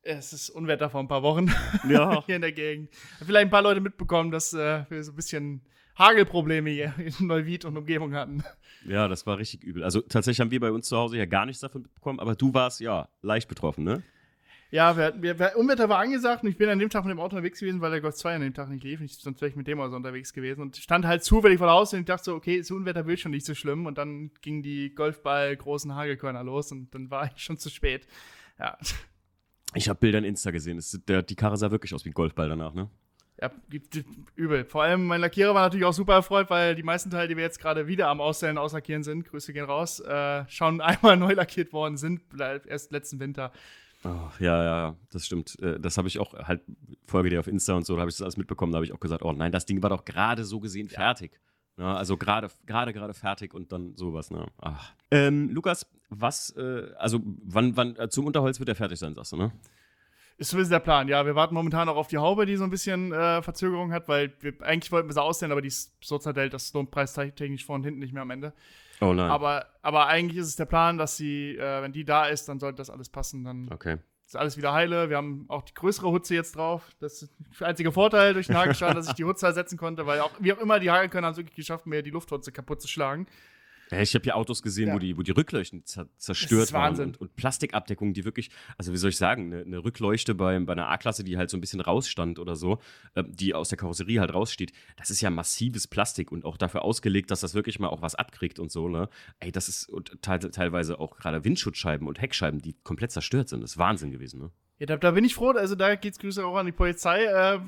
Es 0.04 0.32
ist 0.32 0.50
Unwetter 0.52 0.90
vor 0.90 1.02
ein 1.02 1.08
paar 1.08 1.24
Wochen 1.24 1.52
ja. 1.90 2.24
hier 2.26 2.36
in 2.36 2.42
der 2.42 2.54
Gegend. 2.54 2.90
Vielleicht 3.26 3.48
ein 3.48 3.50
paar 3.50 3.64
Leute 3.64 3.82
mitbekommen, 3.82 4.32
dass 4.32 4.54
äh, 4.54 4.86
wir 4.90 5.04
so 5.04 5.12
ein 5.12 5.16
bisschen 5.16 5.62
Hagelprobleme 5.98 6.70
hier 6.70 6.94
in 6.98 7.28
Neuwied 7.28 7.66
und 7.66 7.76
Umgebung 7.76 8.14
hatten. 8.14 8.44
Ja, 8.88 9.08
das 9.08 9.26
war 9.26 9.38
richtig 9.38 9.64
übel. 9.64 9.84
Also 9.84 10.02
tatsächlich 10.02 10.40
haben 10.40 10.52
wir 10.52 10.60
bei 10.60 10.72
uns 10.72 10.88
zu 10.88 10.96
Hause 10.96 11.18
ja 11.18 11.26
gar 11.26 11.46
nichts 11.46 11.62
davon 11.62 11.82
mitbekommen, 11.82 12.20
aber 12.20 12.36
du 12.36 12.54
warst 12.54 12.80
ja 12.80 13.10
leicht 13.22 13.50
betroffen, 13.50 13.84
ne? 13.84 14.04
Ja, 14.70 14.98
wir, 14.98 15.14
wir, 15.22 15.40
wir, 15.40 15.56
Unwetter 15.56 15.88
war 15.88 16.00
angesagt 16.00 16.44
und 16.44 16.50
ich 16.50 16.58
bin 16.58 16.68
an 16.68 16.80
dem 16.80 16.90
Tag 16.90 17.06
mit 17.06 17.12
dem 17.12 17.20
Auto 17.20 17.38
unterwegs 17.38 17.60
gewesen, 17.60 17.80
weil 17.80 17.92
der 17.92 18.02
Golf 18.02 18.16
2 18.16 18.36
an 18.36 18.42
dem 18.42 18.54
Tag 18.54 18.70
nicht 18.70 18.84
lief. 18.84 19.00
Ich, 19.00 19.18
sonst 19.18 19.40
wäre 19.40 19.50
ich 19.50 19.56
mit 19.56 19.68
dem 19.68 19.80
also 19.80 19.96
unterwegs 19.96 20.34
gewesen. 20.34 20.62
Und 20.62 20.76
stand 20.76 21.06
halt 21.06 21.24
zufällig 21.24 21.58
vor 21.58 21.70
Haus 21.70 21.94
und 21.94 22.00
ich 22.02 22.06
dachte 22.06 22.26
so, 22.26 22.36
okay, 22.36 22.58
das 22.58 22.70
Unwetter 22.70 23.06
will 23.06 23.18
schon 23.18 23.32
nicht 23.32 23.46
so 23.46 23.56
schlimm. 23.56 23.86
Und 23.86 23.98
dann 23.98 24.32
gingen 24.42 24.64
die 24.64 24.94
Golfball 24.94 25.56
großen 25.56 25.96
Hagelkörner 25.96 26.44
los 26.44 26.72
und 26.72 26.94
dann 26.94 27.10
war 27.10 27.32
ich 27.34 27.42
schon 27.42 27.58
zu 27.58 27.70
spät. 27.70 28.08
Ja. 28.60 28.78
Ich 29.74 29.88
habe 29.88 30.00
Bilder 30.00 30.18
in 30.20 30.26
Insta 30.26 30.52
gesehen. 30.52 30.78
Es, 30.78 31.00
der, 31.08 31.24
die 31.24 31.36
Karre 31.36 31.56
sah 31.56 31.72
wirklich 31.72 31.94
aus 31.94 32.04
wie 32.04 32.10
ein 32.10 32.14
Golfball 32.14 32.50
danach, 32.50 32.74
ne? 32.74 32.90
Ja, 33.40 33.52
übel. 34.36 34.66
Vor 34.66 34.82
allem 34.82 35.06
mein 35.06 35.22
Lackierer 35.22 35.54
war 35.54 35.62
natürlich 35.62 35.86
auch 35.86 35.94
super 35.94 36.14
erfreut, 36.14 36.50
weil 36.50 36.74
die 36.74 36.82
meisten 36.82 37.12
Teile, 37.12 37.28
die 37.28 37.38
wir 37.38 37.44
jetzt 37.44 37.60
gerade 37.60 37.86
wieder 37.86 38.08
am 38.08 38.20
Ausstellen, 38.20 38.58
auslackieren 38.58 39.04
sind, 39.04 39.26
Grüße 39.26 39.54
gehen 39.54 39.66
raus, 39.66 40.00
äh, 40.00 40.44
schon 40.50 40.82
einmal 40.82 41.18
neu 41.18 41.34
lackiert 41.34 41.72
worden 41.72 41.98
sind, 41.98 42.22
erst 42.40 42.92
letzten 42.92 43.20
Winter. 43.20 43.52
Oh, 44.08 44.30
ja, 44.40 44.64
ja, 44.64 44.96
das 45.12 45.26
stimmt. 45.26 45.60
Äh, 45.60 45.80
das 45.80 45.98
habe 45.98 46.08
ich 46.08 46.20
auch 46.20 46.34
halt, 46.34 46.62
folge 47.06 47.30
dir 47.30 47.40
auf 47.42 47.48
Insta 47.48 47.74
und 47.74 47.86
so, 47.86 47.96
da 47.96 48.02
habe 48.02 48.10
ich 48.10 48.16
das 48.16 48.22
alles 48.22 48.38
mitbekommen. 48.38 48.72
Da 48.72 48.78
habe 48.78 48.86
ich 48.86 48.94
auch 48.94 49.00
gesagt, 49.00 49.22
oh 49.24 49.34
nein, 49.34 49.52
das 49.52 49.66
Ding 49.66 49.84
war 49.84 49.90
doch 49.90 50.06
gerade 50.06 50.46
so 50.46 50.60
gesehen 50.60 50.88
fertig. 50.88 51.40
Ja, 51.78 51.96
also 51.96 52.18
gerade, 52.18 52.50
gerade, 52.66 52.94
gerade 52.94 53.14
fertig 53.14 53.54
und 53.54 53.72
dann 53.72 53.96
sowas, 53.98 54.32
ne? 54.32 54.48
Ach. 54.60 54.94
Ähm, 55.12 55.50
Lukas, 55.50 55.86
was, 56.10 56.52
äh, 56.58 56.90
also 56.98 57.20
wann, 57.24 57.76
wann, 57.76 57.96
äh, 57.98 58.10
zum 58.10 58.26
Unterholz 58.26 58.60
wird 58.60 58.70
er 58.70 58.76
fertig 58.76 58.98
sein, 58.98 59.14
sagst 59.14 59.34
du, 59.34 59.38
ne? 59.38 59.52
Ist 60.38 60.52
zumindest 60.52 60.72
der 60.72 60.80
Plan, 60.80 61.08
ja. 61.08 61.26
Wir 61.26 61.36
warten 61.36 61.54
momentan 61.54 61.90
auch 61.90 61.98
auf 61.98 62.08
die 62.08 62.18
Haube, 62.18 62.46
die 62.46 62.56
so 62.56 62.64
ein 62.64 62.70
bisschen 62.70 63.12
äh, 63.12 63.42
Verzögerung 63.42 63.92
hat, 63.92 64.08
weil 64.08 64.34
wir 64.40 64.54
eigentlich 64.62 64.92
wollten 64.92 65.10
wir 65.10 65.14
sie 65.14 65.22
aussehen, 65.22 65.52
aber 65.52 65.62
die 65.62 65.68
ist 65.68 65.94
so 66.02 66.18
zerdellt, 66.18 66.54
das 66.54 66.72
lohnt 66.74 66.92
preistechnisch 66.92 67.66
vor 67.66 67.76
und 67.76 67.84
hinten 67.84 68.00
nicht 68.00 68.14
mehr 68.14 68.22
am 68.22 68.30
Ende. 68.32 68.54
Oh 69.02 69.14
nein. 69.14 69.30
Aber, 69.30 69.68
aber 69.82 70.08
eigentlich 70.08 70.38
ist 70.38 70.48
es 70.48 70.56
der 70.56 70.66
Plan, 70.66 70.98
dass 70.98 71.18
sie, 71.18 71.56
äh, 71.56 71.82
wenn 71.82 71.94
die 71.94 72.06
da 72.06 72.26
ist, 72.26 72.50
dann 72.50 72.60
sollte 72.60 72.78
das 72.78 72.90
alles 72.90 73.10
passen. 73.10 73.44
Dann 73.44 73.70
okay. 73.72 73.98
ist 74.26 74.36
alles 74.36 74.58
wieder 74.58 74.74
heile. 74.74 75.10
Wir 75.10 75.18
haben 75.18 75.46
auch 75.50 75.64
die 75.64 75.74
größere 75.74 76.10
Hutze 76.10 76.36
jetzt 76.36 76.56
drauf. 76.56 76.90
Das 77.00 77.22
ist 77.22 77.34
der 77.60 77.68
einzige 77.68 77.92
Vorteil 77.92 78.34
durch 78.34 78.48
den 78.48 78.58
Hagelstein, 78.58 78.96
dass 78.96 79.08
ich 79.08 79.14
die 79.14 79.26
Hutze 79.26 79.46
ersetzen 79.46 79.78
konnte, 79.78 80.06
weil 80.08 80.20
auch, 80.22 80.32
wie 80.40 80.54
auch 80.54 80.58
immer, 80.58 80.80
die 80.80 80.90
Hagelkörner 80.90 81.28
haben 81.28 81.34
es 81.34 81.38
wirklich 81.38 81.56
geschafft, 81.56 81.86
mir 81.86 82.02
die 82.02 82.10
Lufthutze 82.10 82.52
kaputt 82.52 82.82
zu 82.82 82.88
schlagen. 82.88 83.28
Ja, 83.92 84.02
ich 84.02 84.14
habe 84.16 84.24
hier 84.24 84.36
Autos 84.36 84.62
gesehen, 84.62 84.90
ja. 84.90 84.96
wo, 84.96 85.00
die, 85.00 85.18
wo 85.18 85.22
die 85.22 85.32
Rückleuchten 85.32 85.84
zerstört 85.86 86.74
waren 86.74 87.00
und, 87.00 87.22
und, 87.22 87.36
Plastikabdeckungen, 87.36 88.14
die 88.14 88.26
wirklich, 88.26 88.50
also 88.78 88.92
wie 88.92 88.98
soll 88.98 89.12
ich 89.12 89.18
sagen, 89.18 89.54
eine, 89.54 89.64
eine 89.64 89.84
Rückleuchte 89.84 90.36
bei, 90.36 90.60
bei 90.60 90.74
einer 90.74 90.90
A-Klasse, 90.90 91.24
die 91.24 91.38
halt 91.38 91.50
so 91.50 91.58
ein 91.58 91.62
bisschen 91.62 91.82
rausstand 91.82 92.40
oder 92.40 92.56
so, 92.56 92.80
äh, 93.16 93.24
die 93.28 93.54
aus 93.54 93.70
der 93.70 93.78
Karosserie 93.78 94.20
halt 94.20 94.34
raussteht, 94.34 94.74
das 94.98 95.10
ist 95.10 95.22
ja 95.22 95.30
massives 95.30 95.88
Plastik 95.88 96.32
und 96.32 96.46
auch 96.46 96.58
dafür 96.58 96.84
ausgelegt, 96.84 97.32
dass 97.32 97.42
das 97.42 97.54
wirklich 97.54 97.80
mal 97.80 97.88
auch 97.88 98.02
was 98.02 98.16
abkriegt 98.16 98.60
und 98.60 98.72
so, 98.72 98.90
ne? 98.90 99.10
Ey, 99.40 99.52
das 99.52 99.70
ist 99.70 99.90
und 99.90 100.22
te 100.22 100.40
teilweise 100.52 101.00
auch 101.00 101.18
gerade 101.18 101.44
Windschutzscheiben 101.44 102.08
und 102.08 102.22
Heckscheiben, 102.22 102.62
die 102.62 102.74
komplett 102.84 103.12
zerstört 103.12 103.50
sind. 103.50 103.62
Das 103.62 103.72
ist 103.72 103.78
Wahnsinn 103.78 104.12
gewesen, 104.12 104.40
ne? 104.40 104.52
Ja, 104.80 104.86
da, 104.86 104.98
da 104.98 105.12
bin 105.12 105.26
ich 105.26 105.34
froh, 105.34 105.52
also 105.52 105.76
da 105.76 105.96
geht's 105.96 106.20
Grüße 106.20 106.46
auch 106.46 106.56
an 106.56 106.66
die 106.66 106.72
Polizei. 106.72 107.24
Äh, 107.24 107.60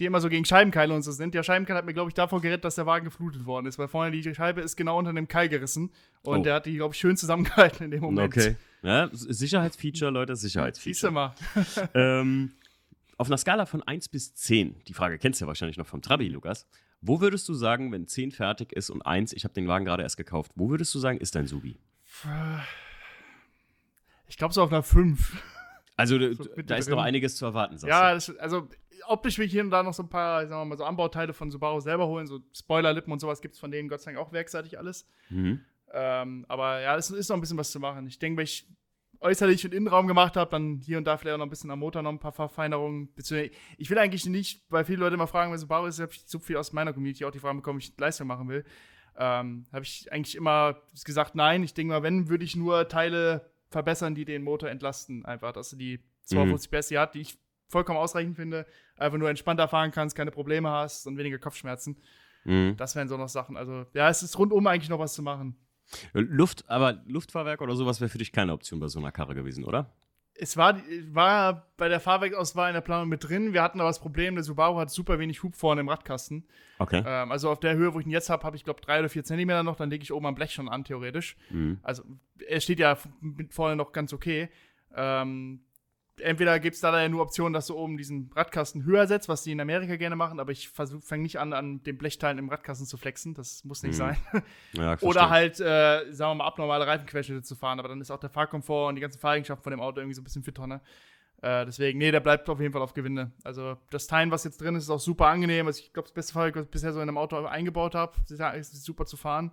die 0.00 0.06
immer 0.06 0.20
so 0.20 0.28
gegen 0.28 0.44
Scheibenkeile 0.44 0.94
und 0.94 1.02
so 1.02 1.12
sind. 1.12 1.34
Der 1.34 1.42
Scheibenkeil 1.42 1.76
hat 1.76 1.84
mir, 1.84 1.92
glaube 1.92 2.08
ich, 2.10 2.14
davor 2.14 2.40
gerettet, 2.40 2.64
dass 2.64 2.74
der 2.74 2.86
Wagen 2.86 3.04
geflutet 3.04 3.44
worden 3.44 3.66
ist, 3.66 3.78
weil 3.78 3.86
vorne 3.86 4.10
die 4.10 4.34
Scheibe 4.34 4.62
ist 4.62 4.76
genau 4.76 4.98
unter 4.98 5.12
dem 5.12 5.28
Keil 5.28 5.48
gerissen 5.48 5.90
und 6.22 6.40
oh. 6.40 6.42
der 6.42 6.54
hat 6.54 6.66
die, 6.66 6.76
glaube 6.76 6.94
ich, 6.94 7.00
schön 7.00 7.16
zusammengehalten 7.16 7.84
in 7.84 7.90
dem 7.90 8.00
Moment. 8.00 8.34
Okay. 8.34 8.56
Ja, 8.82 9.10
Sicherheitsfeature, 9.12 10.10
Leute, 10.10 10.34
Sicherheitsfeature. 10.36 10.94
Siehst 10.94 11.04
du 11.04 11.10
mal. 11.10 11.34
ähm, 11.94 12.52
auf 13.18 13.26
einer 13.26 13.36
Skala 13.36 13.66
von 13.66 13.82
1 13.82 14.08
bis 14.08 14.34
10, 14.34 14.82
die 14.88 14.94
Frage 14.94 15.18
kennst 15.18 15.40
du 15.40 15.44
ja 15.44 15.46
wahrscheinlich 15.46 15.76
noch 15.76 15.86
vom 15.86 16.00
Trabi, 16.00 16.28
Lukas. 16.28 16.66
Wo 17.02 17.20
würdest 17.20 17.46
du 17.48 17.54
sagen, 17.54 17.92
wenn 17.92 18.06
10 18.06 18.32
fertig 18.32 18.72
ist 18.72 18.88
und 18.88 19.02
1, 19.02 19.34
ich 19.34 19.44
habe 19.44 19.52
den 19.52 19.68
Wagen 19.68 19.84
gerade 19.84 20.02
erst 20.02 20.16
gekauft, 20.16 20.52
wo 20.54 20.70
würdest 20.70 20.94
du 20.94 20.98
sagen, 20.98 21.18
ist 21.18 21.34
dein 21.34 21.46
Subi? 21.46 21.78
Ich 24.26 24.38
glaube 24.38 24.54
so 24.54 24.62
auf 24.62 24.72
einer 24.72 24.82
5. 24.82 25.42
Also 25.96 26.18
so 26.32 26.44
da 26.64 26.76
ist 26.76 26.88
noch 26.88 27.02
einiges 27.02 27.36
zu 27.36 27.44
erwarten, 27.44 27.76
sagst 27.76 27.90
Ja, 27.90 28.14
das, 28.14 28.30
also 28.38 28.70
optisch 29.06 29.38
will 29.38 29.46
ich 29.46 29.52
hier 29.52 29.62
und 29.62 29.70
da 29.70 29.82
noch 29.82 29.94
so 29.94 30.02
ein 30.02 30.08
paar, 30.08 30.46
sagen 30.46 30.60
wir 30.60 30.64
mal, 30.64 30.78
so 30.78 30.84
Anbauteile 30.84 31.32
von 31.32 31.50
Subaru 31.50 31.80
selber 31.80 32.06
holen. 32.06 32.26
So 32.26 32.40
Spoilerlippen 32.52 33.12
und 33.12 33.20
sowas 33.20 33.40
gibt 33.40 33.54
es 33.54 33.60
von 33.60 33.70
denen 33.70 33.88
Gott 33.88 34.00
sei 34.00 34.12
Dank 34.12 34.26
auch 34.26 34.32
werkseitig 34.32 34.78
alles. 34.78 35.08
Mhm. 35.28 35.60
Ähm, 35.92 36.44
aber 36.48 36.80
ja, 36.80 36.96
es 36.96 37.10
ist 37.10 37.28
noch 37.28 37.36
ein 37.36 37.40
bisschen 37.40 37.58
was 37.58 37.70
zu 37.70 37.80
machen. 37.80 38.06
Ich 38.06 38.18
denke, 38.18 38.38
wenn 38.38 38.44
ich 38.44 38.66
äußerlich 39.20 39.64
und 39.64 39.74
Innenraum 39.74 40.06
gemacht 40.06 40.36
habe, 40.36 40.50
dann 40.50 40.78
hier 40.78 40.98
und 40.98 41.04
da 41.04 41.16
vielleicht 41.16 41.34
auch 41.34 41.38
noch 41.38 41.46
ein 41.46 41.50
bisschen 41.50 41.70
am 41.70 41.80
Motor 41.80 42.02
noch 42.02 42.10
ein 42.10 42.18
paar 42.18 42.32
Verfeinerungen. 42.32 43.10
Ich 43.76 43.90
will 43.90 43.98
eigentlich 43.98 44.26
nicht, 44.26 44.64
weil 44.70 44.84
viele 44.84 44.98
Leute 44.98 45.14
immer 45.14 45.26
fragen, 45.26 45.50
wer 45.50 45.58
Subaru 45.58 45.86
ist, 45.86 46.00
habe 46.00 46.12
ich 46.12 46.22
so 46.26 46.38
viel 46.38 46.56
aus 46.56 46.72
meiner 46.72 46.92
Community 46.92 47.24
auch 47.24 47.30
die 47.30 47.38
Frage 47.38 47.56
bekommen, 47.56 47.78
ob 47.78 47.82
ich 47.82 47.92
Leistung 47.98 48.26
machen 48.26 48.48
will. 48.48 48.64
Ähm, 49.18 49.66
habe 49.72 49.84
ich 49.84 50.10
eigentlich 50.10 50.36
immer 50.36 50.80
gesagt, 51.04 51.34
nein. 51.34 51.62
Ich 51.62 51.74
denke 51.74 51.92
mal, 51.92 52.02
wenn, 52.02 52.28
würde 52.28 52.44
ich 52.44 52.56
nur 52.56 52.88
Teile 52.88 53.50
verbessern, 53.68 54.14
die 54.14 54.24
den 54.24 54.42
Motor 54.42 54.70
entlasten. 54.70 55.24
Einfach, 55.26 55.52
dass 55.52 55.70
du 55.70 55.76
die 55.76 56.00
250 56.24 56.70
mhm. 56.70 56.78
PS 56.78 56.90
hat, 56.92 57.14
die 57.14 57.20
ich 57.20 57.38
vollkommen 57.70 57.98
ausreichend 57.98 58.36
finde, 58.36 58.66
einfach 58.96 59.18
nur 59.18 59.30
entspannter 59.30 59.68
fahren 59.68 59.90
kannst, 59.90 60.16
keine 60.16 60.30
Probleme 60.30 60.68
hast 60.68 61.06
und 61.06 61.16
weniger 61.16 61.38
Kopfschmerzen. 61.38 61.96
Mhm. 62.44 62.76
Das 62.76 62.96
wären 62.96 63.08
so 63.08 63.16
noch 63.16 63.28
Sachen. 63.28 63.56
Also, 63.56 63.86
ja, 63.94 64.08
es 64.08 64.22
ist 64.22 64.38
rundum 64.38 64.66
eigentlich 64.66 64.90
noch 64.90 64.98
was 64.98 65.14
zu 65.14 65.22
machen. 65.22 65.56
Luft, 66.12 66.68
aber 66.68 67.02
Luftfahrwerk 67.06 67.60
oder 67.62 67.74
sowas 67.74 68.00
wäre 68.00 68.08
für 68.08 68.18
dich 68.18 68.32
keine 68.32 68.52
Option 68.52 68.80
bei 68.80 68.88
so 68.88 68.98
einer 68.98 69.12
Karre 69.12 69.34
gewesen, 69.34 69.64
oder? 69.64 69.92
Es 70.34 70.56
war, 70.56 70.80
war 71.08 71.66
bei 71.76 71.88
der 71.88 72.00
Fahrwerksauswahl 72.00 72.70
in 72.70 72.74
der 72.74 72.80
Planung 72.80 73.08
mit 73.08 73.28
drin. 73.28 73.52
Wir 73.52 73.62
hatten 73.62 73.78
aber 73.80 73.90
das 73.90 73.98
Problem, 73.98 74.36
der 74.36 74.44
Subaru 74.44 74.78
hat 74.78 74.90
super 74.90 75.18
wenig 75.18 75.42
Hub 75.42 75.54
vorne 75.54 75.82
im 75.82 75.88
Radkasten. 75.88 76.46
Okay. 76.78 77.02
Ähm, 77.04 77.30
also 77.30 77.50
auf 77.50 77.60
der 77.60 77.74
Höhe, 77.74 77.92
wo 77.92 78.00
ich 78.00 78.06
ihn 78.06 78.12
jetzt 78.12 78.30
habe, 78.30 78.42
habe 78.44 78.56
ich 78.56 78.64
glaube 78.64 78.80
drei 78.80 79.00
oder 79.00 79.10
vier 79.10 79.22
Zentimeter 79.22 79.62
noch. 79.62 79.76
Dann 79.76 79.90
lege 79.90 80.02
ich 80.02 80.12
oben 80.12 80.26
am 80.26 80.34
Blech 80.34 80.52
schon 80.52 80.68
an, 80.68 80.84
theoretisch. 80.84 81.36
Mhm. 81.50 81.78
Also 81.82 82.04
er 82.46 82.60
steht 82.60 82.78
ja 82.78 82.96
vorne 83.50 83.76
noch 83.76 83.92
ganz 83.92 84.14
okay. 84.14 84.48
Ähm, 84.94 85.60
entweder 86.22 86.58
gibt 86.60 86.74
es 86.74 86.80
da 86.80 87.00
ja 87.00 87.08
nur 87.08 87.22
Optionen, 87.22 87.52
dass 87.52 87.66
du 87.66 87.76
oben 87.76 87.96
diesen 87.96 88.30
Radkasten 88.34 88.84
höher 88.84 89.06
setzt, 89.06 89.28
was 89.28 89.42
die 89.42 89.52
in 89.52 89.60
Amerika 89.60 89.96
gerne 89.96 90.16
machen, 90.16 90.40
aber 90.40 90.52
ich 90.52 90.68
fange 90.68 91.22
nicht 91.22 91.38
an, 91.38 91.52
an 91.52 91.82
den 91.82 91.98
Blechteilen 91.98 92.38
im 92.38 92.48
Radkasten 92.48 92.86
zu 92.86 92.96
flexen. 92.96 93.34
Das 93.34 93.64
muss 93.64 93.82
nicht 93.82 93.94
mhm. 93.94 93.98
sein. 93.98 94.16
Ja, 94.72 94.96
Oder 95.00 95.30
halt, 95.30 95.60
äh, 95.60 96.12
sagen 96.12 96.30
wir 96.30 96.34
mal, 96.36 96.46
abnormale 96.46 96.86
Reifenquerschnitte 96.86 97.42
zu 97.42 97.56
fahren, 97.56 97.78
aber 97.78 97.88
dann 97.88 98.00
ist 98.00 98.10
auch 98.10 98.20
der 98.20 98.30
Fahrkomfort 98.30 98.88
und 98.88 98.94
die 98.94 99.00
ganzen 99.00 99.18
Fahreigenschaften 99.18 99.64
von 99.64 99.72
dem 99.72 99.80
Auto 99.80 100.00
irgendwie 100.00 100.14
so 100.14 100.20
ein 100.20 100.24
bisschen 100.24 100.42
für 100.42 100.54
Tonne. 100.54 100.80
Äh, 101.42 101.64
deswegen, 101.64 101.98
nee, 101.98 102.10
der 102.10 102.20
bleibt 102.20 102.48
auf 102.48 102.60
jeden 102.60 102.72
Fall 102.72 102.82
auf 102.82 102.94
Gewinde. 102.94 103.30
Also 103.44 103.76
das 103.90 104.06
Teilen, 104.06 104.30
was 104.30 104.44
jetzt 104.44 104.60
drin 104.60 104.74
ist, 104.74 104.84
ist 104.84 104.90
auch 104.90 105.00
super 105.00 105.26
angenehm. 105.26 105.66
Also 105.66 105.80
ich 105.80 105.92
glaube, 105.92 106.06
das 106.06 106.14
beste 106.14 106.32
Fahrzeug, 106.34 106.56
was 106.56 106.64
ich 106.64 106.70
bisher 106.70 106.92
so 106.92 107.00
in 107.00 107.08
einem 107.08 107.18
Auto 107.18 107.36
eingebaut 107.44 107.94
habe, 107.94 108.12
ist 108.56 108.84
super 108.84 109.06
zu 109.06 109.16
fahren. 109.16 109.52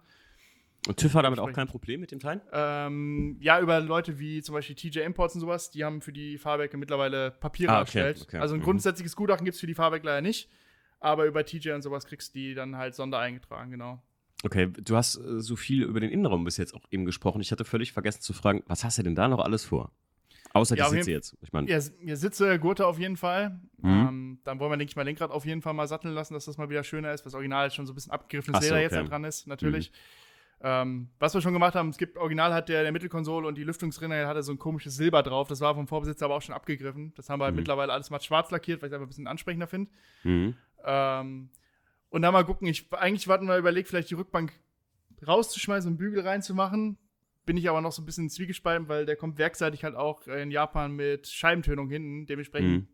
Und 0.88 0.98
TÜV 0.98 1.14
hat 1.16 1.26
damit 1.26 1.40
auch 1.40 1.52
kein 1.52 1.68
Problem 1.68 2.00
mit 2.00 2.12
dem 2.12 2.20
Teil? 2.20 2.42
Ähm, 2.52 3.38
ja, 3.40 3.60
über 3.60 3.80
Leute 3.80 4.20
wie 4.20 4.42
zum 4.42 4.54
Beispiel 4.54 4.76
TJ 4.76 5.00
Imports 5.00 5.36
und 5.36 5.42
sowas, 5.42 5.70
die 5.70 5.84
haben 5.84 6.02
für 6.02 6.14
die 6.14 6.38
Fahrwerke 6.38 6.78
mittlerweile 6.78 7.32
Papiere 7.32 7.74
ah, 7.74 7.82
okay, 7.82 8.00
erstellt. 8.00 8.22
Okay. 8.28 8.38
Also 8.38 8.56
ein 8.56 8.62
mhm. 8.62 8.66
grundsätzliches 8.66 9.16
Gutachten 9.16 9.46
gibt 9.46 9.56
es 9.56 9.60
für 9.60 9.68
die 9.68 9.76
Fahrwerke 9.76 10.06
leider 10.06 10.22
nicht, 10.22 10.50
aber 11.00 11.26
über 11.26 11.46
TJ 11.46 11.72
und 11.72 11.82
sowas 11.82 12.06
kriegst 12.06 12.34
du 12.34 12.40
die 12.40 12.54
dann 12.54 12.78
halt 12.78 12.96
sondereingetragen, 12.96 13.72
genau. 13.72 14.02
Okay, 14.44 14.68
du 14.68 14.96
hast 14.96 15.18
äh, 15.18 15.42
so 15.42 15.56
viel 15.56 15.84
über 15.84 16.00
den 16.00 16.12
Innenraum 16.12 16.44
bis 16.44 16.58
jetzt 16.58 16.74
auch 16.74 16.86
eben 16.92 17.06
gesprochen. 17.06 17.42
Ich 17.42 17.52
hatte 17.52 17.66
völlig 17.66 17.92
vergessen 17.92 18.22
zu 18.22 18.34
fragen, 18.34 18.64
was 18.68 18.84
hast 18.84 18.98
du 18.98 19.04
denn 19.04 19.16
da 19.16 19.28
noch 19.28 19.40
alles 19.40 19.66
vor? 19.66 19.92
Außer 20.54 20.78
ja, 20.78 20.90
die 20.90 20.98
Sitze 20.98 21.12
jetzt. 21.12 21.38
Ich 21.42 21.52
meine. 21.52 21.70
Ja, 21.70 21.80
ja, 22.04 22.16
Sitze, 22.16 22.58
Gurte 22.60 22.88
auf 22.88 23.00
jeden 23.00 23.18
Fall. 23.18 23.60
Mhm. 23.78 23.90
Ähm, 23.90 24.40
dann 24.44 24.60
wollen 24.60 24.72
wir, 24.72 24.78
denke 24.78 24.92
ich 24.92 24.96
mal, 24.96 25.04
Lenkrad 25.04 25.32
auf 25.32 25.46
jeden 25.46 25.62
Fall 25.62 25.74
mal 25.74 25.88
satteln 25.88 26.14
lassen, 26.14 26.34
dass 26.34 26.46
das 26.46 26.58
mal 26.58 26.70
wieder 26.70 26.84
schöner 26.84 27.14
ist, 27.14 27.26
was 27.26 27.34
original 27.34 27.70
schon 27.72 27.86
so 27.86 27.94
ein 27.94 27.96
bisschen 27.96 28.12
abgegriffenes 28.12 28.62
Leder 28.62 28.70
so, 28.70 28.76
okay. 28.76 28.84
jetzt 28.84 28.96
halt 28.96 29.10
dran 29.10 29.24
ist, 29.24 29.48
natürlich. 29.48 29.92
Mhm. 29.92 29.96
Ähm, 30.60 31.10
was 31.20 31.36
wir 31.36 31.42
schon 31.42 31.54
gemacht 31.54 31.76
haben, 31.76 31.90
es 31.90 31.98
gibt 31.98 32.18
original 32.18 32.52
hat 32.52 32.68
der, 32.68 32.82
der 32.82 32.92
Mittelkonsole 32.92 33.48
und 33.48 33.56
die 33.56 33.64
Lüftungsrinne 33.64 34.28
hatte 34.28 34.42
so 34.42 34.52
ein 34.52 34.58
komisches 34.58 34.96
Silber 34.96 35.22
drauf. 35.22 35.48
Das 35.48 35.62
war 35.62 35.76
vom 35.76 35.88
Vorbesitzer 35.88 36.26
aber 36.26 36.36
auch 36.36 36.42
schon 36.42 36.56
abgegriffen. 36.56 37.14
Das 37.16 37.30
haben 37.30 37.40
wir 37.40 37.46
halt 37.46 37.54
mhm. 37.54 37.60
mittlerweile 37.60 37.94
alles 37.94 38.10
matt 38.10 38.24
schwarz 38.24 38.50
lackiert, 38.50 38.82
weil 38.82 38.88
ich 38.88 38.92
es 38.92 38.96
einfach 38.96 39.06
ein 39.06 39.10
bisschen 39.10 39.28
ansprechender 39.28 39.68
finde. 39.68 39.92
Mhm. 40.24 40.56
Ähm, 40.84 41.50
und 42.10 42.22
dann 42.22 42.34
mal 42.34 42.46
gucken, 42.46 42.68
ich, 42.68 42.92
eigentlich 42.94 43.28
warten 43.28 43.48
wir 43.48 43.58
überlegt, 43.58 43.88
vielleicht 43.88 44.10
die 44.10 44.16
Rückbank 44.16 44.54
rauszuschmeißen 45.28 45.92
und 45.92 45.98
Bügel 45.98 46.22
reinzumachen. 46.22 46.98
Bin 47.46 47.58
ich 47.58 47.70
aber 47.70 47.82
noch 47.82 47.92
so 47.92 48.02
ein 48.02 48.06
bisschen 48.06 48.30
zwiegespalten, 48.30 48.90
weil 48.90 49.06
der 49.06 49.16
kommt 49.16 49.38
werkseitig 49.38 49.84
halt 49.84 49.96
auch 49.96 50.28
in 50.28 50.50
Japan 50.50 50.94
mit 50.94 51.28
Scheibentönung 51.28 51.90
hinten. 51.90 52.26
Dementsprechend 52.26 52.70
mhm 52.70 52.88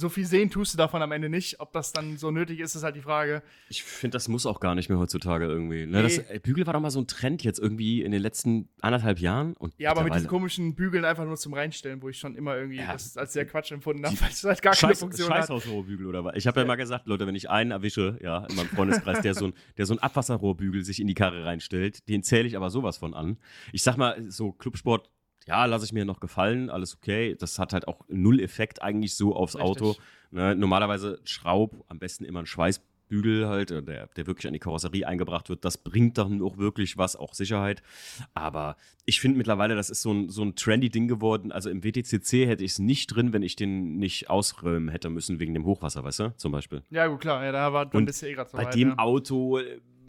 so 0.00 0.08
viel 0.08 0.26
sehen 0.26 0.50
tust 0.50 0.74
du 0.74 0.78
davon 0.78 1.02
am 1.02 1.12
Ende 1.12 1.28
nicht. 1.28 1.60
Ob 1.60 1.72
das 1.72 1.92
dann 1.92 2.16
so 2.16 2.30
nötig 2.30 2.60
ist, 2.60 2.74
ist 2.74 2.82
halt 2.82 2.96
die 2.96 3.02
Frage. 3.02 3.42
Ich 3.68 3.82
finde, 3.82 4.16
das 4.16 4.28
muss 4.28 4.46
auch 4.46 4.58
gar 4.58 4.74
nicht 4.74 4.88
mehr 4.88 4.98
heutzutage 4.98 5.44
irgendwie. 5.44 5.86
Ne? 5.86 5.98
Nee. 5.98 6.02
Das, 6.02 6.18
äh, 6.18 6.40
Bügel 6.42 6.66
war 6.66 6.72
doch 6.72 6.80
mal 6.80 6.90
so 6.90 7.00
ein 7.00 7.06
Trend 7.06 7.44
jetzt 7.44 7.58
irgendwie 7.58 8.02
in 8.02 8.10
den 8.10 8.22
letzten 8.22 8.68
anderthalb 8.80 9.18
Jahren. 9.20 9.54
Und 9.54 9.74
ja, 9.78 9.90
aber 9.90 10.02
mit 10.02 10.14
diesen 10.14 10.28
komischen 10.28 10.74
Bügeln 10.74 11.04
einfach 11.04 11.24
nur 11.24 11.36
zum 11.36 11.54
Reinstellen, 11.54 12.02
wo 12.02 12.08
ich 12.08 12.18
schon 12.18 12.34
immer 12.34 12.56
irgendwie 12.56 12.78
ja. 12.78 12.92
das 12.92 13.16
als 13.16 13.32
sehr 13.32 13.46
Quatsch 13.46 13.70
empfunden 13.70 14.04
habe, 14.04 14.20
weil 14.20 14.30
es 14.30 14.42
halt 14.42 14.62
gar 14.62 14.74
keine 14.74 14.94
Funktion 14.94 15.28
Scheißhausrohrbügel 15.28 16.06
oder 16.06 16.24
was. 16.24 16.34
Ich 16.36 16.46
habe 16.46 16.60
ja. 16.60 16.64
ja 16.64 16.68
mal 16.68 16.76
gesagt, 16.76 17.06
Leute, 17.06 17.26
wenn 17.26 17.34
ich 17.34 17.50
einen 17.50 17.70
erwische, 17.70 18.18
ja, 18.22 18.46
in 18.46 18.56
meinem 18.56 18.68
Freundeskreis, 18.68 19.20
der 19.20 19.34
so 19.34 19.46
ein, 19.46 19.52
der 19.76 19.86
so 19.86 19.94
ein 19.94 19.98
Abwasserrohrbügel 19.98 20.84
sich 20.84 21.00
in 21.00 21.06
die 21.06 21.14
Karre 21.14 21.44
reinstellt, 21.44 22.08
den 22.08 22.22
zähle 22.22 22.48
ich 22.48 22.56
aber 22.56 22.70
sowas 22.70 22.96
von 22.96 23.14
an. 23.14 23.38
Ich 23.72 23.82
sag 23.82 23.96
mal, 23.96 24.24
so 24.30 24.52
Clubsport 24.52 25.10
ja, 25.50 25.64
lasse 25.64 25.84
ich 25.84 25.92
mir 25.92 26.04
noch 26.04 26.20
gefallen, 26.20 26.70
alles 26.70 26.96
okay. 26.96 27.34
Das 27.36 27.58
hat 27.58 27.72
halt 27.72 27.88
auch 27.88 28.02
null 28.06 28.38
Effekt 28.38 28.82
eigentlich 28.82 29.16
so 29.16 29.34
aufs 29.34 29.56
Richtig. 29.56 29.68
Auto. 29.68 29.96
Ne? 30.30 30.54
Normalerweise 30.54 31.20
Schraub, 31.24 31.84
am 31.88 31.98
besten 31.98 32.24
immer 32.24 32.38
ein 32.38 32.46
Schweißbügel 32.46 33.48
halt, 33.48 33.72
äh, 33.72 33.82
der, 33.82 34.06
der 34.06 34.26
wirklich 34.28 34.46
an 34.46 34.52
die 34.52 34.60
Karosserie 34.60 35.08
eingebracht 35.08 35.48
wird. 35.48 35.64
Das 35.64 35.76
bringt 35.76 36.18
dann 36.18 36.40
auch 36.40 36.56
wirklich 36.56 36.98
was, 36.98 37.16
auch 37.16 37.34
Sicherheit. 37.34 37.82
Aber 38.32 38.76
ich 39.06 39.20
finde 39.20 39.38
mittlerweile, 39.38 39.74
das 39.74 39.90
ist 39.90 40.02
so 40.02 40.12
ein, 40.12 40.28
so 40.28 40.42
ein 40.42 40.54
trendy 40.54 40.88
Ding 40.88 41.08
geworden. 41.08 41.50
Also 41.50 41.68
im 41.68 41.82
WTCC 41.82 42.46
hätte 42.46 42.62
ich 42.62 42.70
es 42.70 42.78
nicht 42.78 43.08
drin, 43.08 43.32
wenn 43.32 43.42
ich 43.42 43.56
den 43.56 43.96
nicht 43.96 44.30
ausräumen 44.30 44.88
hätte 44.88 45.10
müssen 45.10 45.40
wegen 45.40 45.54
dem 45.54 45.64
Hochwasser, 45.64 46.04
weißt 46.04 46.20
du, 46.20 46.36
zum 46.36 46.52
Beispiel. 46.52 46.84
Ja, 46.90 47.08
gut, 47.08 47.22
klar. 47.22 47.44
Ja, 47.44 47.50
da 47.50 47.72
war 47.72 47.86
bist 47.86 48.22
du 48.22 48.26
eh 48.26 48.34
gerade 48.34 48.50
so 48.50 48.56
Bei 48.56 48.66
weit, 48.66 48.74
dem 48.76 48.90
ja. 48.90 48.98
Auto 48.98 49.58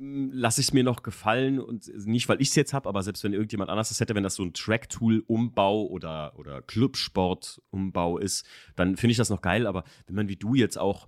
lasse 0.03 0.61
ich 0.61 0.67
es 0.67 0.73
mir 0.73 0.83
noch 0.83 1.03
gefallen 1.03 1.59
und 1.59 1.87
nicht, 2.07 2.27
weil 2.27 2.41
ich 2.41 2.49
es 2.49 2.55
jetzt 2.55 2.73
habe, 2.73 2.89
aber 2.89 3.03
selbst 3.03 3.23
wenn 3.23 3.33
irgendjemand 3.33 3.69
anders 3.69 3.89
das 3.89 3.99
hätte, 3.99 4.15
wenn 4.15 4.23
das 4.23 4.35
so 4.35 4.43
ein 4.43 4.53
Track-Tool-Umbau 4.53 5.85
oder, 5.85 6.37
oder 6.39 6.63
Clubsport-Umbau 6.63 8.17
ist, 8.17 8.45
dann 8.75 8.97
finde 8.97 9.11
ich 9.11 9.17
das 9.17 9.29
noch 9.29 9.41
geil. 9.41 9.67
Aber 9.67 9.83
wenn 10.07 10.15
man 10.15 10.27
wie 10.27 10.37
du 10.37 10.55
jetzt 10.55 10.77
auch, 10.77 11.07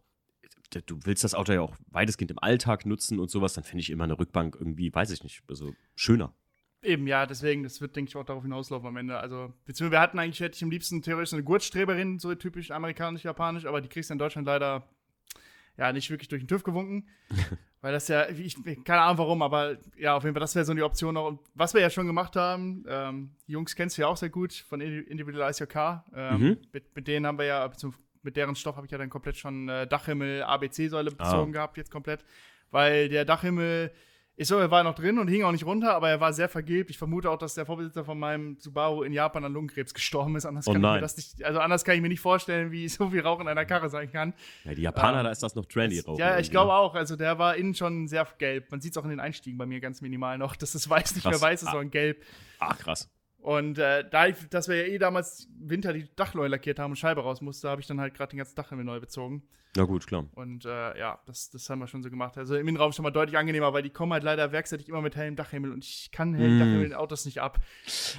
du 0.86 1.00
willst 1.06 1.24
das 1.24 1.34
Auto 1.34 1.54
ja 1.54 1.62
auch 1.62 1.76
weitestgehend 1.90 2.32
im 2.32 2.40
Alltag 2.40 2.86
nutzen 2.86 3.20
und 3.20 3.32
sowas, 3.32 3.54
dann 3.54 3.64
finde 3.64 3.82
ich 3.82 3.90
immer 3.90 4.04
eine 4.04 4.20
Rückbank 4.20 4.56
irgendwie, 4.60 4.94
weiß 4.94 5.10
ich 5.10 5.24
nicht, 5.24 5.42
also 5.50 5.74
schöner. 5.96 6.36
Eben, 6.84 7.08
ja, 7.08 7.26
deswegen, 7.26 7.64
das 7.64 7.82
wird, 7.82 7.96
denke 7.96 8.10
ich, 8.10 8.16
auch 8.16 8.26
darauf 8.26 8.44
hinauslaufen 8.44 8.90
am 8.90 8.98
Ende. 8.98 9.18
Also, 9.18 9.54
beziehungsweise 9.66 9.92
wir 9.94 10.02
hatten 10.02 10.20
eigentlich, 10.20 10.42
hätte 10.42 10.58
ich 10.58 10.64
am 10.64 10.70
liebsten 10.70 11.02
theoretisch 11.02 11.34
eine 11.34 11.44
Gurtstreberin, 11.44 12.20
so 12.20 12.36
typisch 12.36 12.72
amerikanisch-japanisch, 12.72 13.66
aber 13.66 13.82
die 13.82 13.88
kriegst 13.88 14.10
du 14.10 14.14
in 14.14 14.20
Deutschland 14.20 14.46
leider 14.46 14.88
ja 15.78 15.92
nicht 15.92 16.10
wirklich 16.10 16.28
durch 16.28 16.42
den 16.42 16.48
TÜV 16.48 16.64
gewunken. 16.64 17.08
Weil 17.82 17.92
das 17.92 18.08
ja, 18.08 18.30
ich, 18.30 18.56
keine 18.86 19.02
Ahnung 19.02 19.18
warum, 19.18 19.42
aber 19.42 19.78
ja, 19.98 20.16
auf 20.16 20.24
jeden 20.24 20.34
Fall, 20.34 20.40
das 20.40 20.56
wäre 20.56 20.64
so 20.64 20.74
die 20.74 20.84
Option 20.84 21.16
noch. 21.16 21.28
Und 21.28 21.42
was 21.54 21.74
wir 21.74 21.82
ja 21.82 21.90
schon 21.90 22.08
gemacht 22.08 22.38
haben, 22.38 22.86
ähm, 22.88 23.32
die 23.46 23.52
Jungs 23.52 23.76
kennst 23.76 23.98
du 23.98 24.04
ja 24.04 24.08
auch 24.08 24.16
sehr 24.16 24.30
gut 24.30 24.54
von 24.54 24.80
Individualize 24.80 25.62
Your 25.62 25.68
Car. 25.68 26.06
Ähm, 26.16 26.40
mhm. 26.40 26.58
mit, 26.72 26.96
mit, 26.96 27.08
denen 27.10 27.28
haben 27.28 27.38
wir 27.38 27.46
ja, 27.46 27.70
mit 28.22 28.38
deren 28.38 28.56
Stoff 28.56 28.78
habe 28.78 28.86
ich 28.86 28.92
ja 28.92 28.98
dann 28.98 29.10
komplett 29.10 29.36
schon 29.36 29.68
äh, 29.68 29.86
Dachhimmel, 29.86 30.44
ABC-Säule 30.44 31.12
ah. 31.18 31.24
bezogen 31.24 31.50
oh. 31.50 31.54
gehabt, 31.54 31.76
jetzt 31.76 31.92
komplett. 31.92 32.24
Weil 32.72 33.10
der 33.10 33.26
Dachhimmel 33.26 33.92
Ich 34.36 34.48
so, 34.48 34.58
er 34.58 34.72
war 34.72 34.84
noch 34.84 34.96
drin 34.96 35.20
und 35.20 35.28
hing 35.28 35.44
auch 35.44 35.52
nicht 35.52 35.66
runter, 35.66 35.94
aber 35.94 36.10
er 36.10 36.20
war 36.20 36.34
sehr 36.34 36.50
vergilbt. 36.50 36.90
Ich 36.90 36.98
vermute 36.98 37.30
auch, 37.30 37.38
dass 37.38 37.54
der 37.54 37.68
Vorbesitzer 37.68 38.04
von 38.04 38.18
meinem 38.18 38.58
Subaru 38.58 39.04
in 39.04 39.14
Japan 39.14 39.46
an 39.46 39.54
Lungenkrebs 39.54 39.94
gestorben 39.94 40.36
ist. 40.36 40.46
Anders 40.46 40.68
oh 40.68 40.74
kann 40.74 40.82
nein. 40.82 40.96
ich 40.96 40.96
mir 40.96 41.02
das 41.02 41.18
nicht, 41.18 41.44
also 41.44 41.60
anders 41.60 41.86
kann 41.86 41.96
ich 41.96 42.02
mir 42.02 42.08
nicht 42.08 42.20
vorstellen, 42.20 42.72
wie 42.72 42.88
so 42.90 43.12
viel 43.12 43.22
Rauch 43.22 43.40
in 43.40 43.48
einer 43.48 43.66
Karre 43.66 43.90
sein 43.90 44.12
kann. 44.12 44.34
Ja, 44.64 44.74
die 44.74 44.82
Japaner, 44.82 45.20
ähm, 45.20 45.26
da 45.26 45.32
ist 45.32 45.44
das 45.44 45.54
noch 45.54 45.66
trendy 45.66 46.00
Rauch. 46.00 46.18
Ja, 46.18 46.40
ich 46.40 46.50
glaube 46.50 46.74
auch. 46.74 46.96
Also 46.96 47.16
der 47.16 47.38
war 47.38 47.56
innen 47.56 47.76
schon 47.76 48.08
sehr 48.08 48.28
gelb. 48.40 48.72
Man 48.72 48.82
sieht 48.82 48.94
es 48.94 48.98
auch 48.98 49.04
in 49.04 49.12
den 49.12 49.20
Einstiegen 49.20 49.60
bei 49.60 49.68
mir 49.68 49.80
ganz 49.80 50.02
minimal 50.02 50.40
noch. 50.40 50.56
Das 50.56 50.74
ist 50.74 50.90
weiß 50.90 51.14
nicht 51.14 51.24
krass. 51.24 51.40
mehr 51.40 51.42
weiß 51.42 51.62
ist, 51.62 51.68
ah. 51.68 51.72
sondern 51.72 51.92
gelb. 51.92 52.24
Ach, 52.58 52.78
krass. 52.80 53.10
Und 53.44 53.78
äh, 53.78 54.10
da 54.10 54.28
ich, 54.28 54.38
dass 54.50 54.70
wir 54.70 54.78
ja 54.78 54.94
eh 54.94 54.98
damals 54.98 55.50
Winter 55.60 55.92
die 55.92 56.08
Dachleute 56.16 56.48
lackiert 56.48 56.80
haben 56.80 56.92
und 56.92 56.96
Scheibe 56.96 57.22
raus 57.22 57.42
musste, 57.42 57.70
habe 57.70 57.82
ich 57.82 57.88
dann 57.88 58.00
halt 58.00 58.14
gerade 58.14 58.30
den 58.30 58.38
ganzen 58.38 58.56
Dachhimmel 58.56 58.86
neu 58.86 59.02
bezogen. 59.02 59.44
Na 59.76 59.84
gut, 59.84 60.08
klar. 60.08 60.28
Und 60.36 60.64
äh, 60.64 60.98
ja, 60.98 61.20
das, 61.26 61.50
das 61.50 61.70
haben 61.70 61.80
wir 61.80 61.88
schon 61.88 62.04
so 62.04 62.10
gemacht. 62.10 62.38
Also 62.38 62.56
im 62.56 62.66
Innenraum 62.70 62.94
schon 62.94 63.04
mal 63.04 63.12
deutlich 63.12 63.38
angenehmer, 63.38 63.74
weil 63.74 63.84
die 63.84 63.90
kommen 63.90 64.14
halt 64.14 64.24
leider 64.24 64.54
werkseitig 64.54 64.88
immer 64.88 65.02
mit 65.02 65.18
hellem 65.18 65.36
Dachhimmel 65.36 65.74
und 65.74 65.84
ich 65.84 66.10
kann 66.14 66.34
hellen 66.34 66.56
mm. 66.56 66.60
Dachhimmel 66.60 66.86
in 66.86 66.94
Autos 66.94 67.26
nicht 67.26 67.42
ab. 67.42 67.60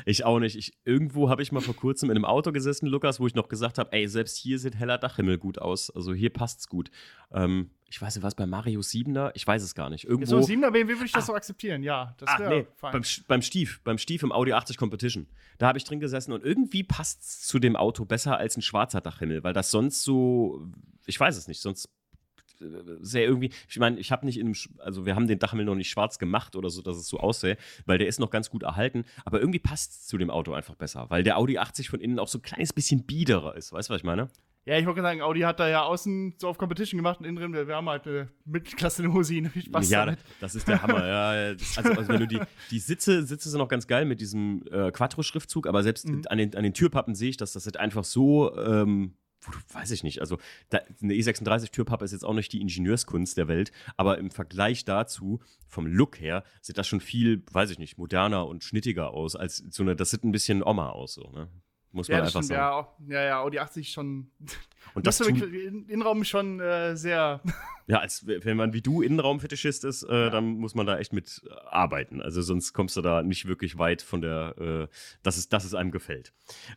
Ich 0.04 0.26
auch 0.26 0.40
nicht. 0.40 0.56
Ich, 0.56 0.76
irgendwo 0.84 1.30
habe 1.30 1.40
ich 1.40 1.52
mal 1.52 1.60
vor 1.60 1.74
kurzem 1.74 2.10
in 2.10 2.16
einem 2.16 2.26
Auto 2.26 2.52
gesessen, 2.52 2.86
Lukas, 2.86 3.18
wo 3.18 3.26
ich 3.26 3.34
noch 3.34 3.48
gesagt 3.48 3.78
habe, 3.78 3.92
ey, 3.92 4.06
selbst 4.08 4.36
hier 4.36 4.58
sieht 4.58 4.74
heller 4.74 4.98
Dachhimmel 4.98 5.38
gut 5.38 5.58
aus. 5.58 5.90
Also 5.90 6.12
hier 6.12 6.30
passt's 6.30 6.68
gut. 6.68 6.90
Ähm, 7.32 7.70
ich 7.94 8.02
weiß 8.02 8.16
nicht, 8.16 8.24
was 8.24 8.34
bei 8.34 8.44
Mario 8.44 8.80
7er, 8.80 9.30
ich 9.34 9.46
weiß 9.46 9.62
es 9.62 9.76
gar 9.76 9.88
nicht. 9.88 10.02
Irgendwo. 10.02 10.42
So, 10.42 10.52
7er 10.52 10.72
BMW 10.72 10.94
würde 10.94 11.04
ich 11.04 11.12
das 11.12 11.22
ah. 11.22 11.26
so 11.26 11.34
akzeptieren, 11.36 11.84
ja. 11.84 12.16
Das 12.18 12.40
wäre 12.40 12.50
nee, 12.50 12.66
fein. 12.74 12.90
Beim, 12.90 13.02
beim 13.28 13.40
Stief, 13.40 13.80
beim 13.84 13.98
Stief 13.98 14.24
im 14.24 14.32
Audi 14.32 14.52
80 14.52 14.76
Competition. 14.78 15.28
Da 15.58 15.68
habe 15.68 15.78
ich 15.78 15.84
drin 15.84 16.00
gesessen 16.00 16.32
und 16.32 16.44
irgendwie 16.44 16.82
passt 16.82 17.22
es 17.22 17.46
zu 17.46 17.60
dem 17.60 17.76
Auto 17.76 18.04
besser 18.04 18.36
als 18.36 18.56
ein 18.56 18.62
schwarzer 18.62 19.00
Dachhimmel, 19.00 19.44
weil 19.44 19.52
das 19.52 19.70
sonst 19.70 20.02
so, 20.02 20.66
ich 21.06 21.20
weiß 21.20 21.36
es 21.36 21.46
nicht, 21.46 21.60
sonst 21.60 21.88
äh, 22.60 22.66
sehr 22.98 23.26
irgendwie, 23.26 23.52
ich 23.68 23.78
meine, 23.78 24.00
ich 24.00 24.10
habe 24.10 24.26
nicht 24.26 24.40
in 24.40 24.56
also 24.78 25.06
wir 25.06 25.14
haben 25.14 25.28
den 25.28 25.38
Dachhimmel 25.38 25.64
noch 25.64 25.76
nicht 25.76 25.88
schwarz 25.88 26.18
gemacht 26.18 26.56
oder 26.56 26.70
so, 26.70 26.82
dass 26.82 26.96
es 26.96 27.06
so 27.06 27.20
aussähe, 27.20 27.56
weil 27.86 27.98
der 27.98 28.08
ist 28.08 28.18
noch 28.18 28.30
ganz 28.30 28.50
gut 28.50 28.64
erhalten, 28.64 29.04
aber 29.24 29.38
irgendwie 29.38 29.60
passt 29.60 29.92
es 29.92 30.06
zu 30.08 30.18
dem 30.18 30.30
Auto 30.30 30.52
einfach 30.52 30.74
besser, 30.74 31.10
weil 31.10 31.22
der 31.22 31.38
Audi 31.38 31.58
80 31.58 31.90
von 31.90 32.00
innen 32.00 32.18
auch 32.18 32.26
so 32.26 32.38
ein 32.38 32.42
kleines 32.42 32.72
bisschen 32.72 33.04
biederer 33.04 33.54
ist, 33.54 33.72
weißt 33.72 33.88
du, 33.88 33.92
was 33.94 34.00
ich 34.00 34.04
meine? 34.04 34.30
Ja, 34.66 34.78
ich 34.78 34.86
wollte 34.86 35.02
sagen, 35.02 35.20
Audi 35.20 35.40
hat 35.40 35.60
da 35.60 35.68
ja 35.68 35.82
außen 35.82 36.36
so 36.38 36.48
auf 36.48 36.56
Competition 36.56 36.96
gemacht 36.96 37.20
und 37.20 37.26
innen 37.26 37.36
drin, 37.36 37.52
wir, 37.52 37.68
wir 37.68 37.76
haben 37.76 37.88
halt 37.88 38.06
eine 38.06 38.28
Mittelklasse-Limousine. 38.46 39.50
Viel 39.50 39.64
Spaß 39.64 39.90
ja, 39.90 40.06
damit. 40.06 40.20
das 40.40 40.54
ist 40.54 40.66
der 40.66 40.82
Hammer. 40.82 41.06
ja, 41.06 41.54
das, 41.54 41.76
also, 41.76 41.90
also, 41.90 42.08
wenn 42.08 42.20
du 42.20 42.26
die, 42.26 42.40
die 42.70 42.78
Sitze, 42.78 43.26
Sitze 43.26 43.50
sind 43.50 43.60
auch 43.60 43.68
ganz 43.68 43.86
geil 43.86 44.06
mit 44.06 44.22
diesem 44.22 44.64
äh, 44.70 44.90
Quattro-Schriftzug, 44.90 45.66
aber 45.66 45.82
selbst 45.82 46.08
mhm. 46.08 46.22
an, 46.28 46.38
den, 46.38 46.54
an 46.56 46.62
den 46.62 46.72
Türpappen 46.72 47.14
sehe 47.14 47.28
ich, 47.28 47.36
dass 47.36 47.52
das 47.52 47.66
halt 47.66 47.76
einfach 47.76 48.04
so, 48.04 48.56
ähm, 48.56 49.16
weiß 49.74 49.90
ich 49.90 50.02
nicht, 50.02 50.20
also 50.22 50.38
da, 50.70 50.80
eine 51.02 51.12
E36-Türpappe 51.12 52.06
ist 52.06 52.12
jetzt 52.12 52.24
auch 52.24 52.32
nicht 52.32 52.50
die 52.50 52.62
Ingenieurskunst 52.62 53.36
der 53.36 53.48
Welt, 53.48 53.70
aber 53.98 54.16
im 54.16 54.30
Vergleich 54.30 54.86
dazu, 54.86 55.40
vom 55.68 55.86
Look 55.86 56.18
her, 56.18 56.42
sieht 56.62 56.78
das 56.78 56.88
schon 56.88 57.00
viel, 57.00 57.42
weiß 57.52 57.70
ich 57.70 57.78
nicht, 57.78 57.98
moderner 57.98 58.46
und 58.46 58.64
schnittiger 58.64 59.10
aus, 59.10 59.36
als 59.36 59.58
so 59.68 59.82
eine, 59.82 59.94
das 59.94 60.08
sieht 60.08 60.24
ein 60.24 60.32
bisschen 60.32 60.62
Oma 60.62 60.88
aus, 60.88 61.12
so, 61.14 61.30
ne? 61.32 61.50
Muss 61.94 62.08
man 62.08 62.16
ja, 62.16 62.24
einfach 62.24 62.42
stimmt, 62.42 62.46
sagen. 62.46 62.88
Ja, 63.06 63.20
ja, 63.20 63.24
ja, 63.24 63.40
Audi 63.40 63.60
80 63.60 63.92
schon. 63.92 64.28
Und 64.94 65.06
das 65.06 65.20
Innenraum 65.20 66.24
schon 66.24 66.60
äh, 66.60 66.96
sehr. 66.96 67.40
Ja, 67.86 67.98
als 67.98 68.26
wenn 68.26 68.56
man 68.56 68.72
wie 68.72 68.80
du 68.80 69.02
Innenraumfetischist 69.02 69.84
ist, 69.84 70.04
äh, 70.04 70.14
ja. 70.14 70.30
dann 70.30 70.56
muss 70.56 70.74
man 70.74 70.86
da 70.86 70.96
echt 70.96 71.12
mit 71.12 71.42
arbeiten. 71.66 72.22
Also 72.22 72.40
sonst 72.40 72.72
kommst 72.72 72.96
du 72.96 73.02
da 73.02 73.22
nicht 73.22 73.46
wirklich 73.46 73.76
weit 73.76 74.00
von 74.00 74.22
der, 74.22 74.54
äh, 74.56 74.94
dass, 75.22 75.36
es, 75.36 75.50
dass 75.50 75.66
es 75.66 75.74
einem 75.74 75.90
gefällt. 75.90 76.32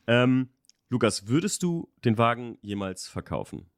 Ähm, 0.06 0.50
Lukas, 0.90 1.30
würdest 1.30 1.64
du 1.64 1.90
den 2.04 2.18
Wagen 2.18 2.58
jemals 2.62 3.08
verkaufen? 3.08 3.70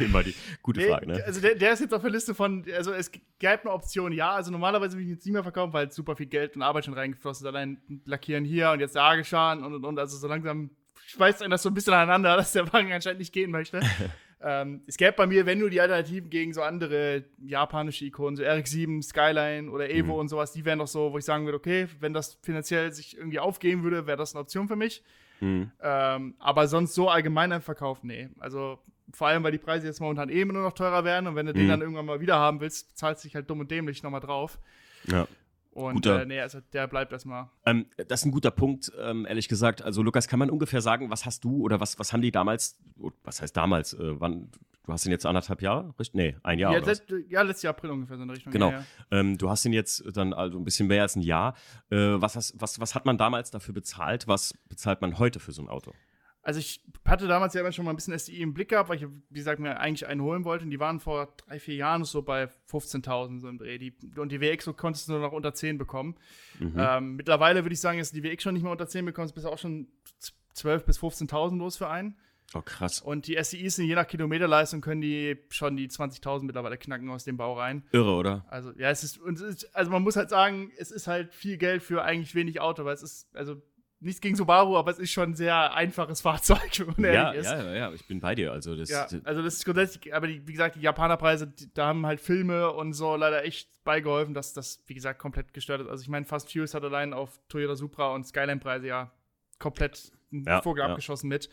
Immer 0.00 0.22
die 0.22 0.34
gute 0.62 0.80
nee, 0.80 0.88
Frage, 0.88 1.06
ne? 1.06 1.24
Also 1.24 1.40
der, 1.40 1.54
der, 1.54 1.72
ist 1.72 1.80
jetzt 1.80 1.94
auf 1.94 2.02
der 2.02 2.10
Liste 2.10 2.34
von, 2.34 2.64
also 2.74 2.92
es 2.92 3.10
gäbe 3.10 3.60
eine 3.62 3.72
Option, 3.72 4.12
ja. 4.12 4.32
Also 4.32 4.50
normalerweise 4.50 4.96
würde 4.96 5.04
ich 5.04 5.10
jetzt 5.10 5.24
nicht 5.24 5.32
mehr 5.32 5.42
verkaufen, 5.42 5.72
weil 5.72 5.90
super 5.90 6.16
viel 6.16 6.26
Geld 6.26 6.56
und 6.56 6.62
Arbeit 6.62 6.84
schon 6.84 6.94
reingeflossen 6.94 7.46
ist. 7.46 7.48
Allein 7.48 7.78
lackieren 8.04 8.44
hier 8.44 8.70
und 8.70 8.80
jetzt 8.80 8.94
der 8.94 9.02
Argeschaden 9.02 9.64
und 9.64 9.74
und 9.74 9.84
und. 9.84 9.98
Also 9.98 10.16
so 10.16 10.26
langsam 10.26 10.70
schweißt 11.06 11.42
einen 11.42 11.50
das 11.50 11.62
so 11.62 11.70
ein 11.70 11.74
bisschen 11.74 11.94
aneinander, 11.94 12.36
dass 12.36 12.52
der 12.52 12.72
Wagen 12.72 12.92
anscheinend 12.92 13.20
nicht 13.20 13.32
gehen 13.32 13.50
möchte. 13.50 13.80
ähm, 14.40 14.82
es 14.86 14.96
gäbe 14.96 15.12
bei 15.12 15.26
mir, 15.26 15.46
wenn 15.46 15.58
nur 15.58 15.70
die 15.70 15.80
Alternativen 15.80 16.30
gegen 16.30 16.52
so 16.52 16.62
andere 16.62 17.24
japanische 17.38 18.04
Ikonen, 18.04 18.36
so 18.36 18.42
RX-7, 18.42 19.02
Skyline 19.02 19.70
oder 19.70 19.90
Evo 19.90 20.14
mhm. 20.14 20.20
und 20.20 20.28
sowas, 20.28 20.52
die 20.52 20.64
wären 20.64 20.78
doch 20.78 20.88
so, 20.88 21.12
wo 21.12 21.18
ich 21.18 21.24
sagen 21.24 21.44
würde, 21.44 21.58
okay, 21.58 21.88
wenn 22.00 22.12
das 22.12 22.38
finanziell 22.42 22.92
sich 22.92 23.16
irgendwie 23.16 23.38
aufgeben 23.38 23.82
würde, 23.82 24.06
wäre 24.06 24.18
das 24.18 24.34
eine 24.34 24.42
Option 24.42 24.68
für 24.68 24.76
mich. 24.76 25.02
Mhm. 25.40 25.70
Ähm, 25.82 26.34
aber 26.38 26.68
sonst 26.68 26.94
so 26.94 27.08
allgemein 27.08 27.52
ein 27.52 27.62
Verkauf, 27.62 28.02
nee. 28.02 28.28
Also 28.38 28.78
vor 29.12 29.28
allem, 29.28 29.42
weil 29.44 29.52
die 29.52 29.58
Preise 29.58 29.86
jetzt 29.86 30.00
momentan 30.00 30.28
eben 30.28 30.52
nur 30.52 30.62
noch 30.62 30.72
teurer 30.72 31.04
werden 31.04 31.26
und 31.26 31.36
wenn 31.36 31.46
du 31.46 31.52
mhm. 31.52 31.58
den 31.58 31.68
dann 31.68 31.80
irgendwann 31.80 32.06
mal 32.06 32.20
wieder 32.20 32.36
haben 32.36 32.60
willst, 32.60 32.96
zahlst 32.96 33.24
du 33.24 33.28
dich 33.28 33.34
halt 33.34 33.48
dumm 33.48 33.60
und 33.60 33.70
dämlich 33.70 34.02
nochmal 34.02 34.20
drauf. 34.20 34.58
Ja. 35.06 35.26
Und 35.74 36.06
äh, 36.06 36.24
nee, 36.24 36.40
also 36.40 36.60
der 36.72 36.86
bleibt 36.86 37.12
erstmal. 37.12 37.48
Ähm, 37.66 37.86
das 37.96 38.20
ist 38.20 38.26
ein 38.26 38.30
guter 38.30 38.52
Punkt, 38.52 38.92
ähm, 39.00 39.26
ehrlich 39.26 39.48
gesagt. 39.48 39.82
Also, 39.82 40.04
Lukas, 40.04 40.28
kann 40.28 40.38
man 40.38 40.48
ungefähr 40.48 40.80
sagen, 40.80 41.10
was 41.10 41.26
hast 41.26 41.42
du 41.42 41.62
oder 41.62 41.80
was, 41.80 41.98
was 41.98 42.12
haben 42.12 42.22
die 42.22 42.30
damals, 42.30 42.78
was 43.24 43.42
heißt 43.42 43.56
damals, 43.56 43.92
äh, 43.92 44.20
wann, 44.20 44.52
du 44.84 44.92
hast 44.92 45.04
ihn 45.04 45.10
jetzt 45.10 45.26
anderthalb 45.26 45.62
Jahre? 45.62 45.92
Nee, 46.12 46.36
ein 46.44 46.60
Jahr. 46.60 46.72
Ja, 46.74 46.78
letzt, 46.78 47.12
ja 47.28 47.42
letztes 47.42 47.62
Jahr 47.64 47.74
April 47.74 47.90
ungefähr 47.90 48.16
so 48.16 48.22
in 48.22 48.28
der 48.28 48.36
Richtung. 48.36 48.52
Genau. 48.52 48.70
Ja, 48.70 48.78
ja. 48.78 48.84
Ähm, 49.10 49.36
du 49.36 49.50
hast 49.50 49.64
ihn 49.64 49.72
jetzt 49.72 50.04
dann 50.16 50.32
also 50.32 50.58
ein 50.58 50.64
bisschen 50.64 50.86
mehr 50.86 51.02
als 51.02 51.16
ein 51.16 51.22
Jahr. 51.22 51.56
Äh, 51.90 51.96
was, 51.96 52.36
hast, 52.36 52.54
was, 52.60 52.78
was 52.78 52.94
hat 52.94 53.04
man 53.04 53.18
damals 53.18 53.50
dafür 53.50 53.74
bezahlt? 53.74 54.28
Was 54.28 54.54
bezahlt 54.68 55.00
man 55.00 55.18
heute 55.18 55.40
für 55.40 55.50
so 55.50 55.60
ein 55.60 55.68
Auto? 55.68 55.92
Also 56.44 56.60
ich 56.60 56.82
hatte 57.06 57.26
damals 57.26 57.54
ja 57.54 57.62
immer 57.62 57.72
schon 57.72 57.86
mal 57.86 57.92
ein 57.92 57.96
bisschen 57.96 58.16
SDI 58.16 58.42
im 58.42 58.52
Blick 58.52 58.68
gehabt, 58.68 58.90
weil 58.90 58.98
ich, 58.98 59.06
wie 59.30 59.38
gesagt, 59.38 59.60
mir 59.60 59.80
eigentlich 59.80 60.06
einen 60.06 60.20
holen 60.20 60.44
wollte. 60.44 60.64
Und 60.64 60.70
die 60.70 60.78
waren 60.78 61.00
vor 61.00 61.34
drei, 61.38 61.58
vier 61.58 61.76
Jahren 61.76 62.04
so 62.04 62.22
bei 62.22 62.50
15.000 62.70 63.40
so 63.40 63.48
im 63.48 63.56
Dreh. 63.56 63.78
Die, 63.78 63.94
und 64.16 64.30
die 64.30 64.42
WX 64.42 64.66
so 64.66 64.74
konntest 64.74 65.08
du 65.08 65.12
nur 65.12 65.22
noch 65.22 65.32
unter 65.32 65.54
10 65.54 65.78
bekommen. 65.78 66.16
Mhm. 66.58 66.74
Ähm, 66.76 67.16
mittlerweile 67.16 67.64
würde 67.64 67.72
ich 67.72 67.80
sagen, 67.80 67.98
dass 67.98 68.12
die 68.12 68.22
WX 68.22 68.42
schon 68.42 68.54
nicht 68.54 68.62
mehr 68.62 68.72
unter 68.72 68.86
10 68.86 69.06
bekommst, 69.06 69.34
bist 69.34 69.46
du 69.46 69.50
auch 69.50 69.58
schon 69.58 69.88
12.000 70.54 70.78
bis 70.84 70.98
15.000 71.00 71.56
los 71.56 71.78
für 71.78 71.88
einen. 71.88 72.16
Oh, 72.52 72.62
krass. 72.62 73.00
Und 73.00 73.26
die 73.26 73.36
SDIs 73.42 73.76
sind 73.76 73.86
je 73.86 73.94
nach 73.94 74.06
Kilometerleistung 74.06 74.80
können 74.80 75.00
die 75.00 75.38
schon 75.48 75.76
die 75.76 75.88
20.000 75.88 76.42
mittlerweile 76.42 76.76
knacken 76.76 77.08
aus 77.08 77.24
dem 77.24 77.36
Bau 77.36 77.54
rein. 77.54 77.82
Irre, 77.90 78.12
oder? 78.12 78.44
Also, 78.48 78.70
ja, 78.76 78.90
es 78.90 79.02
ist, 79.02 79.20
also 79.74 79.90
man 79.90 80.02
muss 80.02 80.16
halt 80.16 80.30
sagen, 80.30 80.70
es 80.76 80.90
ist 80.90 81.06
halt 81.06 81.34
viel 81.34 81.56
Geld 81.56 81.82
für 81.82 82.04
eigentlich 82.04 82.34
wenig 82.34 82.60
Auto, 82.60 82.84
weil 82.84 82.94
es 82.94 83.02
ist, 83.02 83.34
also 83.34 83.62
nichts 84.04 84.20
gegen 84.20 84.36
Subaru, 84.36 84.76
aber 84.76 84.90
es 84.90 84.98
ist 84.98 85.10
schon 85.10 85.30
ein 85.30 85.34
sehr 85.34 85.74
einfaches 85.74 86.20
Fahrzeug, 86.22 86.78
wenn 86.78 86.94
man 86.96 87.12
ja, 87.12 87.30
ist. 87.30 87.46
Ja, 87.46 87.74
ja, 87.74 87.92
ich 87.92 88.06
bin 88.06 88.20
bei 88.20 88.34
dir. 88.34 88.52
Also 88.52 88.76
das, 88.76 88.88
ja, 88.88 89.06
also 89.24 89.42
das 89.42 89.54
ist 89.54 89.64
grundsätzlich, 89.64 90.14
aber 90.14 90.26
die, 90.26 90.46
wie 90.46 90.52
gesagt, 90.52 90.76
die 90.76 90.80
Japanerpreise, 90.80 91.52
da 91.74 91.86
haben 91.86 92.06
halt 92.06 92.20
Filme 92.20 92.70
und 92.72 92.92
so 92.92 93.16
leider 93.16 93.44
echt 93.44 93.82
beigeholfen, 93.84 94.34
dass 94.34 94.52
das, 94.52 94.82
wie 94.86 94.94
gesagt, 94.94 95.18
komplett 95.18 95.52
gestört 95.52 95.80
ist. 95.80 95.88
Also 95.88 96.02
ich 96.02 96.08
meine, 96.08 96.24
Fast 96.24 96.50
Furious 96.52 96.74
hat 96.74 96.84
allein 96.84 97.12
auf 97.12 97.40
Toyota 97.48 97.76
Supra 97.76 98.14
und 98.14 98.26
Skyline-Preise 98.26 98.86
ja 98.86 99.10
komplett 99.58 100.12
einen 100.32 100.44
ja, 100.44 100.62
Vogel 100.62 100.84
abgeschossen 100.84 101.28
mit. 101.28 101.48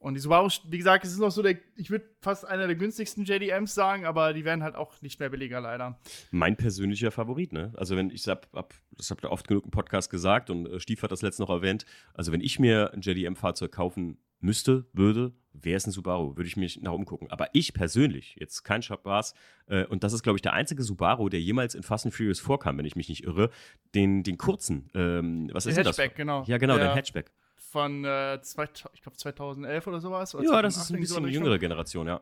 Und 0.00 0.14
die 0.14 0.20
Subaru, 0.20 0.48
wie 0.68 0.78
gesagt, 0.78 1.04
es 1.04 1.12
ist 1.12 1.18
noch 1.18 1.30
so 1.30 1.42
der, 1.42 1.58
ich 1.76 1.90
würde 1.90 2.06
fast 2.22 2.46
einer 2.46 2.66
der 2.66 2.74
günstigsten 2.74 3.24
JDMs 3.24 3.74
sagen, 3.74 4.06
aber 4.06 4.32
die 4.32 4.46
werden 4.46 4.62
halt 4.62 4.74
auch 4.74 5.00
nicht 5.02 5.20
mehr 5.20 5.28
billiger, 5.28 5.60
leider. 5.60 6.00
Mein 6.30 6.56
persönlicher 6.56 7.10
Favorit, 7.10 7.52
ne? 7.52 7.74
Also, 7.76 7.96
wenn 7.96 8.08
ich 8.08 8.26
hab, 8.26 8.48
hab 8.54 8.72
das 8.96 9.10
habt 9.10 9.22
ihr 9.24 9.30
oft 9.30 9.46
genug 9.46 9.66
im 9.66 9.70
Podcast 9.70 10.08
gesagt 10.08 10.48
und 10.48 10.66
äh, 10.66 10.80
Stief 10.80 11.02
hat 11.02 11.12
das 11.12 11.20
letzte 11.20 11.42
noch 11.42 11.50
erwähnt, 11.50 11.84
also 12.14 12.32
wenn 12.32 12.40
ich 12.40 12.58
mir 12.58 12.94
ein 12.94 13.02
JDM-Fahrzeug 13.02 13.72
kaufen 13.72 14.16
müsste, 14.40 14.86
würde, 14.94 15.34
wäre 15.52 15.76
es 15.76 15.86
ein 15.86 15.90
Subaru, 15.90 16.34
würde 16.34 16.48
ich 16.48 16.56
mich 16.56 16.80
nach 16.80 16.92
umgucken. 16.92 17.30
Aber 17.30 17.48
ich 17.52 17.74
persönlich, 17.74 18.36
jetzt 18.40 18.62
kein 18.62 18.80
Spaß, 18.80 19.34
äh, 19.66 19.84
und 19.84 20.02
das 20.02 20.14
ist, 20.14 20.22
glaube 20.22 20.38
ich, 20.38 20.42
der 20.42 20.54
einzige 20.54 20.82
Subaru, 20.82 21.28
der 21.28 21.42
jemals 21.42 21.74
in 21.74 21.82
Fast 21.82 22.06
and 22.06 22.14
Furious 22.14 22.40
vorkam, 22.40 22.78
wenn 22.78 22.86
ich 22.86 22.96
mich 22.96 23.10
nicht 23.10 23.24
irre, 23.24 23.50
den, 23.94 24.22
den 24.22 24.38
kurzen, 24.38 24.88
ähm, 24.94 25.50
was 25.52 25.64
der 25.64 25.72
ist 25.72 25.76
Hatchback, 25.76 25.84
das? 25.84 25.98
Hatchback, 25.98 26.16
genau. 26.16 26.44
Ja, 26.46 26.56
genau, 26.56 26.76
der, 26.76 26.86
der 26.86 26.94
Hatchback 26.94 27.30
von, 27.60 28.04
äh, 28.04 28.40
zwei, 28.42 28.68
ich 28.92 29.02
glaube, 29.02 29.16
2011 29.16 29.86
oder 29.86 30.00
sowas. 30.00 30.34
Oder 30.34 30.44
ja, 30.44 30.62
das 30.62 30.76
ist 30.76 30.90
ein 30.90 31.00
bisschen 31.00 31.28
jüngere 31.28 31.58
Generation, 31.58 32.06
ja. 32.06 32.20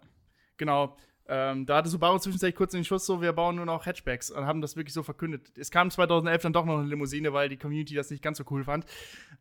Genau. 0.57 0.97
Ähm, 1.31 1.67
da 1.67 1.77
hatte 1.77 1.91
Subaru 1.91 2.19
zwischenzeitlich 2.19 2.57
kurz 2.57 2.73
den 2.73 2.85
Schuss 2.85 3.05
so, 3.05 3.21
wir 3.21 3.33
bauen 3.35 3.57
nur 3.57 3.67
noch 3.67 3.85
Hatchbacks 3.85 4.31
und 4.31 4.47
haben 4.47 4.63
das 4.63 4.77
wirklich 4.77 4.95
so 4.95 5.03
verkündet. 5.03 5.53
Es 5.59 5.71
kam 5.71 5.91
2011 5.91 6.43
dann 6.43 6.53
doch 6.55 6.65
noch 6.65 6.79
eine 6.79 6.89
Limousine, 6.89 7.35
weil 7.35 7.51
die 7.51 7.59
Community 7.59 7.95
das 7.95 8.11
nicht 8.11 8.23
ganz 8.23 8.39
so 8.39 8.45
cool 8.51 8.65
fand. 8.65 8.87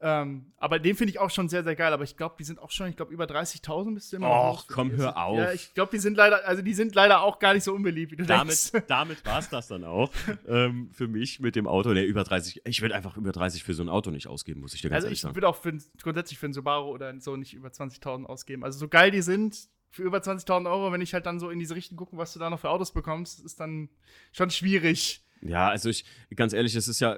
Ähm, 0.02 0.52
aber 0.58 0.80
den 0.80 0.98
finde 0.98 1.12
ich 1.12 1.20
auch 1.20 1.30
schon 1.30 1.48
sehr, 1.48 1.64
sehr 1.64 1.78
geil. 1.78 1.94
Aber 1.94 2.04
ich 2.04 2.18
glaube, 2.18 2.36
die 2.38 2.44
sind 2.44 2.60
auch 2.60 2.72
schon, 2.72 2.90
ich 2.90 2.98
glaube, 2.98 3.14
über 3.14 3.24
30.000 3.24 3.94
bist 3.94 4.12
du 4.12 4.18
immer 4.18 4.30
Och, 4.30 4.68
komm, 4.68 4.92
hör 4.92 5.18
auf. 5.18 5.38
Ja, 5.38 5.54
ich 5.54 5.74
glaube, 5.74 5.92
die 5.92 6.00
sind 6.00 6.18
leider, 6.18 6.46
also 6.46 6.62
die 6.62 6.74
sind 6.74 6.94
leider 6.94 7.22
auch 7.22 7.40
gar 7.40 7.54
nicht 7.54 7.64
so 7.64 7.74
unbeliebt, 7.74 8.12
wie 8.12 8.18
du 8.18 8.26
damit, 8.26 8.74
denkst. 8.74 8.86
Damit 8.90 9.26
war 9.26 9.40
es 9.40 9.48
das 9.48 9.68
dann 9.68 9.86
auch 9.86 10.12
ähm, 10.46 10.90
für 10.92 11.08
mich 11.08 11.40
mit 11.40 11.56
dem 11.56 11.68
Auto. 11.68 11.94
Ne, 11.94 12.04
über 12.04 12.26
30, 12.26 12.64
ich 12.66 12.82
würde 12.82 12.96
einfach 12.96 13.16
über 13.16 13.32
30 13.32 13.64
für 13.64 13.74
so 13.74 13.84
ein 13.84 13.90
Auto 13.90 14.12
nicht 14.12 14.28
ausgeben, 14.28 14.60
muss 14.60 14.74
ich 14.74 14.82
dir 14.82 14.90
ganz 14.90 14.98
also 14.98 15.08
ehrlich 15.08 15.22
sagen. 15.22 15.30
Also 15.30 15.32
ich 15.32 15.36
würde 15.36 15.48
auch 15.48 15.56
für, 15.56 16.02
grundsätzlich 16.04 16.38
für 16.38 16.48
einen 16.48 16.54
Subaru 16.54 16.90
oder 16.90 17.18
so 17.22 17.38
nicht 17.38 17.54
über 17.54 17.70
20.000 17.70 18.26
ausgeben. 18.26 18.66
Also 18.66 18.78
so 18.78 18.90
geil 18.90 19.12
die 19.12 19.22
sind, 19.22 19.70
für 19.90 20.04
über 20.04 20.20
20.000 20.20 20.70
Euro, 20.70 20.92
wenn 20.92 21.02
ich 21.02 21.14
halt 21.14 21.26
dann 21.26 21.40
so 21.40 21.50
in 21.50 21.60
diese 21.60 21.76
Richtung 21.76 21.98
gucke, 21.98 22.18
was 22.18 22.34
du 22.34 22.40
da 22.40 22.50
noch 22.50 22.60
für 22.60 22.70
Autos 22.70 22.92
bekommst, 22.92 23.44
ist 23.44 23.60
dann 23.60 23.90
schon 24.32 24.50
schwierig. 24.50 25.24
Ja, 25.42 25.70
also 25.70 25.90
ich, 25.90 26.06
ganz 26.36 26.54
ehrlich, 26.54 26.76
es 26.76 26.88
ist 26.88 27.00
ja, 27.00 27.18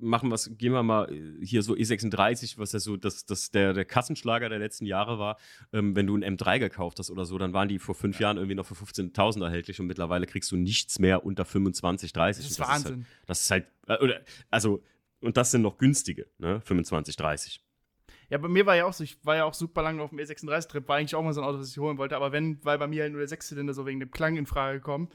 machen 0.00 0.30
wir 0.30 0.38
gehen 0.56 0.72
wir 0.72 0.82
mal 0.82 1.12
äh, 1.12 1.44
hier 1.44 1.62
so 1.62 1.74
E36, 1.74 2.58
was 2.58 2.72
ja 2.72 2.78
so 2.78 2.96
das, 2.96 3.26
das 3.26 3.50
der, 3.50 3.72
der 3.72 3.84
Kassenschlager 3.84 4.48
der 4.48 4.58
letzten 4.58 4.86
Jahre 4.86 5.18
war. 5.18 5.38
Ähm, 5.72 5.96
wenn 5.96 6.06
du 6.06 6.16
ein 6.16 6.36
M3 6.36 6.58
gekauft 6.58 6.98
hast 6.98 7.10
oder 7.10 7.24
so, 7.24 7.38
dann 7.38 7.52
waren 7.52 7.68
die 7.68 7.78
vor 7.78 7.94
fünf 7.94 8.20
Jahren 8.20 8.36
irgendwie 8.36 8.54
noch 8.54 8.66
für 8.66 8.74
15.000 8.74 9.42
erhältlich 9.42 9.80
und 9.80 9.86
mittlerweile 9.86 10.26
kriegst 10.26 10.50
du 10.52 10.56
nichts 10.56 10.98
mehr 10.98 11.24
unter 11.24 11.44
25, 11.44 12.12
30. 12.12 12.44
Das 12.44 12.50
ist 12.50 12.60
das 12.60 12.68
Wahnsinn. 12.68 13.00
Ist 13.00 13.06
halt, 13.06 13.28
das 13.28 13.40
ist 13.40 13.50
halt, 13.50 13.66
äh, 13.88 14.04
oder, 14.04 14.20
also, 14.50 14.82
und 15.20 15.36
das 15.36 15.50
sind 15.50 15.62
noch 15.62 15.78
günstige, 15.78 16.26
ne? 16.38 16.60
25, 16.60 17.16
30. 17.16 17.64
Ja, 18.30 18.38
bei 18.38 18.48
mir 18.48 18.66
war 18.66 18.76
ja 18.76 18.84
auch 18.84 18.92
so, 18.92 19.04
ich 19.04 19.24
war 19.24 19.36
ja 19.36 19.44
auch 19.44 19.54
super 19.54 19.82
lange 19.82 20.02
auf 20.02 20.10
dem 20.10 20.18
E36-Trip, 20.18 20.86
war 20.86 20.96
eigentlich 20.96 21.14
auch 21.14 21.22
mal 21.22 21.32
so 21.32 21.40
ein 21.40 21.46
Auto, 21.46 21.58
das 21.58 21.70
ich 21.70 21.78
holen 21.78 21.96
wollte, 21.96 22.16
aber 22.16 22.30
wenn, 22.30 22.62
weil 22.64 22.78
bei 22.78 22.86
mir 22.86 23.02
halt 23.02 23.12
nur 23.12 23.20
der 23.20 23.28
Sechszylinder 23.28 23.72
so 23.72 23.86
wegen 23.86 24.00
dem 24.00 24.10
Klang 24.10 24.36
in 24.36 24.46
Frage 24.46 24.80
kommt, 24.80 25.14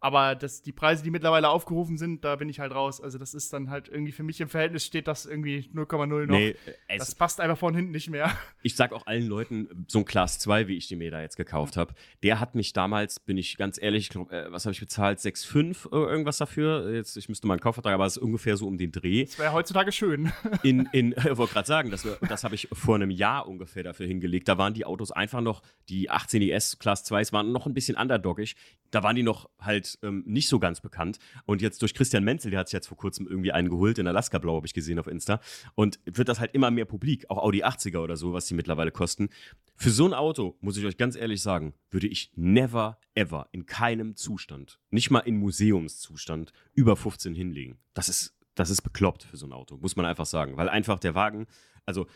aber 0.00 0.34
das, 0.34 0.60
die 0.60 0.72
Preise, 0.72 1.02
die 1.02 1.10
mittlerweile 1.10 1.48
aufgerufen 1.48 1.96
sind, 1.96 2.24
da 2.24 2.36
bin 2.36 2.48
ich 2.48 2.60
halt 2.60 2.74
raus. 2.74 3.00
Also 3.00 3.16
das 3.18 3.32
ist 3.32 3.52
dann 3.52 3.70
halt 3.70 3.88
irgendwie 3.88 4.12
für 4.12 4.22
mich 4.22 4.40
im 4.40 4.48
Verhältnis 4.48 4.84
steht 4.84 5.08
das 5.08 5.24
irgendwie 5.24 5.70
0,0 5.74 6.06
noch. 6.06 6.36
Nee, 6.36 6.56
das 6.98 7.14
passt 7.14 7.40
einfach 7.40 7.56
von 7.56 7.74
hinten 7.74 7.92
nicht 7.92 8.10
mehr. 8.10 8.30
Ich 8.62 8.76
sag 8.76 8.92
auch 8.94 9.06
allen 9.06 9.26
Leuten, 9.26 9.84
so 9.88 9.98
ein 9.98 10.04
Class 10.06 10.38
2, 10.38 10.68
wie 10.68 10.76
ich 10.76 10.88
die 10.88 10.96
mir 10.96 11.10
da 11.10 11.20
jetzt 11.20 11.36
gekauft 11.36 11.76
habe, 11.76 11.92
der 12.22 12.40
hat 12.40 12.54
mich 12.54 12.72
damals, 12.72 13.20
bin 13.20 13.36
ich 13.36 13.58
ganz 13.58 13.80
ehrlich, 13.80 14.08
glaub, 14.08 14.32
äh, 14.32 14.50
was 14.50 14.64
habe 14.64 14.72
ich 14.72 14.80
bezahlt? 14.80 15.18
6,5 15.18 15.92
irgendwas 15.92 16.38
dafür. 16.38 16.94
Jetzt, 16.94 17.14
ich 17.18 17.28
müsste 17.28 17.46
mal 17.46 17.54
einen 17.54 17.60
Kaufvertrag, 17.60 17.92
aber 17.92 18.06
es 18.06 18.16
ist 18.16 18.22
ungefähr 18.22 18.56
so 18.56 18.66
um 18.66 18.78
den 18.78 18.90
Dreh. 18.90 19.24
Das 19.24 19.38
wäre 19.38 19.52
heutzutage 19.52 19.92
schön. 19.92 20.32
In, 20.62 20.88
in, 20.92 21.12
ich 21.18 21.36
wollte 21.36 21.52
gerade 21.52 21.66
sagen, 21.66 21.90
das, 21.90 22.06
das 22.26 22.44
habe 22.44 22.54
ich 22.54 22.68
vor 22.72 22.94
einem 22.94 23.10
Jahr 23.10 23.46
ungefähr 23.46 23.82
dafür 23.82 24.06
hingelegt. 24.06 24.48
Da 24.48 24.56
waren 24.56 24.72
die 24.72 24.86
Autos 24.86 25.12
einfach 25.12 25.42
noch, 25.42 25.62
die 25.90 26.08
18 26.08 26.40
ES 26.40 26.78
Class 26.78 27.04
2s 27.04 27.32
waren 27.32 27.52
noch 27.52 27.66
ein 27.66 27.74
bisschen 27.74 27.96
underdoggig. 27.96 28.56
Da 28.90 29.02
waren 29.02 29.16
die 29.16 29.22
noch 29.22 29.50
halt 29.60 29.83
ähm, 30.02 30.24
nicht 30.26 30.48
so 30.48 30.58
ganz 30.58 30.74
ganz 30.74 30.80
bekannt. 30.80 31.18
Und 31.46 31.62
jetzt 31.62 31.80
durch 31.82 31.94
Christian 31.94 32.24
Menzel, 32.24 32.50
der 32.50 32.60
hat 32.60 32.68
sich 32.68 32.72
jetzt 32.72 32.88
vor 32.88 32.96
kurzem 32.96 33.28
irgendwie 33.28 33.52
einen 33.52 33.68
geholt, 33.68 33.98
in 33.98 34.08
Alaska 34.08 34.38
Blau 34.38 34.56
habe 34.56 34.66
ich 34.66 34.74
gesehen 34.74 34.98
auf 34.98 35.06
Insta. 35.06 35.40
Und 35.76 36.00
wird 36.04 36.28
das 36.28 36.40
halt 36.40 36.52
immer 36.52 36.70
mehr 36.70 36.84
publik, 36.84 37.30
auch 37.30 37.38
Audi 37.38 37.62
80er 37.62 37.98
oder 37.98 38.16
so, 38.16 38.32
was 38.32 38.46
die 38.46 38.54
mittlerweile 38.54 38.90
kosten. 38.90 39.28
Für 39.76 39.90
so 39.90 40.06
ein 40.06 40.14
Auto, 40.14 40.56
muss 40.60 40.76
ich 40.76 40.84
euch 40.84 40.96
ganz 40.96 41.16
ehrlich 41.16 41.42
sagen, 41.42 41.74
würde 41.90 42.08
ich 42.08 42.32
never, 42.34 42.98
ever 43.14 43.48
in 43.52 43.66
keinem 43.66 44.16
Zustand, 44.16 44.80
nicht 44.90 45.10
mal 45.10 45.20
in 45.20 45.36
Museumszustand, 45.36 46.52
über 46.74 46.96
15 46.96 47.34
hinlegen. 47.34 47.78
Das 47.92 48.08
ist, 48.08 48.36
das 48.54 48.70
ist 48.70 48.82
bekloppt 48.82 49.24
für 49.24 49.36
so 49.36 49.46
ein 49.46 49.52
Auto, 49.52 49.76
muss 49.76 49.96
man 49.96 50.06
einfach 50.06 50.26
sagen. 50.26 50.56
Weil 50.56 50.68
einfach 50.68 50.98
der 50.98 51.14
Wagen, 51.14 51.46
also 51.86 52.06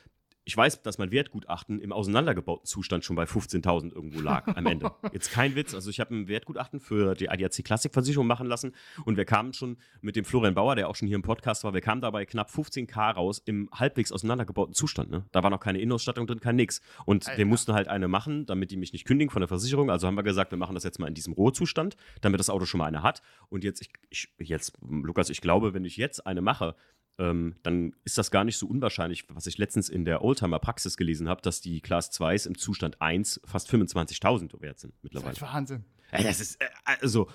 ich 0.48 0.56
weiß, 0.56 0.80
dass 0.80 0.96
mein 0.96 1.10
Wertgutachten 1.12 1.78
im 1.78 1.92
auseinandergebauten 1.92 2.64
Zustand 2.64 3.04
schon 3.04 3.16
bei 3.16 3.24
15.000 3.24 3.94
irgendwo 3.94 4.20
lag 4.20 4.46
am 4.56 4.64
Ende. 4.64 4.90
Jetzt 5.12 5.30
kein 5.30 5.54
Witz. 5.54 5.74
Also 5.74 5.90
ich 5.90 6.00
habe 6.00 6.14
ein 6.14 6.26
Wertgutachten 6.26 6.80
für 6.80 7.14
die 7.14 7.28
ADAC 7.28 7.62
Klassikversicherung 7.62 8.26
machen 8.26 8.46
lassen 8.46 8.72
und 9.04 9.18
wir 9.18 9.26
kamen 9.26 9.52
schon 9.52 9.76
mit 10.00 10.16
dem 10.16 10.24
Florian 10.24 10.54
Bauer, 10.54 10.74
der 10.74 10.88
auch 10.88 10.96
schon 10.96 11.06
hier 11.06 11.16
im 11.16 11.22
Podcast 11.22 11.64
war, 11.64 11.74
wir 11.74 11.82
kamen 11.82 12.00
dabei 12.00 12.24
knapp 12.24 12.48
15k 12.48 13.12
raus 13.12 13.42
im 13.44 13.68
halbwegs 13.74 14.10
auseinandergebauten 14.10 14.72
Zustand. 14.72 15.10
Ne? 15.10 15.26
Da 15.32 15.42
war 15.42 15.50
noch 15.50 15.60
keine 15.60 15.80
Innenausstattung 15.80 16.26
drin, 16.26 16.40
kein 16.40 16.56
nix. 16.56 16.80
Und 17.04 17.26
Alter. 17.26 17.36
wir 17.36 17.44
mussten 17.44 17.74
halt 17.74 17.88
eine 17.88 18.08
machen, 18.08 18.46
damit 18.46 18.70
die 18.70 18.78
mich 18.78 18.94
nicht 18.94 19.04
kündigen 19.04 19.30
von 19.30 19.40
der 19.40 19.48
Versicherung. 19.48 19.90
Also 19.90 20.06
haben 20.06 20.16
wir 20.16 20.22
gesagt, 20.22 20.50
wir 20.50 20.58
machen 20.58 20.72
das 20.72 20.82
jetzt 20.82 20.98
mal 20.98 21.08
in 21.08 21.14
diesem 21.14 21.34
Rohzustand, 21.34 21.94
damit 22.22 22.40
das 22.40 22.48
Auto 22.48 22.64
schon 22.64 22.78
mal 22.78 22.86
eine 22.86 23.02
hat. 23.02 23.20
Und 23.50 23.64
jetzt, 23.64 23.82
ich, 23.82 24.30
ich 24.38 24.48
jetzt, 24.48 24.78
Lukas, 24.80 25.28
ich 25.28 25.42
glaube, 25.42 25.74
wenn 25.74 25.84
ich 25.84 25.98
jetzt 25.98 26.26
eine 26.26 26.40
mache, 26.40 26.74
ähm, 27.18 27.56
dann 27.62 27.94
ist 28.04 28.16
das 28.16 28.30
gar 28.30 28.44
nicht 28.44 28.56
so 28.56 28.66
unwahrscheinlich, 28.66 29.24
was 29.28 29.46
ich 29.46 29.58
letztens 29.58 29.88
in 29.88 30.04
der 30.04 30.22
Oldtimer-Praxis 30.22 30.96
gelesen 30.96 31.28
habe, 31.28 31.42
dass 31.42 31.60
die 31.60 31.80
Class 31.80 32.12
2s 32.12 32.46
im 32.46 32.56
Zustand 32.56 33.00
1 33.02 33.40
fast 33.44 33.70
25.000 33.70 34.60
wert 34.60 34.78
sind 34.78 34.94
mittlerweile. 35.02 35.34
Das 35.34 35.42
ist 35.42 35.54
Wahnsinn. 35.54 35.84
Ey, 36.10 36.24
das 36.24 36.40
ist, 36.40 36.60
äh, 36.60 36.66
also, 36.84 37.28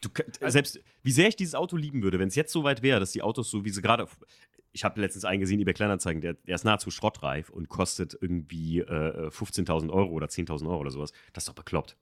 du, 0.00 0.08
also, 0.40 0.52
selbst, 0.52 0.80
wie 1.02 1.12
sehr 1.12 1.28
ich 1.28 1.36
dieses 1.36 1.54
Auto 1.54 1.76
lieben 1.76 2.02
würde, 2.02 2.18
wenn 2.18 2.28
es 2.28 2.34
jetzt 2.34 2.52
so 2.52 2.64
weit 2.64 2.82
wäre, 2.82 3.00
dass 3.00 3.12
die 3.12 3.22
Autos 3.22 3.50
so, 3.50 3.64
wie 3.64 3.70
sie 3.70 3.82
gerade, 3.82 4.08
ich 4.72 4.84
habe 4.84 5.00
letztens 5.00 5.24
einen 5.24 5.40
gesehen, 5.40 5.60
eBay 5.60 5.74
Kleinanzeigen, 5.74 6.22
der, 6.22 6.34
der 6.34 6.54
ist 6.54 6.64
nahezu 6.64 6.90
schrottreif 6.90 7.50
und 7.50 7.68
kostet 7.68 8.16
irgendwie 8.20 8.80
äh, 8.80 9.28
15.000 9.28 9.90
Euro 9.90 10.10
oder 10.10 10.26
10.000 10.26 10.66
Euro 10.68 10.80
oder 10.80 10.90
sowas. 10.90 11.12
Das 11.32 11.42
ist 11.44 11.48
doch 11.48 11.54
bekloppt. 11.54 11.96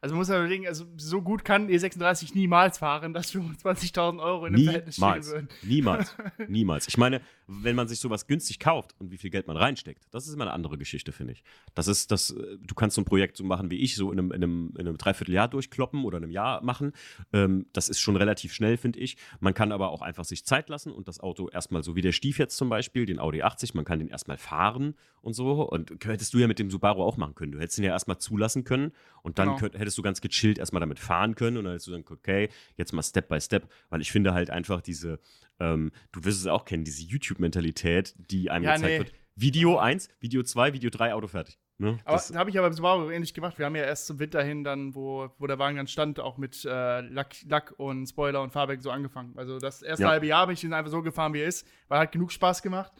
Also 0.00 0.14
man 0.14 0.20
muss 0.20 0.28
ja 0.28 0.38
überlegen, 0.38 0.66
also 0.66 0.84
so 0.96 1.22
gut 1.22 1.44
kann 1.44 1.68
E36 1.68 2.34
niemals 2.34 2.78
fahren, 2.78 3.12
dass 3.12 3.34
25.000 3.34 4.22
Euro 4.22 4.46
in 4.46 4.54
dem 4.54 4.64
Verhältnis 4.64 4.96
stehen 4.96 5.24
würden. 5.24 5.48
Niemals. 5.62 6.14
Niemals. 6.48 6.88
Ich 6.88 6.96
meine, 6.96 7.20
wenn 7.48 7.74
man 7.74 7.88
sich 7.88 7.98
sowas 7.98 8.26
günstig 8.26 8.60
kauft 8.60 8.94
und 8.98 9.10
wie 9.10 9.16
viel 9.16 9.30
Geld 9.30 9.46
man 9.46 9.56
reinsteckt, 9.56 10.06
das 10.10 10.28
ist 10.28 10.34
immer 10.34 10.44
eine 10.44 10.52
andere 10.52 10.78
Geschichte, 10.78 11.12
finde 11.12 11.32
ich. 11.32 11.42
Das 11.74 11.88
ist 11.88 12.10
das, 12.10 12.30
äh, 12.30 12.58
du 12.60 12.74
kannst 12.74 12.94
so 12.94 13.00
ein 13.00 13.06
Projekt 13.06 13.36
so 13.36 13.44
machen 13.44 13.70
wie 13.70 13.78
ich, 13.78 13.96
so 13.96 14.12
in 14.12 14.18
einem, 14.18 14.32
in 14.32 14.42
einem, 14.42 14.74
in 14.78 14.86
einem 14.86 14.98
Dreivierteljahr 14.98 15.48
durchkloppen 15.48 16.04
oder 16.04 16.18
in 16.18 16.24
einem 16.24 16.32
Jahr 16.32 16.62
machen. 16.62 16.92
Ähm, 17.32 17.66
das 17.72 17.88
ist 17.88 18.00
schon 18.00 18.16
relativ 18.16 18.52
schnell, 18.52 18.76
finde 18.76 19.00
ich. 19.00 19.16
Man 19.40 19.54
kann 19.54 19.72
aber 19.72 19.88
auch 19.88 20.02
einfach 20.02 20.24
sich 20.24 20.44
Zeit 20.44 20.68
lassen 20.68 20.92
und 20.92 21.08
das 21.08 21.20
Auto 21.20 21.48
erstmal 21.48 21.82
so 21.82 21.96
wie 21.96 22.02
der 22.02 22.12
Stief 22.12 22.38
jetzt 22.38 22.56
zum 22.56 22.68
Beispiel, 22.68 23.06
den 23.06 23.18
Audi 23.18 23.42
80, 23.42 23.74
man 23.74 23.84
kann 23.86 23.98
den 23.98 24.08
erstmal 24.08 24.36
fahren 24.36 24.94
und 25.22 25.32
so. 25.32 25.62
Und 25.68 26.04
hättest 26.04 26.34
du 26.34 26.38
ja 26.38 26.46
mit 26.46 26.58
dem 26.58 26.70
Subaru 26.70 27.02
auch 27.02 27.16
machen 27.16 27.34
können. 27.34 27.52
Du 27.52 27.58
hättest 27.58 27.78
ihn 27.78 27.84
ja 27.84 27.92
erstmal 27.92 28.18
zulassen 28.18 28.64
können 28.64 28.92
und 29.22 29.38
dann 29.38 29.48
genau. 29.48 29.58
könnt, 29.58 29.78
hättest 29.78 29.87
du 29.96 30.02
ganz 30.02 30.20
gechillt 30.20 30.58
erstmal 30.58 30.80
damit 30.80 30.98
fahren 30.98 31.34
können 31.34 31.56
und 31.56 31.64
dann 31.64 31.72
hättest 31.72 31.86
du 31.86 31.92
dann, 31.92 32.04
okay, 32.10 32.48
jetzt 32.76 32.92
mal 32.92 33.02
Step 33.02 33.28
by 33.28 33.40
Step, 33.40 33.70
weil 33.88 34.00
ich 34.00 34.12
finde 34.12 34.34
halt 34.34 34.50
einfach 34.50 34.80
diese, 34.80 35.20
ähm, 35.60 35.92
du 36.12 36.24
wirst 36.24 36.40
es 36.40 36.46
auch 36.46 36.64
kennen, 36.64 36.84
diese 36.84 37.02
YouTube-Mentalität, 37.02 38.14
die 38.18 38.50
einem 38.50 38.64
ja, 38.64 38.74
gezeigt 38.74 38.92
nee. 38.92 38.98
wird. 38.98 39.12
Video 39.36 39.78
1, 39.78 40.08
Video 40.20 40.42
2, 40.42 40.72
Video 40.72 40.90
3, 40.90 41.14
Auto 41.14 41.28
fertig. 41.28 41.58
Ne? 41.80 41.96
Aber 42.04 42.16
das 42.16 42.34
habe 42.34 42.50
ich 42.50 42.58
aber 42.58 42.66
beim 42.66 42.72
Subaru 42.72 43.08
ähnlich 43.08 43.32
gemacht. 43.34 43.56
Wir 43.56 43.66
haben 43.66 43.76
ja 43.76 43.84
erst 43.84 44.08
zum 44.08 44.18
Winter 44.18 44.42
hin 44.42 44.64
dann, 44.64 44.96
wo, 44.96 45.30
wo 45.38 45.46
der 45.46 45.60
Wagen 45.60 45.76
dann 45.76 45.86
stand, 45.86 46.18
auch 46.18 46.36
mit 46.36 46.64
äh, 46.64 47.00
Lack, 47.02 47.36
Lack, 47.46 47.72
und 47.76 48.08
Spoiler 48.08 48.42
und 48.42 48.50
Fahrwerk 48.50 48.82
so 48.82 48.90
angefangen. 48.90 49.34
Also 49.36 49.58
das 49.58 49.82
erste 49.82 50.02
ja. 50.02 50.10
halbe 50.10 50.26
Jahr 50.26 50.48
bin 50.48 50.54
ich 50.54 50.64
ihn 50.64 50.72
einfach 50.72 50.90
so 50.90 51.02
gefahren, 51.02 51.34
wie 51.34 51.40
er 51.40 51.46
ist, 51.46 51.64
weil 51.86 52.00
hat 52.00 52.10
genug 52.10 52.32
Spaß 52.32 52.62
gemacht. 52.62 52.92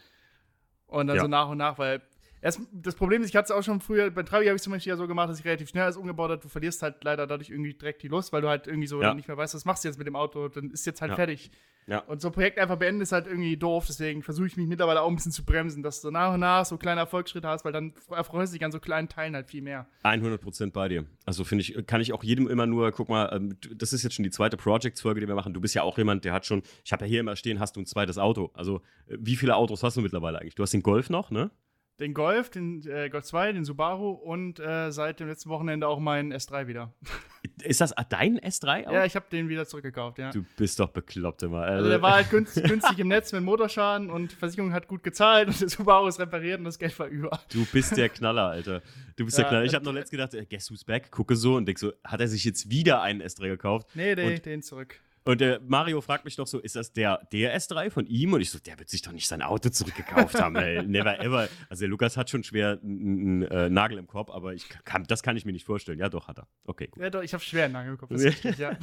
Und 0.86 1.08
dann 1.08 1.16
ja. 1.16 1.22
so 1.22 1.28
nach 1.28 1.48
und 1.48 1.58
nach, 1.58 1.76
weil 1.78 2.02
Erst, 2.40 2.60
das 2.72 2.94
Problem 2.94 3.22
ist, 3.22 3.28
ich 3.28 3.36
hatte 3.36 3.46
es 3.46 3.50
auch 3.50 3.62
schon 3.62 3.80
früher, 3.80 4.10
bei 4.10 4.22
Travi 4.22 4.46
habe 4.46 4.56
ich 4.56 4.62
zum 4.62 4.72
Beispiel 4.72 4.90
ja 4.90 4.96
so 4.96 5.08
gemacht, 5.08 5.28
dass 5.28 5.40
ich 5.40 5.44
relativ 5.44 5.68
schnell 5.68 5.84
alles 5.84 5.96
umgebaut 5.96 6.30
habe. 6.30 6.40
Du 6.40 6.48
verlierst 6.48 6.82
halt 6.82 7.02
leider 7.02 7.26
dadurch 7.26 7.50
irgendwie 7.50 7.74
direkt 7.74 8.02
die 8.02 8.08
Lust, 8.08 8.32
weil 8.32 8.42
du 8.42 8.48
halt 8.48 8.66
irgendwie 8.66 8.86
so 8.86 9.02
ja. 9.02 9.14
nicht 9.14 9.28
mehr 9.28 9.36
weißt, 9.36 9.54
was 9.54 9.64
machst 9.64 9.84
du 9.84 9.88
jetzt 9.88 9.98
mit 9.98 10.06
dem 10.06 10.16
Auto, 10.16 10.48
dann 10.48 10.70
ist 10.70 10.86
jetzt 10.86 11.00
halt 11.00 11.10
ja. 11.10 11.16
fertig. 11.16 11.50
Ja. 11.88 12.00
Und 12.00 12.20
so 12.20 12.28
ein 12.28 12.32
Projekt 12.32 12.58
einfach 12.58 12.76
beenden 12.76 13.00
ist 13.00 13.12
halt 13.12 13.26
irgendwie 13.26 13.56
doof, 13.56 13.86
deswegen 13.88 14.22
versuche 14.22 14.46
ich 14.46 14.58
mich 14.58 14.68
mittlerweile 14.68 15.00
auch 15.00 15.08
ein 15.08 15.16
bisschen 15.16 15.32
zu 15.32 15.42
bremsen, 15.42 15.82
dass 15.82 16.02
du 16.02 16.10
nach 16.10 16.34
und 16.34 16.40
nach 16.40 16.66
so 16.66 16.76
kleine 16.76 17.00
Erfolgsschritte 17.00 17.48
hast, 17.48 17.64
weil 17.64 17.72
dann 17.72 17.94
erfreust 18.10 18.52
du 18.52 18.58
dich 18.58 18.64
an 18.64 18.72
so 18.72 18.78
kleinen 18.78 19.08
Teilen 19.08 19.34
halt 19.34 19.48
viel 19.48 19.62
mehr. 19.62 19.86
100% 20.04 20.72
bei 20.72 20.88
dir. 20.88 21.06
Also 21.24 21.44
finde 21.44 21.62
ich, 21.62 21.86
kann 21.86 22.02
ich 22.02 22.12
auch 22.12 22.22
jedem 22.22 22.46
immer 22.46 22.66
nur, 22.66 22.92
guck 22.92 23.08
mal, 23.08 23.30
ähm, 23.32 23.56
das 23.74 23.94
ist 23.94 24.02
jetzt 24.02 24.14
schon 24.14 24.22
die 24.22 24.30
zweite 24.30 24.58
Projects-Folge, 24.58 25.22
die 25.22 25.28
wir 25.28 25.34
machen. 25.34 25.54
Du 25.54 25.62
bist 25.62 25.74
ja 25.74 25.82
auch 25.82 25.96
jemand, 25.96 26.26
der 26.26 26.34
hat 26.34 26.44
schon, 26.44 26.62
ich 26.84 26.92
habe 26.92 27.06
ja 27.06 27.08
hier 27.08 27.20
immer 27.20 27.36
stehen, 27.36 27.58
hast 27.58 27.76
du 27.76 27.80
ein 27.80 27.86
zweites 27.86 28.18
Auto. 28.18 28.50
Also 28.52 28.82
äh, 29.06 29.16
wie 29.18 29.36
viele 29.36 29.56
Autos 29.56 29.82
hast 29.82 29.96
du 29.96 30.02
mittlerweile 30.02 30.40
eigentlich? 30.40 30.56
Du 30.56 30.62
hast 30.62 30.74
den 30.74 30.82
Golf 30.82 31.08
noch, 31.08 31.30
ne? 31.30 31.50
Den 31.98 32.14
Golf, 32.14 32.50
den 32.50 32.86
äh, 32.86 33.08
Golf 33.10 33.24
2, 33.24 33.52
den 33.52 33.64
Subaru 33.64 34.10
und 34.10 34.60
äh, 34.60 34.90
seit 34.92 35.20
dem 35.20 35.28
letzten 35.28 35.50
Wochenende 35.50 35.88
auch 35.88 35.98
meinen 35.98 36.32
S3 36.32 36.66
wieder. 36.66 36.94
Ist 37.62 37.80
das 37.80 37.92
dein 38.08 38.38
S3 38.38 38.86
auch? 38.86 38.92
Ja, 38.92 39.04
ich 39.04 39.16
habe 39.16 39.26
den 39.30 39.48
wieder 39.48 39.66
zurückgekauft, 39.66 40.18
ja. 40.18 40.30
Du 40.30 40.44
bist 40.56 40.78
doch 40.78 40.90
bekloppt 40.90 41.42
immer. 41.42 41.62
Also, 41.62 41.88
der 41.88 42.00
war 42.00 42.14
halt 42.14 42.30
günstig, 42.30 42.64
günstig 42.64 42.98
im 43.00 43.08
Netz 43.08 43.32
mit 43.32 43.42
Motorschaden 43.42 44.10
und 44.10 44.32
Versicherung 44.32 44.72
hat 44.72 44.86
gut 44.86 45.02
gezahlt 45.02 45.48
und 45.48 45.60
der 45.60 45.68
Subaru 45.68 46.06
ist 46.06 46.20
repariert 46.20 46.58
und 46.58 46.64
das 46.64 46.78
Geld 46.78 46.96
war 46.98 47.08
über. 47.08 47.40
Du 47.52 47.66
bist 47.66 47.96
der 47.96 48.08
Knaller, 48.08 48.48
Alter. 48.48 48.82
Du 49.16 49.24
bist 49.24 49.38
ja, 49.38 49.42
der 49.42 49.50
Knaller. 49.50 49.64
Ich 49.64 49.74
habe 49.74 49.84
noch 49.84 49.92
letztens 49.92 50.10
gedacht, 50.10 50.34
äh, 50.34 50.46
guess 50.48 50.70
who's 50.70 50.84
back? 50.84 51.10
Gucke 51.10 51.34
so 51.34 51.56
und 51.56 51.66
denk 51.66 51.78
so, 51.78 51.92
hat 52.04 52.20
er 52.20 52.28
sich 52.28 52.44
jetzt 52.44 52.70
wieder 52.70 53.02
einen 53.02 53.22
S3 53.22 53.48
gekauft? 53.48 53.88
Nee, 53.94 54.14
den, 54.14 54.40
den 54.40 54.62
zurück. 54.62 55.00
Und 55.28 55.42
der 55.42 55.60
Mario 55.60 56.00
fragt 56.00 56.24
mich 56.24 56.36
doch 56.36 56.46
so, 56.46 56.58
ist 56.58 56.74
das 56.74 56.94
der, 56.94 57.20
der 57.32 57.54
S3 57.54 57.90
von 57.90 58.06
ihm? 58.06 58.32
Und 58.32 58.40
ich 58.40 58.50
so, 58.50 58.58
der 58.58 58.78
wird 58.78 58.88
sich 58.88 59.02
doch 59.02 59.12
nicht 59.12 59.28
sein 59.28 59.42
Auto 59.42 59.68
zurückgekauft 59.68 60.40
haben, 60.40 60.56
ey. 60.56 60.82
Never 60.86 61.20
ever. 61.20 61.50
Also 61.68 61.80
der 61.80 61.90
Lukas 61.90 62.16
hat 62.16 62.30
schon 62.30 62.44
schwer 62.44 62.78
einen 62.82 63.42
äh, 63.42 63.68
Nagel 63.68 63.98
im 63.98 64.06
Kopf, 64.06 64.30
aber 64.30 64.54
ich 64.54 64.66
kann, 64.86 65.04
das 65.04 65.22
kann 65.22 65.36
ich 65.36 65.44
mir 65.44 65.52
nicht 65.52 65.66
vorstellen. 65.66 65.98
Ja, 65.98 66.08
doch, 66.08 66.28
hat 66.28 66.38
er. 66.38 66.48
Okay, 66.64 66.86
gut. 66.86 67.02
Ja, 67.02 67.10
doch, 67.10 67.22
ich 67.22 67.34
habe 67.34 67.44
schwer 67.44 67.64
einen 67.64 67.74
Nagel 67.74 67.90
im 67.92 67.98
Kopf. 67.98 68.08
Das 68.08 68.22
ist 68.22 68.26
richtig, 68.42 68.56
ja. 68.56 68.78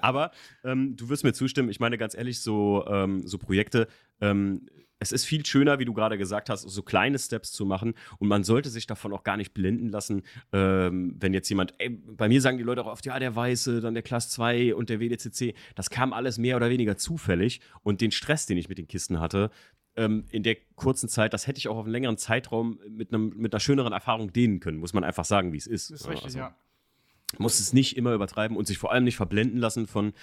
aber 0.00 0.30
ähm, 0.62 0.94
du 0.96 1.08
wirst 1.08 1.24
mir 1.24 1.32
zustimmen, 1.32 1.68
ich 1.68 1.80
meine 1.80 1.98
ganz 1.98 2.14
ehrlich, 2.14 2.42
so, 2.42 2.86
ähm, 2.86 3.26
so 3.26 3.36
Projekte, 3.36 3.88
ähm, 4.20 4.68
es 4.98 5.12
ist 5.12 5.24
viel 5.24 5.44
schöner, 5.46 5.78
wie 5.78 5.84
du 5.84 5.94
gerade 5.94 6.18
gesagt 6.18 6.50
hast, 6.50 6.62
so 6.62 6.82
kleine 6.82 7.18
Steps 7.18 7.52
zu 7.52 7.64
machen. 7.64 7.94
Und 8.18 8.28
man 8.28 8.44
sollte 8.44 8.68
sich 8.68 8.86
davon 8.86 9.12
auch 9.12 9.22
gar 9.22 9.36
nicht 9.36 9.54
blenden 9.54 9.88
lassen, 9.88 10.22
ähm, 10.52 11.14
wenn 11.18 11.32
jetzt 11.32 11.48
jemand, 11.48 11.74
ey, 11.78 11.90
bei 11.90 12.28
mir 12.28 12.40
sagen 12.40 12.58
die 12.58 12.64
Leute 12.64 12.82
auch 12.82 12.90
oft, 12.90 13.06
ja, 13.06 13.18
der 13.18 13.34
Weiße, 13.34 13.80
dann 13.80 13.94
der 13.94 14.02
Class 14.02 14.30
2 14.30 14.74
und 14.74 14.90
der 14.90 15.00
WDCC. 15.00 15.54
Das 15.74 15.90
kam 15.90 16.12
alles 16.12 16.38
mehr 16.38 16.56
oder 16.56 16.70
weniger 16.70 16.96
zufällig. 16.96 17.60
Und 17.82 18.00
den 18.00 18.10
Stress, 18.10 18.46
den 18.46 18.58
ich 18.58 18.68
mit 18.68 18.78
den 18.78 18.88
Kisten 18.88 19.20
hatte, 19.20 19.50
ähm, 19.96 20.24
in 20.30 20.42
der 20.42 20.56
kurzen 20.76 21.08
Zeit, 21.08 21.32
das 21.32 21.46
hätte 21.46 21.58
ich 21.58 21.68
auch 21.68 21.76
auf 21.76 21.84
einen 21.84 21.92
längeren 21.92 22.16
Zeitraum 22.16 22.80
mit, 22.88 23.12
einem, 23.12 23.32
mit 23.36 23.52
einer 23.52 23.60
schöneren 23.60 23.92
Erfahrung 23.92 24.32
dehnen 24.32 24.60
können, 24.60 24.78
muss 24.78 24.92
man 24.92 25.04
einfach 25.04 25.24
sagen, 25.24 25.52
wie 25.52 25.56
es 25.56 25.66
ist. 25.66 25.90
Das 25.90 26.02
ist 26.02 26.08
richtig, 26.08 26.24
also, 26.24 26.38
ja. 26.38 26.54
Muss 27.36 27.60
es 27.60 27.74
nicht 27.74 27.96
immer 27.96 28.14
übertreiben 28.14 28.56
und 28.56 28.66
sich 28.66 28.78
vor 28.78 28.90
allem 28.90 29.04
nicht 29.04 29.16
verblenden 29.16 29.58
lassen 29.58 29.86
von, 29.86 30.14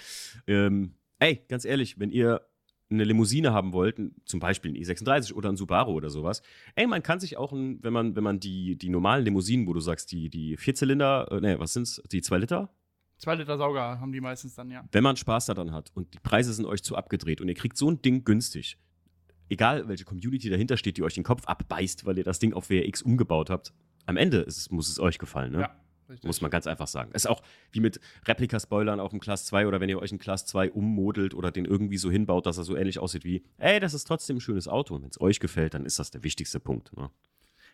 ähm, 0.48 0.94
ey, 1.20 1.44
ganz 1.48 1.64
ehrlich, 1.64 2.00
wenn 2.00 2.10
ihr 2.10 2.40
eine 2.90 3.04
Limousine 3.04 3.52
haben 3.52 3.72
wollten, 3.72 4.14
zum 4.24 4.40
Beispiel 4.40 4.72
ein 4.72 4.76
E36 4.76 5.32
oder 5.34 5.48
ein 5.48 5.56
Subaru 5.56 5.92
oder 5.92 6.10
sowas, 6.10 6.42
ey, 6.74 6.86
man 6.86 7.02
kann 7.02 7.20
sich 7.20 7.36
auch, 7.36 7.52
ein, 7.52 7.82
wenn 7.82 7.92
man, 7.92 8.14
wenn 8.14 8.22
man 8.22 8.38
die, 8.38 8.76
die 8.76 8.88
normalen 8.88 9.24
Limousinen, 9.24 9.66
wo 9.66 9.72
du 9.72 9.80
sagst, 9.80 10.12
die, 10.12 10.30
die 10.30 10.56
Vierzylinder, 10.56 11.28
äh, 11.30 11.40
ne, 11.40 11.58
was 11.58 11.72
sind's, 11.72 12.00
die 12.10 12.22
2 12.22 12.38
Liter? 12.38 12.70
Zwei 13.18 13.34
Liter 13.34 13.56
Sauger 13.56 13.98
haben 13.98 14.12
die 14.12 14.20
meistens 14.20 14.54
dann, 14.54 14.70
ja. 14.70 14.84
Wenn 14.92 15.02
man 15.02 15.16
Spaß 15.16 15.46
daran 15.46 15.72
hat 15.72 15.90
und 15.94 16.14
die 16.14 16.18
Preise 16.18 16.52
sind 16.52 16.66
euch 16.66 16.82
zu 16.82 16.96
abgedreht 16.96 17.40
und 17.40 17.48
ihr 17.48 17.54
kriegt 17.54 17.76
so 17.76 17.90
ein 17.90 18.02
Ding 18.02 18.24
günstig, 18.24 18.78
egal 19.48 19.88
welche 19.88 20.04
Community 20.04 20.50
dahinter 20.50 20.76
steht, 20.76 20.96
die 20.96 21.02
euch 21.02 21.14
den 21.14 21.24
Kopf 21.24 21.46
abbeißt, 21.46 22.04
weil 22.04 22.18
ihr 22.18 22.24
das 22.24 22.38
Ding 22.38 22.52
auf 22.52 22.70
WRX 22.70 23.02
umgebaut 23.02 23.50
habt, 23.50 23.72
am 24.04 24.16
Ende 24.16 24.38
ist, 24.38 24.70
muss 24.70 24.88
es 24.88 25.00
euch 25.00 25.18
gefallen, 25.18 25.52
ne? 25.52 25.60
Ja. 25.62 25.76
Richtig. 26.08 26.26
Muss 26.26 26.40
man 26.40 26.50
ganz 26.50 26.66
einfach 26.66 26.86
sagen. 26.86 27.12
Ist 27.12 27.28
auch 27.28 27.42
wie 27.72 27.80
mit 27.80 28.00
Replika-Spoilern 28.26 29.00
auf 29.00 29.10
dem 29.10 29.20
Class 29.20 29.44
2 29.46 29.66
oder 29.66 29.80
wenn 29.80 29.88
ihr 29.88 30.00
euch 30.00 30.10
einen 30.12 30.18
Class 30.18 30.46
2 30.46 30.72
ummodelt 30.72 31.34
oder 31.34 31.50
den 31.50 31.64
irgendwie 31.64 31.98
so 31.98 32.10
hinbaut, 32.10 32.46
dass 32.46 32.58
er 32.58 32.64
so 32.64 32.76
ähnlich 32.76 32.98
aussieht 32.98 33.24
wie, 33.24 33.44
ey, 33.58 33.80
das 33.80 33.94
ist 33.94 34.04
trotzdem 34.04 34.36
ein 34.36 34.40
schönes 34.40 34.68
Auto. 34.68 34.94
Und 34.94 35.02
wenn 35.02 35.10
es 35.10 35.20
euch 35.20 35.40
gefällt, 35.40 35.74
dann 35.74 35.84
ist 35.84 35.98
das 35.98 36.10
der 36.10 36.22
wichtigste 36.22 36.60
Punkt. 36.60 36.96
Ne? 36.96 37.10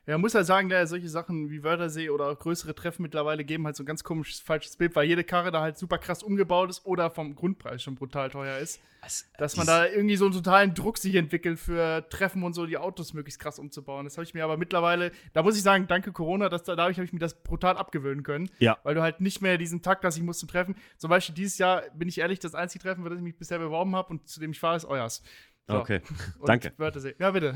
Ja, 0.06 0.18
muss 0.18 0.34
halt 0.34 0.46
sagen, 0.46 0.68
ja, 0.68 0.84
solche 0.86 1.08
Sachen 1.08 1.50
wie 1.50 1.62
Wörthersee 1.62 2.10
oder 2.10 2.34
größere 2.34 2.74
Treffen 2.74 3.02
mittlerweile 3.02 3.44
geben 3.44 3.66
halt 3.66 3.76
so 3.76 3.84
ein 3.84 3.86
ganz 3.86 4.02
komisches, 4.02 4.40
falsches 4.40 4.76
Bild, 4.76 4.96
weil 4.96 5.06
jede 5.06 5.22
Karre 5.22 5.52
da 5.52 5.60
halt 5.60 5.78
super 5.78 5.98
krass 5.98 6.24
umgebaut 6.24 6.70
ist 6.70 6.84
oder 6.84 7.08
vom 7.10 7.36
Grundpreis 7.36 7.82
schon 7.84 7.94
brutal 7.94 8.28
teuer 8.30 8.58
ist. 8.58 8.80
Was, 9.00 9.28
dass 9.38 9.56
man 9.56 9.66
da 9.66 9.86
irgendwie 9.86 10.16
so 10.16 10.26
einen 10.26 10.34
totalen 10.34 10.74
Druck 10.74 10.98
sich 10.98 11.14
entwickelt 11.16 11.58
für 11.58 12.08
Treffen 12.08 12.42
und 12.42 12.52
so, 12.52 12.66
die 12.66 12.78
Autos 12.78 13.14
möglichst 13.14 13.40
krass 13.40 13.58
umzubauen. 13.58 14.04
Das 14.04 14.16
habe 14.16 14.24
ich 14.24 14.34
mir 14.34 14.44
aber 14.44 14.56
mittlerweile, 14.56 15.10
da 15.32 15.42
muss 15.42 15.56
ich 15.56 15.62
sagen, 15.62 15.86
danke 15.88 16.12
Corona, 16.12 16.48
dass 16.48 16.62
da, 16.64 16.76
dadurch 16.76 16.98
habe 16.98 17.04
ich 17.04 17.12
mir 17.12 17.18
das 17.18 17.42
brutal 17.42 17.76
abgewöhnen 17.76 18.22
können. 18.22 18.48
Ja. 18.58 18.78
Weil 18.84 18.94
du 18.94 19.02
halt 19.02 19.20
nicht 19.20 19.40
mehr 19.40 19.58
diesen 19.58 19.82
Takt 19.82 20.04
hast, 20.04 20.16
ich 20.16 20.22
muss 20.22 20.38
zum 20.38 20.48
Treffen. 20.48 20.76
Zum 20.98 21.10
Beispiel 21.10 21.34
dieses 21.34 21.58
Jahr, 21.58 21.82
bin 21.94 22.08
ich 22.08 22.18
ehrlich, 22.18 22.38
das 22.38 22.54
einzige 22.54 22.82
Treffen, 22.82 23.02
für 23.02 23.10
das 23.10 23.18
ich 23.18 23.24
mich 23.24 23.36
bisher 23.36 23.58
beworben 23.58 23.94
habe 23.96 24.08
und 24.10 24.28
zu 24.28 24.40
dem 24.40 24.52
ich 24.52 24.60
fahre, 24.60 24.76
ist 24.76 24.84
euers. 24.84 25.22
So. 25.68 25.78
Okay, 25.78 26.00
danke. 26.44 26.72
Wörthersee. 26.76 27.14
Ja, 27.18 27.30
bitte. 27.30 27.54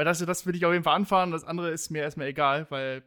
Weil 0.00 0.06
das, 0.06 0.18
das 0.24 0.46
will 0.46 0.56
ich 0.56 0.64
auf 0.64 0.72
jeden 0.72 0.82
Fall 0.82 0.96
anfahren. 0.96 1.30
Das 1.30 1.44
andere 1.44 1.72
ist 1.72 1.90
mir 1.90 1.98
erstmal 1.98 2.28
egal, 2.28 2.66
weil 2.70 3.02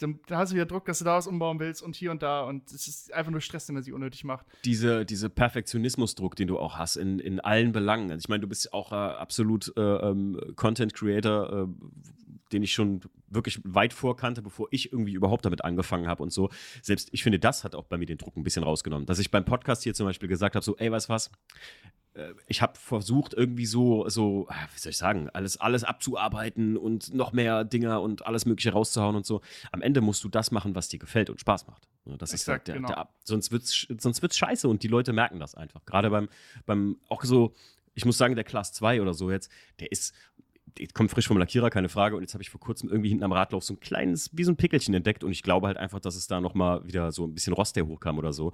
dann, 0.00 0.18
hast 0.28 0.50
du 0.50 0.56
wieder 0.56 0.66
Druck, 0.66 0.84
dass 0.86 0.98
du 0.98 1.04
da 1.04 1.14
was 1.14 1.28
umbauen 1.28 1.60
willst 1.60 1.84
und 1.84 1.94
hier 1.94 2.10
und 2.10 2.20
da. 2.20 2.42
Und 2.42 2.68
es 2.72 2.88
ist 2.88 3.12
einfach 3.12 3.30
nur 3.30 3.40
Stress, 3.40 3.66
den 3.66 3.74
man 3.74 3.84
sich 3.84 3.92
unnötig 3.92 4.24
macht. 4.24 4.44
Diese, 4.64 5.06
diese 5.06 5.30
Perfektionismusdruck, 5.30 6.34
den 6.34 6.48
du 6.48 6.58
auch 6.58 6.78
hast 6.78 6.96
in, 6.96 7.20
in 7.20 7.38
allen 7.38 7.70
Belangen. 7.70 8.10
Also 8.10 8.24
ich 8.24 8.28
meine, 8.28 8.40
du 8.40 8.48
bist 8.48 8.72
auch 8.72 8.90
äh, 8.90 8.96
absolut 8.96 9.72
äh, 9.76 9.80
ähm, 9.80 10.36
Content 10.56 10.94
Creator, 10.94 11.68
äh, 11.68 11.86
den 12.52 12.64
ich 12.64 12.72
schon 12.72 13.02
wirklich 13.28 13.60
weit 13.62 13.92
vorkannte, 13.92 14.42
bevor 14.42 14.66
ich 14.72 14.92
irgendwie 14.92 15.12
überhaupt 15.12 15.44
damit 15.44 15.64
angefangen 15.64 16.08
habe 16.08 16.24
und 16.24 16.32
so. 16.32 16.50
Selbst 16.82 17.08
ich 17.12 17.22
finde, 17.22 17.38
das 17.38 17.62
hat 17.62 17.76
auch 17.76 17.84
bei 17.84 17.98
mir 17.98 18.06
den 18.06 18.18
Druck 18.18 18.36
ein 18.36 18.42
bisschen 18.42 18.64
rausgenommen. 18.64 19.06
Dass 19.06 19.20
ich 19.20 19.30
beim 19.30 19.44
Podcast 19.44 19.84
hier 19.84 19.94
zum 19.94 20.06
Beispiel 20.06 20.28
gesagt 20.28 20.56
habe: 20.56 20.64
so, 20.64 20.76
ey, 20.76 20.90
weißt 20.90 21.08
was? 21.08 21.30
Ich 22.46 22.60
habe 22.60 22.78
versucht, 22.78 23.32
irgendwie 23.32 23.64
so, 23.64 24.08
so, 24.08 24.46
ah, 24.50 24.68
wie 24.74 24.78
soll 24.78 24.90
ich 24.90 24.98
sagen, 24.98 25.30
alles, 25.30 25.58
alles 25.58 25.82
abzuarbeiten 25.82 26.76
und 26.76 27.14
noch 27.14 27.32
mehr 27.32 27.64
Dinger 27.64 28.02
und 28.02 28.26
alles 28.26 28.44
Mögliche 28.44 28.72
rauszuhauen 28.72 29.16
und 29.16 29.24
so. 29.24 29.40
Am 29.70 29.80
Ende 29.80 30.02
musst 30.02 30.22
du 30.22 30.28
das 30.28 30.50
machen, 30.50 30.74
was 30.74 30.88
dir 30.88 30.98
gefällt 30.98 31.30
und 31.30 31.40
Spaß 31.40 31.66
macht. 31.68 31.88
Das 32.04 32.32
Exakt, 32.32 32.34
ist 32.34 32.48
halt 32.48 32.68
der, 32.68 32.74
genau. 32.74 32.88
der, 32.88 33.08
sonst 33.24 33.50
wird's, 33.50 33.86
sonst 33.98 34.20
wird's 34.20 34.36
scheiße 34.36 34.68
und 34.68 34.82
die 34.82 34.88
Leute 34.88 35.12
merken 35.12 35.40
das 35.40 35.54
einfach. 35.54 35.84
Gerade 35.86 36.10
beim, 36.10 36.28
beim, 36.66 36.98
auch 37.08 37.24
so, 37.24 37.54
ich 37.94 38.04
muss 38.04 38.18
sagen, 38.18 38.34
der 38.34 38.44
Class 38.44 38.72
2 38.72 39.00
oder 39.00 39.14
so 39.14 39.30
jetzt, 39.30 39.50
der 39.80 39.90
ist, 39.90 40.14
kommt 40.94 41.10
frisch 41.10 41.28
vom 41.28 41.38
Lackierer, 41.38 41.70
keine 41.70 41.88
Frage. 41.88 42.16
Und 42.16 42.22
jetzt 42.22 42.34
habe 42.34 42.42
ich 42.42 42.50
vor 42.50 42.60
kurzem 42.60 42.88
irgendwie 42.88 43.08
hinten 43.08 43.24
am 43.24 43.32
Radlauf 43.32 43.64
so 43.64 43.74
ein 43.74 43.80
kleines, 43.80 44.30
wie 44.32 44.44
so 44.44 44.52
ein 44.52 44.56
Pickelchen 44.56 44.94
entdeckt. 44.94 45.24
Und 45.24 45.32
ich 45.32 45.42
glaube 45.42 45.66
halt 45.66 45.76
einfach, 45.76 46.00
dass 46.00 46.16
es 46.16 46.26
da 46.26 46.40
nochmal 46.40 46.86
wieder 46.86 47.12
so 47.12 47.26
ein 47.26 47.34
bisschen 47.34 47.52
Rost, 47.52 47.76
der 47.76 47.86
hochkam 47.86 48.18
oder 48.18 48.32
so. 48.32 48.52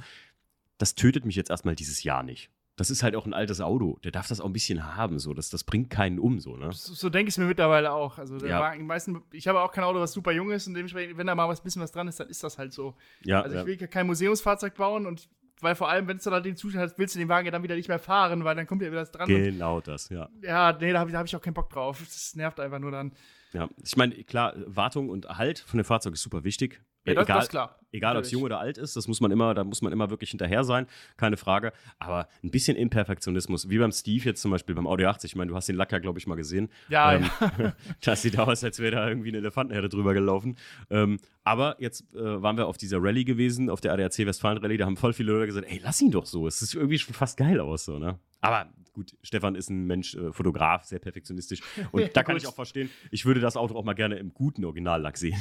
Das 0.78 0.94
tötet 0.94 1.24
mich 1.24 1.36
jetzt 1.36 1.50
erstmal 1.50 1.74
dieses 1.74 2.02
Jahr 2.02 2.22
nicht. 2.22 2.50
Das 2.78 2.90
ist 2.90 3.02
halt 3.02 3.16
auch 3.16 3.26
ein 3.26 3.34
altes 3.34 3.60
Auto. 3.60 3.98
Der 4.04 4.12
darf 4.12 4.28
das 4.28 4.40
auch 4.40 4.46
ein 4.46 4.52
bisschen 4.52 4.96
haben. 4.96 5.18
So. 5.18 5.34
Das, 5.34 5.50
das 5.50 5.64
bringt 5.64 5.90
keinen 5.90 6.18
um. 6.18 6.38
So, 6.38 6.56
ne? 6.56 6.70
so, 6.72 6.94
so 6.94 7.10
denke 7.10 7.28
ich 7.28 7.34
es 7.34 7.38
mir 7.38 7.46
mittlerweile 7.46 7.92
auch. 7.92 8.18
Also 8.18 8.38
ja. 8.46 8.60
Wagen, 8.60 8.86
meisten, 8.86 9.20
ich 9.32 9.48
habe 9.48 9.60
auch 9.60 9.72
kein 9.72 9.84
Auto, 9.84 9.98
was 9.98 10.12
super 10.12 10.32
jung 10.32 10.50
ist. 10.52 10.68
Und 10.68 10.74
dementsprechend, 10.74 11.18
wenn 11.18 11.26
da 11.26 11.34
mal 11.34 11.48
was 11.48 11.60
bisschen 11.60 11.82
was 11.82 11.92
dran 11.92 12.08
ist, 12.08 12.20
dann 12.20 12.28
ist 12.28 12.42
das 12.42 12.56
halt 12.56 12.72
so. 12.72 12.94
Ja, 13.24 13.42
also 13.42 13.58
ich 13.58 13.66
will 13.66 13.76
kein 13.76 14.06
Museumsfahrzeug 14.06 14.76
bauen 14.76 15.06
und 15.06 15.28
weil 15.60 15.74
vor 15.74 15.88
allem, 15.88 16.06
wenn 16.06 16.18
es 16.18 16.24
da 16.24 16.40
den 16.40 16.56
Zustand 16.56 16.88
hat, 16.88 16.98
willst 16.98 17.14
du 17.14 17.18
den 17.18 17.28
Wagen 17.28 17.46
ja 17.46 17.50
dann 17.50 17.62
wieder 17.62 17.74
nicht 17.74 17.88
mehr 17.88 17.98
fahren, 17.98 18.44
weil 18.44 18.54
dann 18.54 18.66
kommt 18.66 18.82
ja 18.82 18.88
wieder 18.88 19.00
das 19.00 19.10
dran. 19.10 19.28
Genau 19.28 19.80
das, 19.80 20.08
ja. 20.08 20.28
Ja, 20.42 20.72
nee, 20.72 20.92
da 20.92 21.00
habe 21.00 21.10
ich, 21.10 21.16
hab 21.16 21.26
ich 21.26 21.34
auch 21.34 21.40
keinen 21.40 21.54
Bock 21.54 21.70
drauf. 21.70 21.98
Das 21.98 22.36
nervt 22.36 22.60
einfach 22.60 22.78
nur 22.78 22.92
dann. 22.92 23.12
Ja, 23.52 23.68
ich 23.82 23.96
meine, 23.96 24.14
klar, 24.24 24.54
Wartung 24.66 25.08
und 25.08 25.24
Erhalt 25.24 25.58
von 25.58 25.78
dem 25.78 25.84
Fahrzeug 25.84 26.14
ist 26.14 26.22
super 26.22 26.44
wichtig. 26.44 26.80
Ja, 27.08 27.14
das, 27.14 27.24
egal, 27.24 27.38
das 27.38 27.48
klar. 27.48 27.78
Egal, 27.90 28.16
ob 28.16 28.24
es 28.24 28.30
jung 28.30 28.42
oder 28.42 28.60
alt 28.60 28.76
ist, 28.76 28.96
das 28.96 29.08
muss 29.08 29.20
man 29.20 29.30
immer, 29.30 29.54
da 29.54 29.64
muss 29.64 29.80
man 29.80 29.92
immer 29.92 30.10
wirklich 30.10 30.30
hinterher 30.30 30.62
sein, 30.62 30.86
keine 31.16 31.36
Frage. 31.36 31.72
Aber 31.98 32.28
ein 32.44 32.50
bisschen 32.50 32.76
Imperfektionismus, 32.76 33.70
wie 33.70 33.78
beim 33.78 33.92
Steve 33.92 34.24
jetzt 34.24 34.42
zum 34.42 34.50
Beispiel 34.50 34.74
beim 34.74 34.86
Audi 34.86 35.06
80. 35.06 35.32
Ich 35.32 35.36
meine, 35.36 35.50
du 35.50 35.56
hast 35.56 35.68
den 35.68 35.76
Lack 35.76 35.92
ja, 35.92 35.98
glaube 35.98 36.18
ich, 36.18 36.26
mal 36.26 36.34
gesehen. 36.34 36.68
Ja, 36.88 37.14
ähm, 37.14 37.30
ja. 37.58 37.72
das 38.02 38.22
sieht 38.22 38.38
aus, 38.38 38.62
als 38.62 38.78
wäre 38.78 38.96
da 38.96 39.08
irgendwie 39.08 39.28
eine 39.28 39.38
Elefantenherde 39.38 39.88
drüber 39.88 40.12
gelaufen. 40.12 40.56
Ähm, 40.90 41.18
aber 41.44 41.76
jetzt 41.78 42.04
äh, 42.14 42.42
waren 42.42 42.58
wir 42.58 42.66
auf 42.66 42.76
dieser 42.76 43.02
Rallye 43.02 43.24
gewesen, 43.24 43.70
auf 43.70 43.80
der 43.80 43.94
ADAC 43.94 44.18
Westfalen 44.26 44.58
Rallye, 44.58 44.76
da 44.76 44.84
haben 44.84 44.98
voll 44.98 45.14
viele 45.14 45.32
Leute 45.32 45.46
gesagt, 45.46 45.66
ey, 45.70 45.80
lass 45.82 46.00
ihn 46.02 46.10
doch 46.10 46.26
so. 46.26 46.46
Es 46.46 46.60
sieht 46.60 46.74
irgendwie 46.74 46.98
schon 46.98 47.14
fast 47.14 47.38
geil 47.38 47.58
aus, 47.58 47.86
so, 47.86 47.98
ne? 47.98 48.18
Aber 48.40 48.68
gut, 48.92 49.16
Stefan 49.22 49.54
ist 49.54 49.70
ein 49.70 49.86
Mensch, 49.86 50.14
äh, 50.14 50.32
Fotograf, 50.32 50.84
sehr 50.84 50.98
perfektionistisch. 50.98 51.60
Und 51.90 52.14
da 52.14 52.22
kann 52.22 52.36
ich 52.36 52.46
auch 52.46 52.54
verstehen, 52.54 52.90
ich 53.10 53.24
würde 53.24 53.40
das 53.40 53.56
Auto 53.56 53.74
auch 53.76 53.84
mal 53.84 53.94
gerne 53.94 54.16
im 54.16 54.34
guten 54.34 54.64
Originallack 54.64 55.16
sehen. 55.16 55.40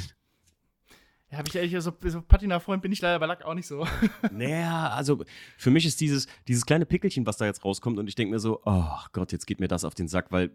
Ja, 1.30 1.38
habe 1.38 1.48
ich 1.48 1.54
ehrlich, 1.54 1.76
so, 1.82 1.92
so 2.02 2.22
Patina-Freund 2.22 2.80
bin 2.80 2.90
ich 2.90 3.02
leider 3.02 3.18
bei 3.18 3.26
Lack 3.26 3.44
auch 3.44 3.54
nicht 3.54 3.66
so. 3.66 3.86
naja, 4.32 4.88
also 4.90 5.24
für 5.58 5.70
mich 5.70 5.84
ist 5.84 6.00
dieses, 6.00 6.26
dieses 6.46 6.64
kleine 6.64 6.86
Pickelchen, 6.86 7.26
was 7.26 7.36
da 7.36 7.44
jetzt 7.44 7.64
rauskommt, 7.64 7.98
und 7.98 8.08
ich 8.08 8.14
denke 8.14 8.32
mir 8.32 8.38
so, 8.38 8.60
oh 8.64 8.98
Gott, 9.12 9.32
jetzt 9.32 9.46
geht 9.46 9.60
mir 9.60 9.68
das 9.68 9.84
auf 9.84 9.94
den 9.94 10.08
Sack, 10.08 10.32
weil 10.32 10.50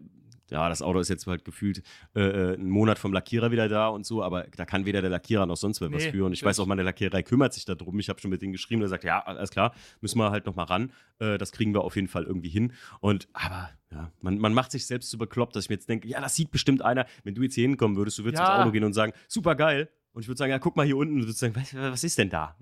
ja, 0.50 0.68
das 0.68 0.82
Auto 0.82 0.98
ist 0.98 1.08
jetzt 1.08 1.26
halt 1.26 1.44
gefühlt 1.44 1.82
äh, 2.14 2.20
äh, 2.20 2.54
einen 2.54 2.68
Monat 2.68 2.98
vom 2.98 3.12
Lackierer 3.12 3.50
wieder 3.50 3.68
da 3.68 3.88
und 3.88 4.04
so, 4.04 4.22
aber 4.22 4.46
da 4.56 4.64
kann 4.64 4.84
weder 4.84 5.00
der 5.00 5.10
Lackierer 5.10 5.46
noch 5.46 5.56
sonst 5.56 5.80
wer 5.80 5.88
nee, 5.88 5.96
was 5.96 6.04
für. 6.04 6.24
Und 6.26 6.32
ich 6.32 6.44
weiß 6.44 6.60
auch, 6.60 6.66
meine 6.66 6.82
Lackiererei 6.82 7.22
kümmert 7.22 7.54
sich 7.54 7.64
darum. 7.64 7.98
Ich 7.98 8.08
habe 8.08 8.20
schon 8.20 8.30
mit 8.30 8.42
denen 8.42 8.52
geschrieben, 8.52 8.80
der 8.80 8.88
sagt, 8.88 9.04
ja, 9.04 9.20
alles 9.20 9.50
klar, 9.50 9.74
müssen 10.00 10.18
wir 10.18 10.30
halt 10.30 10.46
nochmal 10.46 10.66
ran. 10.66 10.92
Äh, 11.18 11.38
das 11.38 11.52
kriegen 11.52 11.72
wir 11.72 11.82
auf 11.82 11.96
jeden 11.96 12.08
Fall 12.08 12.24
irgendwie 12.24 12.50
hin. 12.50 12.72
Und 13.00 13.28
aber 13.32 13.70
ja, 13.90 14.12
man, 14.20 14.38
man 14.38 14.52
macht 14.52 14.70
sich 14.70 14.86
selbst 14.86 15.10
so 15.10 15.18
bekloppt, 15.18 15.56
dass 15.56 15.64
ich 15.64 15.70
mir 15.70 15.76
jetzt 15.76 15.88
denke, 15.88 16.08
ja, 16.08 16.20
das 16.20 16.34
sieht 16.34 16.50
bestimmt 16.50 16.82
einer. 16.82 17.06
Wenn 17.22 17.34
du 17.34 17.42
jetzt 17.42 17.54
hier 17.54 17.66
hinkommen 17.66 17.96
würdest, 17.96 18.18
du 18.18 18.24
würdest 18.24 18.42
ja. 18.42 18.56
ins 18.56 18.62
Auto 18.62 18.72
gehen 18.72 18.84
und 18.84 18.92
sagen, 18.92 19.12
super 19.28 19.54
geil. 19.54 19.88
Und 20.14 20.22
ich 20.22 20.28
würde 20.28 20.38
sagen, 20.38 20.50
ja, 20.50 20.58
guck 20.58 20.76
mal 20.76 20.86
hier 20.86 20.96
unten. 20.96 21.20
Und 21.20 21.36
sagen, 21.36 21.54
was, 21.56 21.74
was 21.74 22.04
ist 22.04 22.18
denn 22.18 22.30
da? 22.30 22.56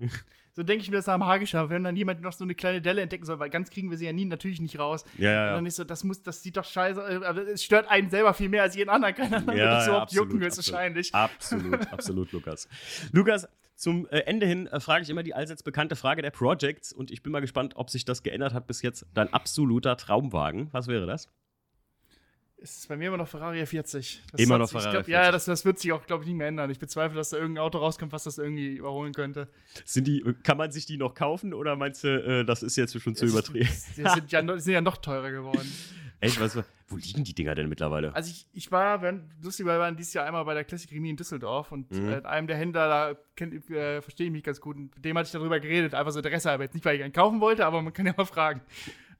So 0.55 0.61
denke 0.61 0.83
ich 0.83 0.89
mir 0.91 0.97
das 0.97 1.09
am 1.09 1.25
Hagischer, 1.25 1.69
wenn 1.69 1.83
dann 1.83 1.95
jemand 1.95 2.21
noch 2.21 2.33
so 2.33 2.43
eine 2.43 2.53
kleine 2.53 2.79
Delle 2.79 3.01
entdecken 3.01 3.25
soll, 3.25 3.39
weil 3.39 3.49
ganz 3.49 3.71
kriegen 3.71 3.89
wir 3.89 3.97
sie 3.97 4.05
ja 4.05 4.13
nie 4.13 4.25
natürlich 4.25 4.61
nicht 4.61 4.77
raus. 4.77 5.03
Ja, 5.17 5.31
ja, 5.31 5.33
ja. 5.33 5.49
Und 5.49 5.55
dann 5.55 5.65
ist 5.65 5.77
so, 5.77 5.83
das 5.83 6.03
muss, 6.03 6.21
das 6.21 6.43
sieht 6.43 6.57
doch 6.57 6.65
scheiße, 6.65 7.01
äh, 7.01 7.25
aber 7.25 7.47
es 7.47 7.63
stört 7.63 7.89
einen 7.89 8.11
selber 8.11 8.35
viel 8.35 8.49
mehr 8.49 8.61
als 8.61 8.75
jeden 8.75 8.89
anderen. 8.89 9.15
Keiner 9.15 9.39
ja, 9.39 9.45
wird 9.47 9.59
das 9.59 9.87
überhaupt 9.87 10.11
jucken 10.11 10.39
höchstwahrscheinlich. 10.39 11.13
Absolut, 11.13 11.87
absolut, 11.91 12.31
Lukas. 12.31 12.67
Lukas, 13.11 13.47
zum 13.75 14.07
äh, 14.09 14.19
Ende 14.19 14.45
hin 14.45 14.67
äh, 14.67 14.79
frage 14.79 15.03
ich 15.03 15.09
immer 15.09 15.23
die 15.23 15.33
allseits 15.33 15.63
bekannte 15.63 15.95
Frage 15.95 16.21
der 16.21 16.31
Projects 16.31 16.93
und 16.93 17.09
ich 17.09 17.23
bin 17.23 17.31
mal 17.31 17.41
gespannt, 17.41 17.73
ob 17.75 17.89
sich 17.89 18.05
das 18.05 18.21
geändert 18.21 18.53
hat 18.53 18.67
bis 18.67 18.83
jetzt. 18.83 19.07
Dein 19.15 19.33
absoluter 19.33 19.97
Traumwagen, 19.97 20.69
was 20.71 20.87
wäre 20.87 21.07
das? 21.07 21.29
Es 22.63 22.77
ist 22.77 22.87
bei 22.87 22.95
mir 22.95 23.09
immer 23.09 23.17
noch 23.17 23.27
Ferrari 23.27 23.65
40. 23.65 24.21
Das 24.31 24.39
immer 24.39 24.57
noch 24.57 24.69
Ferrari 24.69 24.91
glaub, 24.91 25.05
40. 25.05 25.11
Ja, 25.11 25.31
das, 25.33 25.43
das 25.43 25.65
wird 25.65 25.79
sich 25.79 25.91
auch, 25.91 26.05
glaube 26.05 26.23
ich, 26.23 26.29
nicht 26.29 26.37
mehr 26.37 26.47
ändern. 26.47 26.69
Ich 26.69 26.79
bezweifle, 26.79 27.17
dass 27.17 27.31
da 27.31 27.37
irgendein 27.37 27.61
Auto 27.61 27.77
rauskommt, 27.77 28.13
was 28.13 28.23
das 28.23 28.37
irgendwie 28.37 28.77
überholen 28.77 29.11
könnte. 29.11 29.49
Sind 29.83 30.07
die, 30.07 30.23
kann 30.43 30.57
man 30.57 30.71
sich 30.71 30.85
die 30.85 30.95
noch 30.95 31.13
kaufen 31.13 31.53
oder 31.53 31.75
meinst 31.75 32.05
du, 32.05 32.07
äh, 32.07 32.45
das 32.45 32.63
ist 32.63 32.77
jetzt 32.77 32.97
schon 33.01 33.15
zu 33.15 33.25
übertrieben? 33.25 33.67
Die 33.97 34.03
sind, 34.07 34.31
ja, 34.31 34.59
sind 34.59 34.73
ja 34.73 34.79
noch 34.79 34.95
teurer 34.95 35.31
geworden. 35.31 35.69
Echt? 36.21 36.39
Was, 36.39 36.57
wo 36.87 36.95
liegen 36.95 37.25
die 37.25 37.35
Dinger 37.35 37.53
denn 37.53 37.67
mittlerweile? 37.67 38.15
Also 38.15 38.29
ich, 38.29 38.47
ich 38.53 38.71
war, 38.71 39.01
lustig, 39.41 39.65
wir 39.65 39.77
waren 39.77 39.97
dieses 39.97 40.13
Jahr 40.13 40.25
einmal 40.25 40.45
bei 40.45 40.53
der 40.53 40.63
Classic 40.63 40.89
Remi 40.89 41.09
in 41.09 41.17
Düsseldorf 41.17 41.73
und 41.73 41.91
mhm. 41.91 42.09
äh, 42.09 42.21
einem 42.23 42.47
der 42.47 42.55
Händler, 42.55 42.87
da 42.87 43.19
kennt, 43.35 43.69
äh, 43.69 44.01
verstehe 44.01 44.27
ich 44.27 44.31
mich 44.31 44.43
ganz 44.43 44.61
gut, 44.61 44.77
mit 44.77 45.03
dem 45.03 45.17
hatte 45.17 45.25
ich 45.25 45.33
darüber 45.33 45.59
geredet, 45.59 45.93
einfach 45.93 46.13
so 46.13 46.19
Interesse, 46.19 46.49
aber 46.49 46.63
jetzt 46.63 46.75
nicht, 46.75 46.85
weil 46.85 46.95
ich 46.95 47.03
einen 47.03 47.11
kaufen 47.11 47.41
wollte, 47.41 47.65
aber 47.65 47.81
man 47.81 47.91
kann 47.91 48.05
ja 48.05 48.13
mal 48.15 48.25
fragen. 48.25 48.61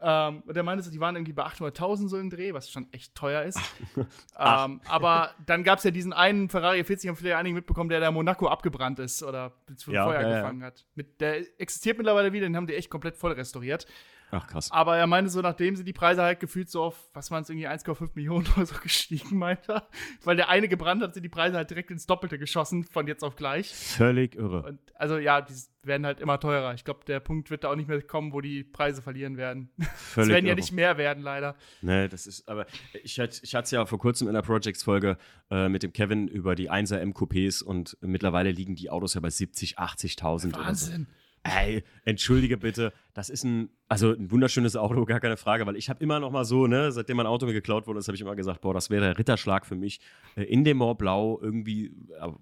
Ähm, 0.06 0.44
und 0.46 0.54
der 0.54 0.64
meinte 0.64 0.92
die 0.92 1.00
waren 1.00 1.16
irgendwie 1.16 1.32
bei 1.32 1.46
800.000 1.46 2.10
so 2.10 2.18
im 2.18 2.30
Dreh, 2.30 2.54
was 2.54 2.70
schon 2.70 2.92
echt 2.92 3.16
teuer 3.16 3.44
ist. 3.44 3.58
ähm, 4.38 4.82
aber 4.86 5.32
dann 5.46 5.64
gab 5.64 5.78
es 5.78 5.86
ja 5.86 5.92
diesen 5.92 6.12
einen 6.12 6.50
Ferrari 6.50 6.84
40, 6.84 7.08
haben 7.08 7.16
vielleicht 7.16 7.38
einige 7.38 7.56
mitbekommen, 7.56 7.90
der 7.90 8.02
da 8.02 8.12
Monaco 8.12 8.48
abgebrannt 8.48 9.00
ist 9.00 9.24
oder 9.24 9.54
zum 9.78 9.94
ja, 9.94 10.04
Feuer 10.04 10.22
ja, 10.22 10.36
gefangen 10.42 10.60
ja. 10.60 10.68
hat. 10.68 10.86
Mit, 10.96 11.22
der 11.22 11.38
existiert 11.60 11.98
mittlerweile 11.98 12.34
wieder, 12.34 12.46
den 12.46 12.58
haben 12.58 12.68
die 12.68 12.76
echt 12.76 12.90
komplett 12.90 13.16
voll 13.16 13.32
restauriert. 13.32 13.88
Ach 14.34 14.48
krass. 14.48 14.72
Aber 14.72 14.98
er 14.98 15.06
meinte 15.06 15.30
so, 15.30 15.42
nachdem 15.42 15.76
sind 15.76 15.88
die 15.88 15.94
Preise 15.94 16.24
halt 16.24 16.40
gefühlt 16.40 16.68
so 16.68 16.82
auf, 16.82 17.08
was 17.14 17.30
waren 17.30 17.44
es, 17.44 17.50
irgendwie 17.50 17.68
1,5 17.68 18.10
Millionen 18.16 18.48
oder 18.56 18.66
so 18.66 18.76
gestiegen, 18.82 19.38
meinte 19.38 19.74
er. 19.74 19.88
Weil 20.24 20.36
der 20.36 20.50
eine 20.50 20.68
gebrannt 20.68 21.04
hat, 21.04 21.14
sind 21.14 21.22
die 21.22 21.30
Preise 21.30 21.56
halt 21.56 21.70
direkt 21.70 21.92
ins 21.92 22.08
Doppelte 22.08 22.40
geschossen, 22.40 22.84
von 22.84 23.06
jetzt 23.06 23.24
auf 23.24 23.36
gleich. 23.36 23.72
Völlig 23.72 24.36
irre. 24.36 24.64
Und 24.64 24.80
also 24.96 25.20
ja, 25.20 25.42
die 25.42 25.54
werden 25.84 26.06
halt 26.06 26.20
immer 26.20 26.40
teurer. 26.40 26.74
Ich 26.74 26.84
glaube, 26.84 27.02
der 27.06 27.20
Punkt 27.20 27.52
wird 27.52 27.64
da 27.64 27.70
auch 27.70 27.76
nicht 27.76 27.88
mehr 27.88 28.02
kommen, 28.02 28.34
wo 28.34 28.42
die 28.42 28.64
Preise 28.64 29.04
verlieren 29.04 29.38
werden. 29.38 29.70
Völlig 29.96 30.30
es 30.30 30.34
werden 30.34 30.46
ja 30.48 30.56
nicht 30.56 30.72
mehr 30.72 30.98
werden, 30.98 31.22
leider. 31.22 31.56
Nee, 31.82 32.08
das 32.08 32.26
ist, 32.26 32.50
aber 32.50 32.66
ich, 33.04 33.20
hatte 33.20 33.40
ich 33.44 33.54
hatte 33.54 33.66
es 33.66 33.72
ja 33.72 33.86
vor 33.86 34.00
kurzem 34.00 34.28
in 34.28 34.34
der 34.34 34.42
Projects-Folge 34.42 35.18
äh, 35.52 35.70
mit 35.70 35.84
dem 35.84 35.94
Kevin 35.94 36.28
über 36.28 36.56
die 36.56 36.72
1er 36.72 36.98
M-Coupés 36.98 37.64
und 37.64 37.98
mittlerweile 38.02 38.50
liegen 38.50 38.76
die 38.76 38.90
Autos 38.90 39.14
ja 39.14 39.22
bei 39.22 39.30
70, 39.30 39.78
80.000 39.78 40.58
Wahnsinn. 40.58 41.08
So. 41.08 41.23
Ey, 41.44 41.84
entschuldige 42.06 42.58
bitte, 42.58 42.94
das 43.14 43.30
ist 43.30 43.44
ein, 43.44 43.70
also 43.90 44.14
ein 44.14 44.32
wunderschönes 44.32 44.78
Auto, 44.78 45.04
gar 45.04 45.20
keine 45.20 45.36
Frage, 45.36 45.66
weil 45.66 45.76
ich 45.76 45.90
habe 45.90 46.02
immer 46.02 46.22
noch 46.22 46.32
mal 46.32 46.46
so, 46.46 46.68
ne, 46.68 46.92
seitdem 46.94 47.18
mein 47.18 47.26
Auto 47.26 47.46
mir 47.46 47.52
geklaut 47.52 47.86
wurde, 47.86 48.00
habe 48.00 48.16
ich 48.16 48.22
immer 48.22 48.36
gesagt, 48.36 48.62
boah, 48.62 48.74
das 48.74 48.90
wäre 48.90 49.04
der 49.04 49.18
Ritterschlag 49.18 49.66
für 49.66 49.76
mich. 49.76 50.00
Äh, 50.36 50.44
in 50.44 50.64
dem 50.64 50.80
Blau 50.98 51.40
irgendwie, 51.42 51.92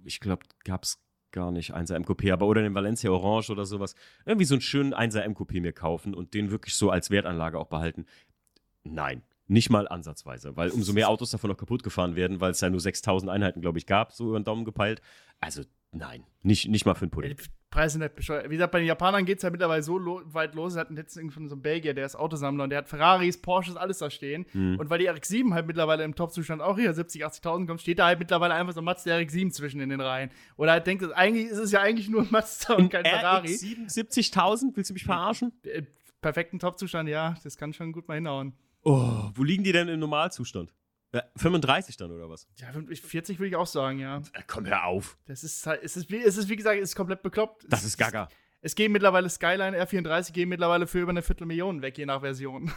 ich 0.06 0.20
glaube, 0.20 0.43
gab 0.64 0.84
es 0.84 0.99
gar 1.32 1.52
nicht 1.52 1.74
1er 1.74 1.97
MQP, 1.99 2.32
aber 2.32 2.45
oder 2.45 2.62
den 2.62 2.76
Valencia 2.76 3.10
Orange 3.10 3.52
oder 3.52 3.66
sowas. 3.66 3.95
Irgendwie 4.26 4.45
so 4.45 4.56
einen 4.56 4.62
schönen 4.62 4.93
1er 4.93 5.28
MQP 5.28 5.62
mir 5.62 5.74
kaufen 5.74 6.14
und 6.14 6.34
den 6.34 6.52
wirklich 6.52 6.76
so 6.76 6.91
als 6.91 7.10
Wertanlage 7.10 7.58
auch 7.58 7.68
behalten. 7.68 8.06
Nein, 8.84 9.24
nicht 9.47 9.70
mal 9.70 9.88
ansatzweise, 9.88 10.56
weil 10.58 10.70
umso 10.70 10.93
mehr 10.93 11.10
Autos 11.10 11.32
davon 11.32 11.49
noch 11.49 11.58
kaputt 11.58 11.84
gefahren 11.84 12.16
werden, 12.16 12.39
weil 12.39 12.52
es 12.52 12.62
ja 12.62 12.70
nur 12.70 12.80
6000 12.82 13.32
Einheiten, 13.32 13.62
glaube 13.62 13.80
ich, 13.80 13.86
gab, 13.86 14.12
so 14.12 14.30
über 14.30 14.39
den 14.39 14.43
Daumen 14.43 14.66
gepeilt. 14.66 15.02
Also 15.39 15.64
nein, 15.91 16.24
nicht, 16.43 16.68
nicht 16.68 16.86
mal 16.86 16.93
für 16.93 17.04
einen 17.04 17.12
Pudding. 17.12 17.38
Preise 17.72 18.00
halt 18.02 18.16
bescheuert. 18.16 18.50
Wie 18.50 18.56
gesagt, 18.56 18.74
bei 18.74 18.80
den 18.80 18.88
Japanern 18.88 19.26
geht 19.26 19.38
es 19.38 19.44
ja 19.44 19.50
mittlerweile 19.50 19.82
so 19.82 19.98
lo 19.98 20.22
weit 20.26 20.56
los. 20.56 20.74
Sie 20.74 20.80
hatten 20.80 20.98
jetzt 20.98 21.16
irgendwann 21.16 21.48
so 21.48 21.56
einen 21.56 21.62
Belgier, 21.62 21.94
der 21.94 22.06
ist 22.06 22.16
Autosammler 22.16 22.66
und 22.66 22.70
der 22.70 22.80
hat 22.80 22.90
Ferraris, 22.90 23.42
Porsches, 23.42 23.78
alles 23.78 24.00
da 24.00 24.10
stehen. 24.10 24.46
Mhm. 24.52 24.78
Und 24.78 24.90
weil 24.90 25.00
die 25.00 25.10
RX-7 25.10 25.54
halt 25.54 25.68
mittlerweile 25.68 26.04
im 26.04 26.14
Top-Zustand 26.14 26.62
auch 26.62 26.78
hier 26.78 26.94
70, 26.94 27.26
80.000 27.26 27.68
kommt, 27.68 27.82
steht 27.82 28.00
da 28.00 28.08
halt 28.08 28.20
mittlerweile 28.20 28.54
einfach 28.56 28.74
so 28.74 28.82
ein 28.82 28.84
Mazda 28.84 29.16
RX-7 29.16 29.52
zwischen 29.52 29.80
in 29.80 29.90
den 29.90 30.02
Reihen. 30.02 30.32
Oder 30.58 30.74
halt 30.74 30.86
denkt, 30.86 31.04
eigentlich 31.14 31.48
ist 31.48 31.60
es 31.60 31.72
ja 31.72 31.80
eigentlich 31.80 32.10
nur 32.10 32.22
ein 32.22 32.28
Mazda 32.30 32.74
und 32.74 32.90
kein 32.90 33.06
Ferrari. 33.06 33.48
RX-7, 33.48 34.34
70.000? 34.34 34.76
Willst 34.76 34.90
du 34.90 34.94
mich 34.94 35.06
verarschen? 35.06 35.54
Äh, 35.64 35.84
perfekten 36.22 36.60
Top-Zustand, 36.60 37.08
ja. 37.08 37.36
Das 37.42 37.56
kann 37.56 37.72
schon 37.72 37.94
gut 37.94 38.08
mal 38.10 38.16
hinhauen. 38.16 38.54
Oh, 38.84 39.30
wo 39.34 39.44
liegen 39.44 39.64
die 39.64 39.72
denn 39.72 39.88
im 39.88 40.00
Normalzustand? 40.02 40.74
Ja, 41.14 41.24
35 41.36 41.97
dann 41.97 42.12
oder 42.12 42.30
was? 42.30 42.47
Ja, 42.55 42.72
40 42.72 43.39
würde 43.39 43.49
ich 43.49 43.55
auch 43.55 43.68
sagen, 43.68 43.99
ja. 43.99 44.18
Äh, 44.34 44.43
komm, 44.47 44.66
hör 44.66 44.86
auf. 44.86 45.18
Das 45.26 45.43
ist 45.43 45.66
halt, 45.68 45.84
es 45.84 45.97
ist, 45.97 46.09
wie, 46.09 46.24
es 46.24 46.38
ist 46.38 46.47
wie 46.47 46.55
gesagt, 46.55 46.80
es 46.80 46.89
ist 46.89 46.95
komplett 46.95 47.22
bekloppt. 47.22 47.66
Das 47.70 47.84
ist 47.84 47.97
gaga. 47.97 48.30
Es, 48.62 48.72
es 48.72 48.76
gehen 48.76 48.91
mittlerweile 48.91 49.30
Skyline 49.30 49.78
R34 49.84 50.32
gehen 50.32 50.47
mittlerweile 50.47 50.88
für 50.88 50.99
über 50.99 51.09
eine 51.09 51.22
Viertelmillion 51.22 51.82
weg, 51.82 51.97
je 51.97 52.05
nach 52.05 52.22
Version. 52.22 52.72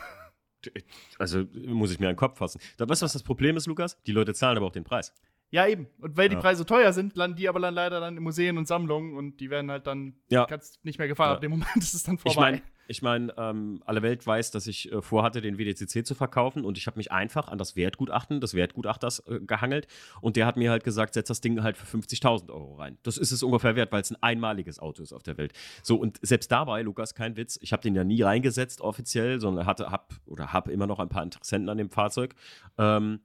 Also 1.18 1.45
muss 1.66 1.93
ich 1.93 2.01
mir 2.01 2.09
einen 2.09 2.16
Kopf 2.16 2.39
fassen. 2.39 2.59
Da 2.78 2.89
weißt 2.89 3.03
du, 3.03 3.05
was 3.05 3.12
das 3.12 3.22
Problem 3.22 3.57
ist, 3.57 3.66
Lukas? 3.66 4.01
Die 4.05 4.12
Leute 4.12 4.32
zahlen 4.32 4.57
aber 4.57 4.66
auch 4.66 4.72
den 4.72 4.85
Preis. 4.85 5.12
Ja, 5.51 5.68
eben. 5.68 5.87
Und 5.99 6.16
weil 6.16 6.28
die 6.28 6.37
Preise 6.37 6.66
teuer 6.66 6.93
sind, 6.93 7.14
landen 7.16 7.37
die 7.37 7.49
aber 7.49 7.61
dann 7.61 7.74
leider 7.74 8.01
dann 8.01 8.16
in 8.16 8.22
Museen 8.22 8.59
und 8.59 8.66
Sammlungen 8.66 9.14
und 9.14 9.39
die 9.41 9.51
werden 9.51 9.70
halt 9.70 9.87
dann 9.87 10.14
ja. 10.28 10.47
nicht 10.82 10.99
mehr 10.99 11.07
gefahren. 11.07 11.28
Ja. 11.28 11.35
Ab 11.35 11.41
dem 11.43 11.53
Moment 11.53 11.76
ist 11.76 11.95
es 11.95 12.03
dann 12.03 12.18
vorbei. 12.18 12.32
Ich 12.32 12.41
meine, 12.41 12.62
ich 12.89 13.03
mein, 13.03 13.32
ähm, 13.37 13.82
alle 13.85 14.03
Welt 14.03 14.26
weiß, 14.26 14.51
dass 14.51 14.66
ich 14.66 14.93
äh, 14.93 15.03
vorhatte, 15.03 15.41
den 15.41 15.59
WDCC 15.59 16.07
zu 16.07 16.14
verkaufen 16.14 16.64
und 16.64 16.78
ich 16.78 16.87
habe 16.87 16.97
mich 16.97 17.12
einfach 17.12 17.49
an 17.49 17.59
das 17.59 17.76
Wertgutachten 17.76 18.41
des 18.41 18.55
Wertgutachters 18.55 19.20
äh, 19.26 19.41
gehangelt 19.41 19.87
und 20.20 20.37
der 20.37 20.47
hat 20.47 20.57
mir 20.57 20.70
halt 20.70 20.85
gesagt, 20.85 21.14
setz 21.14 21.28
das 21.28 21.41
Ding 21.41 21.62
halt 21.62 21.76
für 21.76 21.99
50.000 21.99 22.51
Euro 22.51 22.76
rein. 22.76 22.99
Das 23.03 23.18
ist 23.18 23.32
es 23.32 23.43
ungefähr 23.43 23.76
wert, 23.76 23.93
weil 23.93 24.03
es 24.03 24.11
ein 24.11 24.22
einmaliges 24.22 24.78
Auto 24.78 25.03
ist 25.03 25.12
auf 25.12 25.22
der 25.22 25.39
Welt. 25.39 25.53
So, 25.82 25.97
und 25.97 26.18
selbst 26.22 26.51
dabei, 26.53 26.82
Lukas, 26.82 27.14
kein 27.14 27.37
Witz, 27.37 27.59
ich 27.62 27.72
habe 27.72 27.82
den 27.82 27.95
ja 27.95 28.05
nie 28.05 28.22
reingesetzt 28.22 28.80
offiziell, 28.80 29.41
sondern 29.41 29.66
hatte, 29.66 29.91
hab 29.91 30.14
oder 30.26 30.53
habe 30.53 30.72
immer 30.72 30.87
noch 30.87 30.99
ein 30.99 31.09
paar 31.09 31.22
Interessenten 31.22 31.68
an 31.68 31.78
dem 31.78 31.91
Fahrzeug. 31.91 32.35
Ähm, 32.78 33.20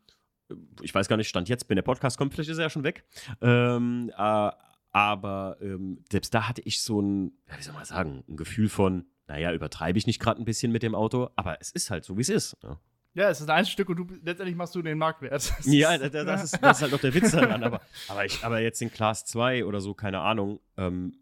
ich 0.82 0.93
weiß 0.93 1.07
gar 1.07 1.18
nicht, 1.18 1.30
Stand 1.30 1.49
jetzt, 1.49 1.70
wenn 1.70 1.76
der 1.76 1.84
Podcast 1.84 2.18
kommt, 2.18 2.34
vielleicht 2.34 2.49
ist 2.49 2.57
er 2.57 2.64
ja 2.64 2.70
schon 2.70 2.84
weg. 2.84 3.03
Ähm, 3.41 4.12
äh, 4.18 4.51
aber 4.91 5.57
ähm, 5.62 6.03
selbst 6.12 6.34
da 6.34 6.47
hatte 6.47 6.62
ich 6.62 6.82
so 6.82 7.01
ein, 7.01 7.34
wie 7.55 7.62
soll 7.62 7.74
man 7.74 7.86
sagen, 7.86 8.24
ein 8.28 8.38
Gefühl 8.38 8.70
von, 8.70 9.05
naja, 9.30 9.54
übertreibe 9.54 9.98
ich 9.98 10.08
nicht 10.08 10.20
gerade 10.20 10.42
ein 10.42 10.46
bisschen 10.46 10.72
mit 10.72 10.84
dem 10.84 10.96
Auto, 10.96 11.30
aber 11.36 11.62
es 11.62 11.72
ist 11.72 11.92
halt 11.92 12.04
so, 12.04 12.18
wie 12.18 12.22
es 12.22 12.30
ist. 12.30 12.58
Ja. 12.64 12.70
Ne? 12.70 12.80
Ja, 13.16 13.30
es 13.30 13.42
ist 13.42 13.50
ein 13.50 13.66
Stück 13.66 13.90
und 13.90 13.96
du, 13.98 14.08
letztendlich 14.24 14.56
machst 14.56 14.76
du 14.76 14.82
den 14.84 14.98
Marktwert. 14.98 15.34
Das 15.34 15.66
ja, 15.66 15.98
das, 15.98 16.12
das, 16.12 16.44
ist, 16.54 16.64
das, 16.64 16.78
ist, 16.78 16.82
halt 16.84 16.92
noch 16.92 17.00
der 17.00 17.14
Witz 17.14 17.32
daran. 17.32 17.64
Aber, 17.64 17.82
aber, 18.08 18.26
ich, 18.26 18.44
aber 18.44 18.60
jetzt 18.60 18.82
den 18.82 18.92
Class 18.92 19.26
2 19.26 19.66
oder 19.66 19.82
so, 19.82 19.96
keine 19.96 20.20
Ahnung, 20.20 20.60
ähm, 20.78 21.16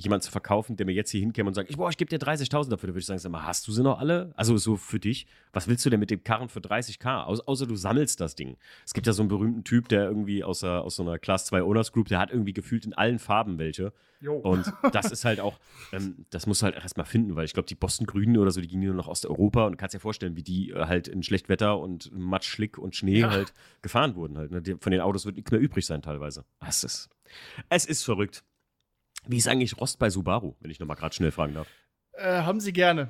jemand 0.00 0.22
zu 0.22 0.30
verkaufen, 0.30 0.76
der 0.76 0.86
mir 0.86 0.92
jetzt 0.92 1.10
hier 1.10 1.20
hinkäme 1.20 1.48
und 1.48 1.54
sagt, 1.54 1.70
ich, 1.70 1.76
boah, 1.76 1.90
ich 1.90 1.96
gebe 1.96 2.08
dir 2.08 2.18
30.000 2.18 2.70
dafür, 2.70 2.88
da 2.88 2.94
würde 2.94 2.98
ich 2.98 3.06
sagen, 3.06 3.18
sag 3.18 3.30
mal, 3.30 3.44
hast 3.44 3.66
du 3.68 3.72
sie 3.72 3.82
noch 3.82 3.98
alle? 3.98 4.32
Also 4.36 4.56
so 4.56 4.76
für 4.76 4.98
dich, 4.98 5.26
was 5.52 5.68
willst 5.68 5.84
du 5.84 5.90
denn 5.90 6.00
mit 6.00 6.10
dem 6.10 6.24
Karren 6.24 6.48
für 6.48 6.60
30k? 6.60 7.24
Au 7.24 7.34
außer 7.46 7.66
du 7.66 7.76
sammelst 7.76 8.20
das 8.20 8.34
Ding. 8.34 8.56
Es 8.84 8.94
gibt 8.94 9.06
ja 9.06 9.12
so 9.12 9.22
einen 9.22 9.28
berühmten 9.28 9.64
Typ, 9.64 9.88
der 9.88 10.04
irgendwie 10.04 10.44
aus, 10.44 10.60
der, 10.60 10.82
aus 10.82 10.96
so 10.96 11.02
einer 11.02 11.18
Class 11.18 11.46
2 11.46 11.62
Owners 11.62 11.92
Group, 11.92 12.08
der 12.08 12.18
hat 12.18 12.30
irgendwie 12.30 12.52
gefühlt 12.52 12.84
in 12.84 12.94
allen 12.94 13.18
Farben 13.18 13.58
welche. 13.58 13.92
Jo. 14.20 14.34
Und 14.34 14.70
das 14.92 15.10
ist 15.10 15.24
halt 15.24 15.40
auch, 15.40 15.58
ähm, 15.92 16.26
das 16.30 16.46
musst 16.46 16.62
du 16.62 16.66
halt 16.66 16.76
erstmal 16.76 17.06
finden, 17.06 17.36
weil 17.36 17.44
ich 17.44 17.54
glaube, 17.54 17.66
die 17.66 17.74
Boston 17.74 18.06
Grünen 18.06 18.36
oder 18.36 18.50
so, 18.50 18.60
die 18.60 18.68
gingen 18.68 18.84
nur 18.84 18.94
noch 18.94 19.08
aus 19.08 19.24
Europa 19.24 19.66
und 19.66 19.72
du 19.72 19.76
kannst 19.78 19.94
dir 19.94 20.00
vorstellen, 20.00 20.36
wie 20.36 20.42
die 20.42 20.70
äh, 20.70 20.86
halt 20.86 21.08
in 21.08 21.22
Schlechtwetter 21.22 21.78
und 21.78 22.10
Matsch, 22.12 22.48
Schlick 22.48 22.78
und 22.78 22.94
Schnee 22.94 23.20
ja. 23.20 23.30
halt 23.30 23.54
gefahren 23.82 24.14
wurden 24.14 24.36
halt. 24.36 24.50
Ne? 24.50 24.62
Von 24.78 24.92
den 24.92 25.00
Autos 25.00 25.24
wird 25.24 25.36
nichts 25.36 25.50
mehr 25.50 25.60
übrig 25.60 25.86
sein 25.86 26.02
teilweise. 26.02 26.44
Es 26.66 26.84
ist, 26.84 27.08
es 27.68 27.86
ist 27.86 28.04
verrückt. 28.04 28.44
Wie 29.26 29.36
ist 29.36 29.48
eigentlich 29.48 29.78
Rost 29.80 29.98
bei 29.98 30.10
Subaru, 30.10 30.56
wenn 30.60 30.70
ich 30.70 30.80
nochmal 30.80 30.96
gerade 30.96 31.14
schnell 31.14 31.30
fragen 31.30 31.54
darf? 31.54 31.68
Äh, 32.12 32.42
haben 32.42 32.60
sie 32.60 32.72
gerne. 32.72 33.08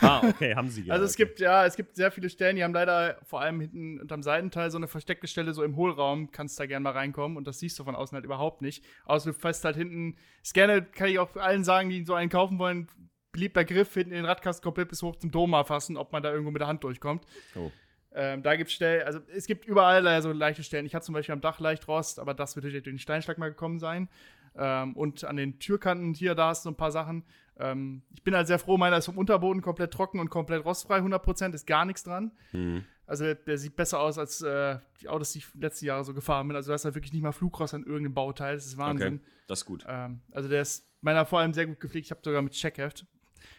Ah, 0.00 0.26
okay, 0.28 0.54
haben 0.54 0.68
sie 0.68 0.82
gerne. 0.84 0.92
Also 0.94 1.04
es 1.06 1.14
okay. 1.14 1.24
gibt, 1.24 1.40
ja, 1.40 1.64
es 1.64 1.76
gibt 1.76 1.96
sehr 1.96 2.10
viele 2.10 2.28
Stellen, 2.28 2.56
die 2.56 2.64
haben 2.64 2.74
leider 2.74 3.18
vor 3.22 3.40
allem 3.40 3.60
hinten 3.60 4.00
unterm 4.00 4.22
Seitenteil 4.22 4.70
so 4.70 4.76
eine 4.76 4.88
versteckte 4.88 5.28
Stelle, 5.28 5.54
so 5.54 5.62
im 5.62 5.76
Hohlraum, 5.76 6.30
kannst 6.30 6.60
da 6.60 6.66
gerne 6.66 6.82
mal 6.82 6.92
reinkommen 6.92 7.38
und 7.38 7.46
das 7.46 7.58
siehst 7.58 7.78
du 7.78 7.84
von 7.84 7.94
außen 7.94 8.14
halt 8.14 8.24
überhaupt 8.24 8.60
nicht. 8.60 8.84
Außer 9.06 9.32
du 9.32 9.38
fährst 9.38 9.64
halt 9.64 9.76
hinten, 9.76 10.16
ist 10.42 10.52
gerne, 10.52 10.82
kann 10.82 11.08
ich 11.08 11.18
auch 11.18 11.34
allen 11.36 11.64
sagen, 11.64 11.88
die 11.88 12.04
so 12.04 12.14
einen 12.14 12.28
kaufen 12.28 12.58
wollen, 12.58 12.88
beliebter 13.32 13.64
Griff, 13.64 13.94
hinten 13.94 14.10
den 14.10 14.24
Radkasten 14.24 14.62
komplett 14.62 14.88
bis 14.88 15.02
hoch 15.02 15.16
zum 15.16 15.30
Doma 15.30 15.64
fassen, 15.64 15.96
ob 15.96 16.12
man 16.12 16.22
da 16.22 16.30
irgendwo 16.30 16.50
mit 16.50 16.60
der 16.60 16.68
Hand 16.68 16.84
durchkommt. 16.84 17.24
Oh. 17.54 17.70
Ähm, 18.12 18.42
da 18.42 18.56
gibt 18.56 18.70
es 18.70 18.74
Stellen, 18.74 19.06
also 19.06 19.20
es 19.34 19.46
gibt 19.46 19.64
überall 19.64 20.02
so 20.02 20.08
also 20.08 20.32
leichte 20.32 20.64
Stellen. 20.64 20.84
Ich 20.84 20.94
hatte 20.94 21.06
zum 21.06 21.14
Beispiel 21.14 21.32
am 21.32 21.40
Dach 21.40 21.60
leicht 21.60 21.86
Rost, 21.86 22.18
aber 22.18 22.34
das 22.34 22.56
wird 22.56 22.64
durch 22.64 22.82
den 22.82 22.98
Steinschlag 22.98 23.38
mal 23.38 23.50
gekommen 23.50 23.78
sein. 23.78 24.08
Ähm, 24.56 24.96
und 24.96 25.24
an 25.24 25.36
den 25.36 25.58
Türkanten 25.58 26.14
hier, 26.14 26.34
da 26.34 26.48
hast 26.48 26.64
du 26.64 26.70
ein 26.70 26.76
paar 26.76 26.90
Sachen. 26.90 27.24
Ähm, 27.58 28.02
ich 28.14 28.22
bin 28.22 28.34
halt 28.34 28.46
sehr 28.46 28.58
froh, 28.58 28.76
meiner 28.76 28.98
ist 28.98 29.06
vom 29.06 29.18
Unterboden 29.18 29.62
komplett 29.62 29.92
trocken 29.92 30.18
und 30.18 30.30
komplett 30.30 30.64
rostfrei, 30.64 30.98
100%, 30.98 31.54
ist 31.54 31.66
gar 31.66 31.84
nichts 31.84 32.02
dran. 32.02 32.32
Mhm. 32.52 32.84
Also 33.06 33.34
der 33.34 33.58
sieht 33.58 33.74
besser 33.74 33.98
aus 33.98 34.18
als 34.18 34.40
äh, 34.40 34.78
die 35.00 35.08
Autos, 35.08 35.32
die 35.32 35.38
ich 35.38 35.54
letzte 35.54 35.84
Jahre 35.84 36.04
so 36.04 36.14
gefahren 36.14 36.46
bin. 36.46 36.56
Also 36.56 36.68
du 36.68 36.74
hast 36.74 36.84
halt 36.84 36.94
wirklich 36.94 37.12
nicht 37.12 37.22
mal 37.22 37.32
Flugrost 37.32 37.74
an 37.74 37.82
irgendeinem 37.82 38.14
Bauteil, 38.14 38.54
das 38.54 38.66
ist 38.66 38.78
Wahnsinn. 38.78 39.16
Okay, 39.16 39.24
das 39.48 39.60
ist 39.60 39.66
gut. 39.66 39.84
Ähm, 39.88 40.20
also 40.30 40.48
der 40.48 40.62
ist 40.62 40.88
meiner 41.00 41.26
vor 41.26 41.40
allem 41.40 41.52
sehr 41.52 41.66
gut 41.66 41.80
gepflegt. 41.80 42.06
Ich 42.06 42.10
habe 42.12 42.20
sogar 42.22 42.40
mit 42.40 42.52
Checkheft. 42.52 43.06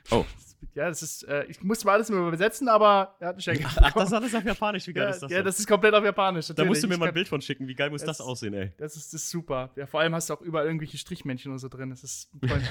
Oh. 0.10 0.26
Ja, 0.74 0.88
das 0.88 1.02
ist, 1.02 1.24
äh, 1.24 1.44
ich 1.46 1.62
musste 1.64 1.86
mal 1.86 1.94
alles 1.94 2.10
immer 2.10 2.28
übersetzen, 2.28 2.70
aber 2.70 3.16
er 3.20 3.30
hat 3.30 3.34
einen 3.34 3.42
Schenkel. 3.42 3.66
Ach, 3.66 3.92
das 3.92 4.08
ist 4.08 4.14
alles 4.14 4.36
auf 4.36 4.44
Japanisch, 4.44 4.88
wie 4.88 4.94
geil 4.94 5.06
ja, 5.06 5.10
ist 5.10 5.20
das? 5.20 5.32
Ja, 5.32 5.44
das 5.44 5.60
ist 5.60 5.68
komplett 5.68 5.94
auf 5.94 6.04
Japanisch. 6.04 6.48
Natürlich. 6.48 6.56
Da 6.56 6.66
musst 6.66 6.84
du 6.84 6.88
mir 6.88 6.98
mal 6.98 7.08
ein 7.08 7.14
Bild 7.14 7.28
von 7.28 7.42
schicken, 7.42 7.68
wie 7.68 7.76
geil 7.76 7.90
muss 7.90 8.02
das, 8.02 8.18
das 8.18 8.26
aussehen, 8.26 8.54
ey. 8.54 8.72
Das 8.78 8.96
ist, 8.96 9.14
das 9.14 9.24
ist 9.24 9.30
super. 9.32 9.72
Ja, 9.76 9.86
vor 9.86 10.00
allem 10.00 10.16
hast 10.16 10.30
du 10.30 10.34
auch 10.36 10.42
überall 10.42 10.68
irgendwelche 10.68 10.98
Strichmännchen 10.98 11.52
und 11.52 11.58
so 11.58 11.68
drin. 11.68 11.90
Das 11.90 12.04
ist 12.04 12.30
ein 12.42 12.62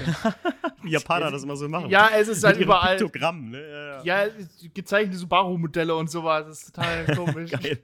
Japaner 0.87 1.29
das 1.29 1.43
immer 1.43 1.55
so 1.55 1.67
machen. 1.67 1.89
Ja, 1.89 2.09
es 2.17 2.27
ist 2.27 2.43
halt 2.43 2.57
überall. 2.57 2.97
Piktogramm, 2.97 3.51
ne? 3.51 3.61
Ja, 3.61 4.03
ja. 4.03 4.25
ja 4.25 4.31
gezeichnete 4.73 5.17
Subaru-Modelle 5.17 5.93
und 5.93 6.09
sowas. 6.09 6.47
Das 6.47 6.63
ist 6.63 6.75
total 6.75 7.05
komisch. 7.15 7.51
geil. 7.51 7.81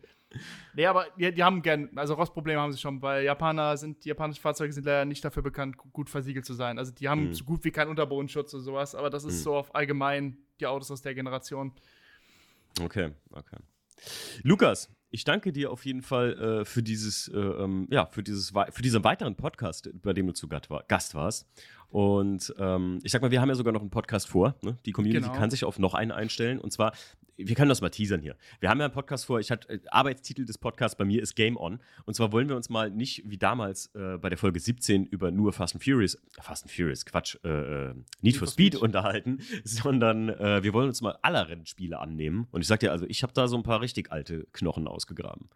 Nee, 0.73 0.85
aber 0.85 1.07
die, 1.17 1.33
die 1.33 1.43
haben 1.43 1.61
gern, 1.61 1.89
also 1.95 2.13
Rostprobleme 2.13 2.59
haben 2.59 2.71
sie 2.71 2.77
schon, 2.77 3.01
weil 3.01 3.23
Japaner 3.23 3.77
sind, 3.77 4.03
die 4.03 4.09
japanischen 4.09 4.41
Fahrzeuge 4.41 4.73
sind 4.73 4.85
leider 4.85 5.05
nicht 5.05 5.23
dafür 5.23 5.43
bekannt, 5.43 5.77
gut 5.77 6.09
versiegelt 6.09 6.45
zu 6.45 6.53
sein. 6.53 6.77
Also 6.77 6.91
die 6.91 7.09
haben 7.09 7.29
mhm. 7.29 7.33
so 7.33 7.43
gut 7.43 7.63
wie 7.63 7.71
keinen 7.71 7.89
Unterbodenschutz 7.89 8.53
oder 8.53 8.63
sowas, 8.63 8.95
aber 8.95 9.09
das 9.09 9.23
ist 9.23 9.39
mhm. 9.39 9.43
so 9.43 9.55
auf 9.55 9.75
allgemein 9.75 10.37
die 10.59 10.67
Autos 10.67 10.91
aus 10.91 11.01
der 11.01 11.15
Generation. 11.15 11.71
Okay, 12.79 13.11
okay. 13.31 13.57
Lukas, 14.43 14.89
ich 15.09 15.23
danke 15.23 15.51
dir 15.53 15.71
auf 15.71 15.85
jeden 15.85 16.01
Fall 16.01 16.33
äh, 16.33 16.65
für 16.65 16.83
dieses, 16.83 17.27
äh, 17.29 17.37
ähm, 17.37 17.87
ja, 17.89 18.05
für 18.07 18.23
dieses, 18.23 18.51
für 18.51 18.81
diesen 18.81 19.03
weiteren 19.03 19.35
Podcast, 19.35 19.89
bei 20.01 20.13
dem 20.13 20.27
du 20.27 20.33
zu 20.33 20.47
Gast 20.47 21.15
warst. 21.15 21.47
Und 21.89 22.53
ähm, 22.59 22.99
ich 23.03 23.11
sag 23.11 23.21
mal, 23.21 23.31
wir 23.31 23.41
haben 23.41 23.49
ja 23.49 23.55
sogar 23.55 23.73
noch 23.73 23.81
einen 23.81 23.89
Podcast 23.89 24.27
vor. 24.27 24.55
Ne? 24.61 24.77
Die 24.85 24.91
Community 24.91 25.21
genau. 25.25 25.37
kann 25.37 25.49
sich 25.49 25.63
auf 25.63 25.79
noch 25.79 25.93
einen 25.93 26.11
einstellen. 26.11 26.59
Und 26.59 26.71
zwar, 26.71 26.91
wir 27.37 27.55
können 27.55 27.69
das 27.69 27.81
mal 27.81 27.89
teasern 27.89 28.21
hier. 28.21 28.35
Wir 28.59 28.69
haben 28.69 28.79
ja 28.79 28.85
einen 28.85 28.93
Podcast 28.93 29.25
vor. 29.25 29.39
Ich 29.39 29.51
hatte 29.51 29.69
äh, 29.69 29.79
Arbeitstitel 29.89 30.45
des 30.45 30.57
Podcasts 30.57 30.97
bei 30.97 31.05
mir 31.05 31.21
ist 31.21 31.35
Game 31.35 31.55
On. 31.55 31.79
Und 32.05 32.13
zwar 32.13 32.31
wollen 32.33 32.49
wir 32.49 32.57
uns 32.57 32.69
mal 32.69 32.91
nicht 32.91 33.23
wie 33.25 33.37
damals 33.37 33.87
äh, 33.95 34.17
bei 34.17 34.27
der 34.29 34.37
Folge 34.37 34.59
17 34.59 35.05
über 35.05 35.31
nur 35.31 35.53
Fast 35.53 35.75
and 35.75 35.83
Furious, 35.83 36.15
äh, 36.15 36.41
Fast 36.41 36.63
and 36.63 36.71
Furious, 36.71 37.05
Quatsch, 37.05 37.37
äh, 37.45 37.49
äh 37.49 37.93
Need, 38.21 38.35
for 38.35 38.47
Speed, 38.47 38.73
Speed, 38.73 38.83
unterhalten, 38.83 39.39
sondern 39.63 40.27
wir 40.27 40.73
wollen 40.73 40.87
uns 40.87 41.01
mal 41.01 41.17
aller 41.21 41.47
Rennspiele 41.47 41.99
annehmen. 41.99 42.47
Und 42.51 42.61
ich 42.61 42.67
sag 42.67 42.79
dir, 42.79 42.91
also 42.91 43.05
ich 43.07 43.23
habe 43.23 43.33
da 43.33 43.47
so 43.47 43.55
ein 43.55 43.63
paar 43.63 43.81
richtig 43.81 44.11
alte 44.11 44.45
Knochen 44.51 44.87
ausgegraben. 44.87 45.49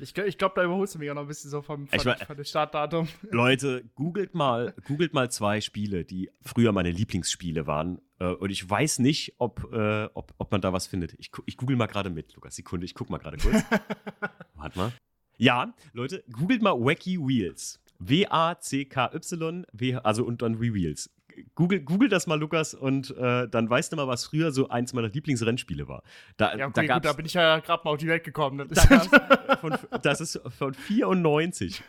Ich, 0.00 0.16
ich 0.16 0.38
glaube, 0.38 0.54
da 0.56 0.64
überholst 0.64 0.94
du 0.94 0.98
mich 0.98 1.10
auch 1.10 1.14
noch 1.14 1.22
ein 1.22 1.28
bisschen 1.28 1.50
so 1.50 1.62
vom, 1.62 1.86
vom, 1.86 1.98
ich 1.98 2.04
mein, 2.04 2.18
vom 2.18 2.44
Startdatum. 2.44 3.08
Leute, 3.30 3.84
googelt 3.94 4.34
mal, 4.34 4.74
googelt 4.86 5.14
mal 5.14 5.30
zwei 5.30 5.60
Spiele, 5.60 6.04
die 6.04 6.30
früher 6.42 6.72
meine 6.72 6.90
Lieblingsspiele 6.90 7.66
waren. 7.66 8.00
Äh, 8.18 8.26
und 8.26 8.50
ich 8.50 8.68
weiß 8.68 9.00
nicht, 9.00 9.34
ob, 9.38 9.72
äh, 9.72 10.08
ob, 10.14 10.34
ob 10.38 10.50
man 10.50 10.60
da 10.60 10.72
was 10.72 10.86
findet. 10.86 11.14
Ich, 11.18 11.30
ich 11.46 11.56
google 11.56 11.76
mal 11.76 11.86
gerade 11.86 12.10
mit, 12.10 12.34
Lukas. 12.34 12.56
Sekunde, 12.56 12.84
ich 12.84 12.94
guck 12.94 13.10
mal 13.10 13.18
gerade 13.18 13.36
kurz. 13.36 13.62
Warte 14.54 14.78
mal. 14.78 14.92
Ja, 15.36 15.74
Leute, 15.92 16.24
googelt 16.32 16.62
mal 16.62 16.72
Wacky 16.72 17.18
Wheels. 17.18 17.80
W-A-C-K-Y, 18.00 19.66
also 20.02 20.24
und 20.24 20.42
dann 20.42 20.60
Wheels 20.60 21.10
google, 21.54 21.80
google 21.80 22.08
das 22.08 22.26
mal, 22.26 22.38
Lukas, 22.38 22.74
und 22.74 23.16
äh, 23.16 23.48
dann 23.48 23.68
weißt 23.68 23.92
du 23.92 23.96
mal, 23.96 24.06
was 24.06 24.24
früher 24.24 24.52
so 24.52 24.68
eins 24.68 24.92
meiner 24.92 25.08
Lieblingsrennspiele 25.08 25.88
war. 25.88 26.02
Da, 26.36 26.56
ja, 26.56 26.66
okay, 26.66 26.86
da, 26.86 26.94
gut, 26.94 27.04
da 27.04 27.12
bin 27.12 27.26
ich 27.26 27.34
ja 27.34 27.58
gerade 27.60 27.82
mal 27.84 27.92
auf 27.92 27.98
die 27.98 28.08
Welt 28.08 28.24
gekommen. 28.24 28.68
Das 28.68 28.84
ist, 28.84 29.12
da 29.12 29.56
von, 29.56 29.78
das 30.02 30.20
ist 30.20 30.40
von 30.56 30.74
94, 30.74 31.82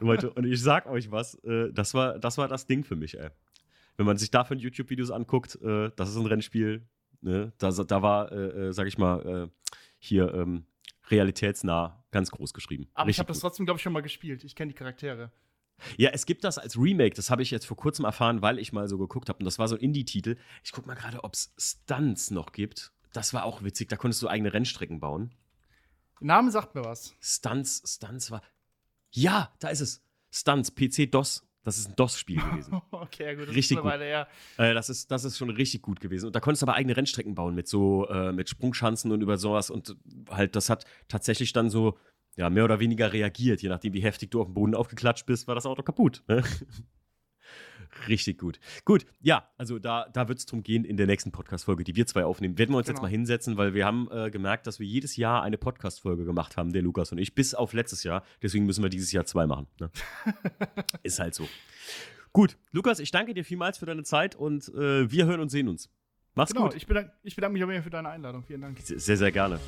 Leute. 0.00 0.30
Und 0.30 0.44
ich 0.44 0.62
sag 0.62 0.86
euch 0.86 1.10
was, 1.10 1.34
äh, 1.44 1.72
das, 1.72 1.94
war, 1.94 2.18
das 2.18 2.38
war 2.38 2.48
das 2.48 2.66
Ding 2.66 2.84
für 2.84 2.96
mich, 2.96 3.18
ey. 3.18 3.30
Wenn 3.96 4.06
man 4.06 4.18
sich 4.18 4.30
dafür 4.30 4.56
YouTube-Videos 4.56 5.10
anguckt, 5.10 5.58
äh, 5.62 5.90
das 5.96 6.10
ist 6.10 6.16
ein 6.16 6.26
Rennspiel, 6.26 6.86
ne? 7.22 7.52
da, 7.58 7.70
da 7.70 8.02
war, 8.02 8.30
äh, 8.30 8.68
äh, 8.68 8.72
sag 8.72 8.86
ich 8.86 8.98
mal, 8.98 9.48
äh, 9.50 9.70
hier 9.98 10.34
ähm, 10.34 10.66
realitätsnah 11.10 12.04
ganz 12.10 12.30
groß 12.30 12.52
geschrieben. 12.52 12.88
Aber 12.94 13.08
Richtig 13.08 13.16
ich 13.16 13.18
habe 13.20 13.28
das 13.28 13.40
trotzdem, 13.40 13.66
glaube 13.66 13.78
ich, 13.78 13.82
schon 13.82 13.92
mal 13.92 14.02
gespielt. 14.02 14.44
Ich 14.44 14.54
kenne 14.54 14.72
die 14.72 14.78
Charaktere. 14.78 15.30
Ja, 15.96 16.10
es 16.10 16.26
gibt 16.26 16.44
das 16.44 16.58
als 16.58 16.78
Remake, 16.78 17.14
das 17.14 17.30
habe 17.30 17.42
ich 17.42 17.50
jetzt 17.50 17.66
vor 17.66 17.76
kurzem 17.76 18.04
erfahren, 18.04 18.42
weil 18.42 18.58
ich 18.58 18.72
mal 18.72 18.88
so 18.88 18.98
geguckt 18.98 19.28
habe. 19.28 19.38
Und 19.38 19.44
das 19.44 19.58
war 19.58 19.68
so 19.68 19.76
ein 19.76 19.80
Indie-Titel. 19.80 20.36
Ich 20.64 20.72
gucke 20.72 20.86
mal 20.86 20.94
gerade, 20.94 21.22
ob 21.24 21.34
es 21.34 21.52
Stunts 21.58 22.30
noch 22.30 22.52
gibt. 22.52 22.92
Das 23.12 23.34
war 23.34 23.44
auch 23.44 23.62
witzig, 23.62 23.88
da 23.88 23.96
konntest 23.96 24.22
du 24.22 24.28
eigene 24.28 24.52
Rennstrecken 24.52 25.00
bauen. 25.00 25.34
Name 26.20 26.50
sagt 26.50 26.74
mir 26.74 26.84
was. 26.84 27.14
Stunts, 27.20 27.82
Stunts 27.86 28.30
war. 28.30 28.42
Ja, 29.10 29.54
da 29.58 29.68
ist 29.68 29.80
es. 29.80 30.02
Stunts, 30.30 30.74
PC 30.74 31.10
DOS. 31.10 31.42
Das 31.62 31.78
ist 31.78 31.88
ein 31.88 31.96
DOS-Spiel 31.96 32.40
gewesen. 32.40 32.80
okay, 32.92 33.34
gut. 33.34 33.48
Das 33.48 33.54
richtig 33.54 33.76
ist 33.76 33.82
gut. 33.82 33.90
Weile, 33.90 34.08
ja. 34.08 34.28
Äh, 34.56 34.72
das, 34.72 34.88
ist, 34.88 35.10
das 35.10 35.24
ist 35.24 35.36
schon 35.36 35.50
richtig 35.50 35.82
gut 35.82 36.00
gewesen. 36.00 36.26
Und 36.26 36.36
da 36.36 36.40
konntest 36.40 36.62
du 36.62 36.66
aber 36.66 36.74
eigene 36.74 36.96
Rennstrecken 36.96 37.34
bauen 37.34 37.54
mit 37.56 37.66
so, 37.66 38.06
äh, 38.08 38.32
mit 38.32 38.48
Sprungschanzen 38.48 39.10
und 39.10 39.20
über 39.20 39.36
sowas. 39.36 39.70
Und 39.70 39.96
halt, 40.30 40.54
das 40.54 40.70
hat 40.70 40.84
tatsächlich 41.08 41.52
dann 41.52 41.68
so, 41.68 41.98
ja, 42.36 42.50
mehr 42.50 42.64
oder 42.64 42.78
weniger 42.80 43.12
reagiert. 43.12 43.62
Je 43.62 43.68
nachdem, 43.68 43.92
wie 43.94 44.02
heftig 44.02 44.30
du 44.30 44.40
auf 44.40 44.46
dem 44.46 44.54
Boden 44.54 44.74
aufgeklatscht 44.74 45.26
bist, 45.26 45.48
war 45.48 45.54
das 45.54 45.66
Auto 45.66 45.82
kaputt. 45.82 46.22
Ne? 46.28 46.42
Richtig 48.08 48.36
gut. 48.38 48.58
Gut, 48.84 49.06
ja, 49.22 49.48
also 49.56 49.78
da, 49.78 50.06
da 50.12 50.28
wird 50.28 50.38
es 50.38 50.44
drum 50.46 50.62
gehen 50.62 50.84
in 50.84 50.96
der 50.98 51.06
nächsten 51.06 51.32
Podcast-Folge, 51.32 51.82
die 51.82 51.96
wir 51.96 52.06
zwei 52.06 52.24
aufnehmen. 52.24 52.58
Werden 52.58 52.72
wir 52.72 52.76
uns 52.78 52.86
Genau. 52.88 52.96
jetzt 52.98 53.02
mal 53.02 53.08
hinsetzen, 53.08 53.56
weil 53.56 53.72
wir 53.74 53.86
haben 53.86 54.08
äh, 54.10 54.30
gemerkt, 54.30 54.66
dass 54.66 54.78
wir 54.80 54.86
jedes 54.86 55.16
Jahr 55.16 55.42
eine 55.42 55.56
Podcast-Folge 55.56 56.24
gemacht 56.26 56.56
haben, 56.58 56.72
der 56.72 56.82
Lukas 56.82 57.10
und 57.12 57.18
ich, 57.18 57.34
bis 57.34 57.54
auf 57.54 57.72
letztes 57.72 58.02
Jahr. 58.04 58.22
Deswegen 58.42 58.66
müssen 58.66 58.82
wir 58.82 58.90
dieses 58.90 59.12
Jahr 59.12 59.24
zwei 59.24 59.46
machen. 59.46 59.66
Ne? 59.80 59.90
Ist 61.04 61.20
halt 61.20 61.34
so. 61.34 61.48
Gut, 62.32 62.58
Lukas, 62.72 62.98
ich 62.98 63.10
danke 63.12 63.32
dir 63.32 63.44
vielmals 63.46 63.78
für 63.78 63.86
deine 63.86 64.02
Zeit 64.02 64.34
und 64.34 64.68
äh, 64.74 65.10
wir 65.10 65.24
hören 65.24 65.40
und 65.40 65.48
sehen 65.48 65.68
uns. 65.68 65.88
Mach's 66.34 66.52
Genau, 66.52 66.66
gut. 66.66 66.74
ich 66.76 66.86
bedanke, 66.86 67.12
ich 67.22 67.34
bedanke 67.34 67.54
mich 67.54 67.64
auf 67.64 67.70
jeden 67.70 67.80
Fall 67.82 67.84
für 67.90 67.96
deine 67.96 68.10
Einladung. 68.10 68.42
Vielen 68.44 68.60
Dank. 68.60 68.78
Sehr, 68.82 69.16
sehr 69.16 69.32
gerne. 69.32 69.58